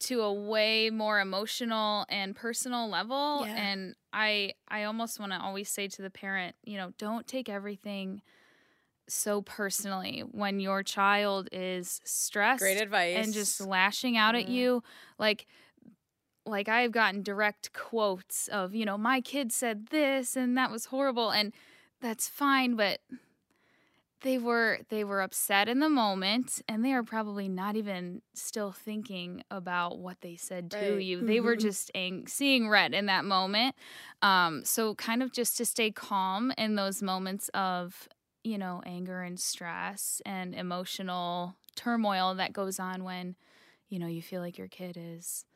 to 0.00 0.22
a 0.22 0.32
way 0.32 0.88
more 0.88 1.20
emotional 1.20 2.06
and 2.08 2.34
personal 2.34 2.88
level 2.88 3.44
Yeah. 3.46 3.54
and 3.54 3.94
I 4.14 4.54
I 4.66 4.84
almost 4.84 5.20
want 5.20 5.32
to 5.32 5.38
always 5.38 5.68
say 5.68 5.88
to 5.88 6.00
the 6.02 6.10
parent, 6.10 6.56
you 6.64 6.78
know, 6.78 6.92
don't 6.96 7.26
take 7.26 7.50
everything 7.50 8.22
so 9.08 9.42
personally 9.42 10.20
when 10.30 10.60
your 10.60 10.82
child 10.82 11.48
is 11.52 12.00
stressed 12.04 12.60
Great 12.62 12.80
advice. 12.80 13.16
and 13.16 13.34
just 13.34 13.60
lashing 13.60 14.16
out 14.16 14.34
at 14.36 14.46
Mhm. 14.46 14.52
you 14.52 14.82
like 15.18 15.46
like 16.50 16.68
I've 16.68 16.92
gotten 16.92 17.22
direct 17.22 17.72
quotes 17.72 18.48
of, 18.48 18.74
you 18.74 18.84
know, 18.84 18.98
my 18.98 19.20
kid 19.20 19.52
said 19.52 19.86
this 19.86 20.36
and 20.36 20.56
that 20.58 20.70
was 20.70 20.86
horrible 20.86 21.30
and 21.30 21.52
that's 22.00 22.28
fine, 22.28 22.76
but 22.76 23.00
they 24.22 24.36
were 24.36 24.80
they 24.90 25.02
were 25.02 25.22
upset 25.22 25.66
in 25.68 25.78
the 25.80 25.88
moment 25.88 26.60
and 26.68 26.84
they 26.84 26.92
are 26.92 27.02
probably 27.02 27.48
not 27.48 27.74
even 27.76 28.20
still 28.34 28.70
thinking 28.70 29.42
about 29.50 29.98
what 29.98 30.20
they 30.20 30.36
said 30.36 30.70
to 30.72 30.96
Right. 30.96 31.04
you. 31.06 31.22
They 31.22 31.40
were 31.40 31.56
Mhm. 31.56 31.60
just 31.60 31.90
ang- 31.94 32.26
seeing 32.26 32.68
red 32.68 32.92
in 32.92 33.06
that 33.06 33.24
moment. 33.24 33.74
Um 34.20 34.62
so 34.64 34.94
kind 34.94 35.22
of 35.22 35.32
just 35.32 35.56
to 35.56 35.64
stay 35.64 35.90
calm 35.90 36.52
in 36.58 36.74
those 36.74 37.02
moments 37.02 37.48
of, 37.54 38.08
you 38.44 38.58
know, 38.58 38.82
anger 38.84 39.22
and 39.22 39.40
stress 39.40 40.20
and 40.26 40.54
emotional 40.54 41.56
turmoil 41.74 42.34
that 42.34 42.52
goes 42.52 42.78
on 42.78 43.04
when 43.04 43.36
you 43.88 43.98
know 43.98 44.06
you 44.06 44.20
feel 44.20 44.42
like 44.42 44.58
your 44.58 44.68
kid 44.68 44.98
is 45.00 45.46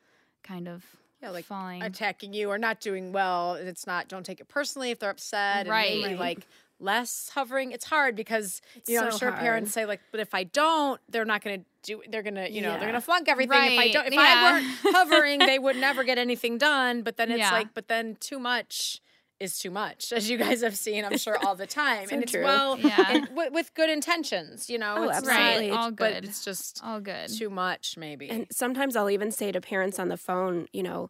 kind 0.45 0.67
of 0.67 0.83
Yeah, 1.21 1.31
like 1.31 1.45
falling 1.45 1.81
attacking 1.81 2.33
you 2.33 2.49
or 2.49 2.57
not 2.57 2.79
doing 2.79 3.11
well. 3.11 3.55
It's 3.55 3.85
not. 3.87 4.07
Don't 4.07 4.25
take 4.25 4.39
it 4.39 4.47
personally 4.47 4.91
if 4.91 4.99
they're 4.99 5.09
upset. 5.09 5.67
Right. 5.67 5.93
And 5.93 6.01
maybe 6.01 6.15
like 6.15 6.47
less 6.79 7.31
hovering. 7.33 7.71
It's 7.71 7.85
hard 7.85 8.15
because 8.15 8.61
you 8.87 8.99
know 8.99 9.05
I'm 9.07 9.11
so 9.11 9.17
sure 9.17 9.31
parents 9.31 9.71
say 9.71 9.85
like, 9.85 10.01
but 10.11 10.19
if 10.19 10.33
I 10.33 10.43
don't, 10.43 10.99
they're 11.09 11.25
not 11.25 11.43
going 11.43 11.61
to 11.61 11.65
do. 11.83 12.01
They're 12.09 12.23
going 12.23 12.35
to 12.35 12.51
you 12.51 12.61
know 12.61 12.71
they're 12.71 12.79
going 12.81 12.93
to 12.93 13.01
flunk 13.01 13.27
everything. 13.29 13.73
If 13.73 13.79
I 13.79 13.91
don't, 13.91 14.07
if 14.07 14.13
yeah. 14.13 14.21
I 14.21 14.51
weren't 14.51 14.65
hovering, 14.95 15.39
they 15.39 15.57
would 15.59 15.77
never 15.77 16.03
get 16.03 16.17
anything 16.17 16.57
done. 16.57 17.01
But 17.01 17.17
then 17.17 17.31
it's 17.31 17.39
Yeah. 17.39 17.51
like, 17.51 17.73
but 17.73 17.87
then 17.87 18.17
too 18.19 18.39
much 18.39 19.01
is 19.39 19.59
too 19.59 19.69
much, 19.69 20.13
as 20.13 20.29
you 20.29 20.37
guys 20.37 20.61
have 20.61 20.75
seen, 20.75 21.03
I'm 21.03 21.17
sure 21.17 21.37
all 21.45 21.55
the 21.55 21.67
time. 21.83 22.07
So 22.07 22.15
and 22.15 22.23
it's 22.23 22.31
true. 22.31 22.43
well, 22.43 22.79
Yeah. 22.79 23.05
and 23.09 23.29
with, 23.35 23.51
with 23.53 23.73
good 23.73 23.89
intentions, 23.89 24.69
you 24.69 24.77
know. 24.77 24.95
Oh, 24.97 25.09
it's 25.09 25.27
absolutely. 25.27 25.71
Not, 25.71 25.79
All 25.79 25.91
But 25.91 26.13
good. 26.13 26.25
it's 26.25 26.43
just 26.43 26.81
all 26.83 26.99
good. 26.99 27.29
too 27.29 27.49
much, 27.49 27.97
maybe. 27.97 28.29
And 28.29 28.47
sometimes 28.51 28.95
I'll 28.95 29.09
even 29.09 29.31
say 29.31 29.51
to 29.51 29.59
parents 29.59 29.99
on 29.99 30.07
the 30.07 30.17
phone, 30.17 30.67
you 30.71 30.83
know, 30.83 31.09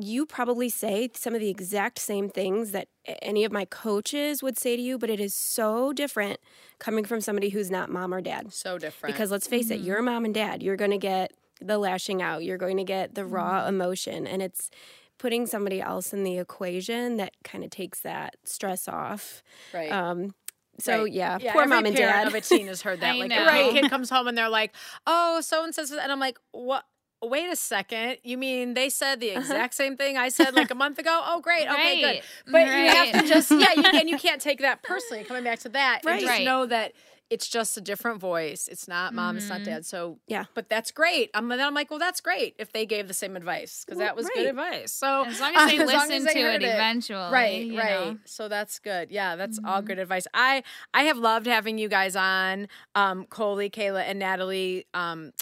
you 0.00 0.26
probably 0.26 0.68
say 0.68 1.10
some 1.14 1.34
of 1.34 1.40
the 1.40 1.48
exact 1.48 1.98
same 1.98 2.28
things 2.28 2.72
that 2.72 2.88
any 3.22 3.44
of 3.44 3.52
my 3.52 3.64
coaches 3.64 4.42
would 4.42 4.58
say 4.58 4.76
to 4.76 4.82
you, 4.82 4.98
but 4.98 5.10
it 5.10 5.20
is 5.20 5.34
so 5.34 5.92
different 5.92 6.40
coming 6.78 7.04
from 7.04 7.20
somebody 7.20 7.48
who's 7.50 7.70
not 7.70 7.90
mom 7.90 8.12
or 8.12 8.20
dad. 8.20 8.52
So 8.52 8.78
different. 8.78 9.14
Because 9.14 9.30
let's 9.30 9.46
face 9.46 9.70
it, 9.70 9.80
you're 9.80 9.96
mm-hmm. 9.96 10.04
mom 10.06 10.24
and 10.24 10.34
dad. 10.34 10.62
You're 10.62 10.76
going 10.76 10.90
to 10.90 10.98
get 10.98 11.32
the 11.60 11.78
lashing 11.78 12.22
out, 12.22 12.44
you're 12.44 12.58
going 12.58 12.76
to 12.76 12.84
get 12.84 13.14
the 13.14 13.24
raw 13.24 13.60
mm-hmm. 13.60 13.68
emotion, 13.68 14.26
and 14.26 14.42
it's 14.42 14.70
putting 15.18 15.46
somebody 15.46 15.80
else 15.80 16.12
in 16.12 16.24
the 16.24 16.38
equation 16.38 17.16
that 17.16 17.32
kind 17.44 17.64
of 17.64 17.70
takes 17.70 18.00
that 18.00 18.36
stress 18.44 18.88
off. 18.88 19.42
right. 19.74 19.90
Um, 19.92 20.34
so 20.80 21.02
Right. 21.02 21.12
yeah, 21.12 21.38
poor 21.52 21.66
mom 21.66 21.86
and 21.86 21.96
parent 21.96 22.16
dad. 22.18 22.26
of 22.28 22.34
a 22.34 22.40
teen 22.40 22.68
has 22.68 22.82
heard 22.82 23.00
that. 23.02 23.14
I 23.14 23.18
like 23.18 23.28
know. 23.30 23.70
a 23.70 23.72
kid 23.72 23.90
comes 23.90 24.10
home 24.10 24.28
and 24.28 24.38
they're 24.38 24.48
like, 24.48 24.72
"Oh, 25.06 25.40
so 25.40 25.64
and 25.64 25.74
says," 25.74 25.90
and 25.90 26.12
I'm 26.12 26.20
like, 26.20 26.38
"What?" 26.52 26.84
Wait 27.20 27.50
a 27.50 27.56
second. 27.56 28.18
You 28.22 28.38
mean 28.38 28.74
they 28.74 28.88
said 28.88 29.18
the 29.18 29.30
exact 29.30 29.74
same 29.74 29.96
thing 29.96 30.16
I 30.16 30.28
said 30.28 30.54
like 30.54 30.70
a 30.70 30.76
month 30.76 31.00
ago? 31.00 31.20
Oh, 31.26 31.40
great. 31.40 31.66
Okay, 31.68 32.00
good. 32.00 32.06
Right. 32.06 32.22
But 32.46 32.66
you 32.68 32.90
have 32.90 33.20
to 33.22 33.28
just 33.28 33.50
yeah, 33.50 33.72
you 33.74 33.82
can 33.90 34.06
you 34.06 34.18
can't 34.18 34.40
take 34.40 34.60
that 34.60 34.84
personally. 34.84 35.24
Coming 35.24 35.42
back 35.42 35.58
to 35.60 35.68
that, 35.70 36.02
and 36.06 36.20
just 36.20 36.30
Right. 36.30 36.44
know 36.44 36.64
that 36.66 36.92
it's 37.30 37.46
just 37.46 37.76
a 37.76 37.80
different 37.80 38.20
voice. 38.20 38.68
It's 38.68 38.88
not 38.88 39.12
mom. 39.12 39.36
It's 39.36 39.48
not 39.48 39.62
dad. 39.62 39.84
So 39.84 40.18
Yeah. 40.26 40.44
but 40.54 40.68
that's 40.68 40.90
great. 40.90 41.30
I'm 41.34 41.48
then 41.48 41.60
I'm 41.60 41.74
like, 41.74 41.90
well, 41.90 41.98
that's 41.98 42.20
great 42.20 42.54
if 42.58 42.72
they 42.72 42.86
gave 42.86 43.06
the 43.08 43.14
same 43.14 43.36
advice 43.36 43.84
because 43.84 43.98
that 43.98 44.16
was 44.16 44.28
good 44.34 44.46
advice. 44.46 44.92
So 44.92 45.24
As 45.26 45.38
long 45.40 45.54
as 45.54 45.70
they 45.70 45.78
as 45.78 45.86
long 45.92 45.96
listen 46.08 46.12
as 46.12 46.24
they 46.24 46.32
to 46.34 46.40
heard 46.42 46.62
it 46.62 46.66
eventually, 46.66 47.18
right, 47.18 47.70
right. 47.70 47.72
know. 47.74 48.18
So 48.24 48.48
that's 48.48 48.78
good. 48.78 49.10
Yeah, 49.10 49.36
that's 49.36 49.58
all 49.64 49.82
good 49.82 49.98
advice. 49.98 50.26
I 50.32 50.62
I 50.94 51.02
have 51.02 51.18
loved 51.18 51.46
having 51.46 51.76
you 51.78 51.88
guys 51.88 52.16
on, 52.16 52.68
um, 52.94 53.26
Coley, 53.26 53.68
Kayla, 53.70 54.04
and 54.06 54.18
Natalie. 54.18 54.86
Um, 54.94 55.32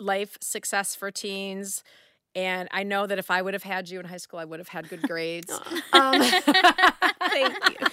life 0.00 0.36
success 0.40 0.94
for 0.96 1.10
teens. 1.12 1.84
And 2.36 2.68
I 2.72 2.82
know 2.82 3.06
that 3.06 3.16
if 3.16 3.30
I 3.30 3.40
would 3.42 3.54
have 3.54 3.62
had 3.62 3.88
you 3.88 4.00
in 4.00 4.06
high 4.06 4.16
school, 4.16 4.40
I 4.40 4.44
would 4.44 4.58
have 4.58 4.66
had 4.68 4.88
good 4.88 5.02
grades. 5.08 5.52
Um, 5.92 6.20
Thank 7.34 7.80
you. 7.80 7.86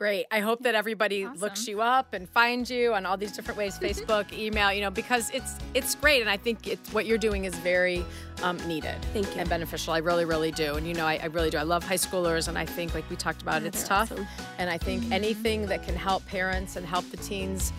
Great. 0.00 0.24
I 0.30 0.40
hope 0.40 0.62
that 0.62 0.74
everybody 0.74 1.26
looks 1.26 1.68
you 1.68 1.82
up 1.82 2.14
and 2.14 2.26
finds 2.26 2.70
you 2.70 2.94
on 2.94 3.04
all 3.04 3.18
these 3.18 3.32
different 3.32 3.58
ways, 3.58 3.78
Facebook, 3.78 4.32
email, 4.32 4.72
you 4.72 4.80
know, 4.80 4.90
because 4.90 5.28
it's 5.34 5.56
it's 5.74 5.94
great, 5.94 6.22
and 6.22 6.30
I 6.30 6.38
think 6.38 6.66
it's 6.66 6.90
what 6.94 7.04
you're 7.04 7.18
doing 7.18 7.44
is 7.44 7.54
very 7.56 8.02
um, 8.42 8.56
needed. 8.66 8.96
Thank 9.12 9.26
you. 9.34 9.42
And 9.42 9.50
beneficial. 9.50 9.92
I 9.92 9.98
really, 9.98 10.24
really 10.24 10.52
do. 10.52 10.76
And 10.76 10.86
you 10.86 10.94
know, 10.94 11.04
I, 11.04 11.20
I 11.22 11.26
really 11.26 11.50
do. 11.50 11.58
I 11.58 11.64
love 11.64 11.84
high 11.84 11.96
schoolers, 11.96 12.48
and 12.48 12.56
I 12.56 12.64
think, 12.64 12.94
like 12.94 13.10
we 13.10 13.16
talked 13.16 13.42
about, 13.42 13.62
it's 13.62 13.86
tough. 13.86 14.10
awesome. 14.10 14.26
And 14.56 14.70
I 14.70 14.78
think 14.78 15.12
anything 15.12 15.66
that 15.66 15.82
can 15.82 15.96
help 15.96 16.24
parents 16.26 16.76
and 16.76 16.86
help 16.86 17.04
the 17.10 17.18
teens. 17.18 17.70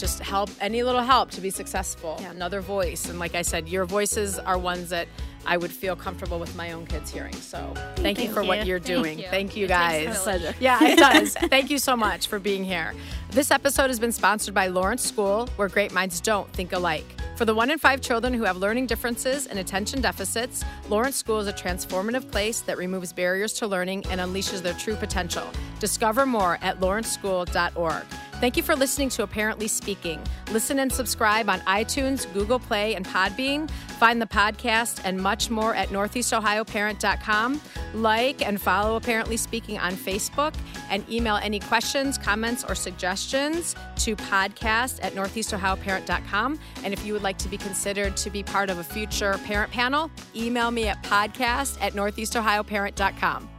Just 0.00 0.20
help 0.20 0.48
any 0.62 0.82
little 0.82 1.02
help 1.02 1.30
to 1.32 1.42
be 1.42 1.50
successful. 1.50 2.16
Yeah. 2.20 2.30
Another 2.30 2.62
voice. 2.62 3.06
And 3.10 3.18
like 3.18 3.34
I 3.34 3.42
said, 3.42 3.68
your 3.68 3.84
voices 3.84 4.38
are 4.38 4.56
ones 4.56 4.88
that 4.88 5.06
I 5.44 5.58
would 5.58 5.70
feel 5.70 5.94
comfortable 5.94 6.38
with 6.38 6.54
my 6.56 6.72
own 6.72 6.86
kids 6.86 7.10
hearing. 7.10 7.34
So 7.34 7.72
thank, 7.96 8.18
you 8.18 8.24
Thank 8.24 8.34
for 8.34 8.42
what 8.42 8.60
you. 8.60 8.64
you're 8.64 8.80
Thank 8.80 9.02
doing. 9.04 9.18
you. 9.18 9.26
Thank 9.28 9.56
you 9.56 9.66
takes 9.66 9.78
a 9.78 10.04
guys. 10.06 10.24
village. 10.24 10.56
Yeah, 10.58 10.82
it 10.82 10.98
does. 11.08 11.34
Thank 11.34 11.70
you 11.70 11.78
so 11.78 11.96
much 11.96 12.28
for 12.28 12.38
being 12.38 12.64
here. 12.64 12.94
This 13.30 13.50
episode 13.50 13.88
has 13.88 13.98
been 14.00 14.12
sponsored 14.12 14.54
by 14.54 14.68
Lawrence 14.68 15.02
School, 15.04 15.48
where 15.56 15.68
great 15.68 15.92
minds 15.92 16.20
don't 16.20 16.50
think 16.52 16.72
alike. 16.72 17.04
For 17.36 17.44
the 17.46 17.54
one 17.54 17.70
in 17.70 17.78
five 17.78 18.00
children 18.02 18.34
who 18.34 18.44
have 18.44 18.56
learning 18.58 18.86
differences 18.86 19.46
and 19.46 19.58
attention 19.58 20.00
deficits, 20.02 20.62
Lawrence 20.90 21.16
School 21.16 21.40
is 21.40 21.46
a 21.46 21.52
transformative 21.54 22.30
place 22.30 22.60
that 22.60 22.76
removes 22.76 23.12
barriers 23.12 23.52
to 23.54 23.66
learning 23.66 24.04
and 24.10 24.20
unleashes 24.20 24.60
their 24.62 24.74
true 24.74 24.96
potential. 24.96 25.44
Discover 25.78 26.26
more 26.26 26.58
at 26.60 26.80
lawrenceschool.org. 26.80 28.04
Thank 28.40 28.56
you 28.56 28.62
for 28.62 28.74
listening 28.74 29.10
to 29.10 29.22
Apparently 29.22 29.68
Speaking. 29.68 30.18
Listen 30.50 30.78
and 30.78 30.90
subscribe 30.90 31.50
on 31.50 31.60
iTunes, 31.60 32.32
Google 32.32 32.58
Play, 32.58 32.94
and 32.94 33.06
Podbean. 33.06 33.70
Find 33.70 34.20
the 34.20 34.26
podcast 34.26 35.02
and 35.04 35.20
much 35.20 35.50
more 35.50 35.74
at 35.74 35.90
northeastohioparent.com. 35.90 37.60
Like 37.92 38.46
and 38.46 38.58
follow 38.58 38.96
Apparently 38.96 39.36
Speaking 39.36 39.78
on 39.78 39.92
Facebook 39.92 40.54
and 40.88 41.06
email 41.10 41.36
any 41.36 41.60
questions, 41.60 42.16
comments, 42.16 42.64
or 42.64 42.74
suggestions 42.74 43.76
to 43.96 44.16
podcast 44.16 45.00
at 45.02 45.12
northeastohioparent.com. 45.12 46.58
And 46.82 46.94
if 46.94 47.04
you 47.04 47.12
would 47.12 47.22
like 47.22 47.36
to 47.38 47.48
be 47.48 47.58
considered 47.58 48.16
to 48.16 48.30
be 48.30 48.42
part 48.42 48.70
of 48.70 48.78
a 48.78 48.84
future 48.84 49.38
parent 49.44 49.70
panel, 49.70 50.10
email 50.34 50.70
me 50.70 50.88
at 50.88 51.02
podcast 51.02 51.76
at 51.82 51.92
northeastohioparent.com. 51.92 53.50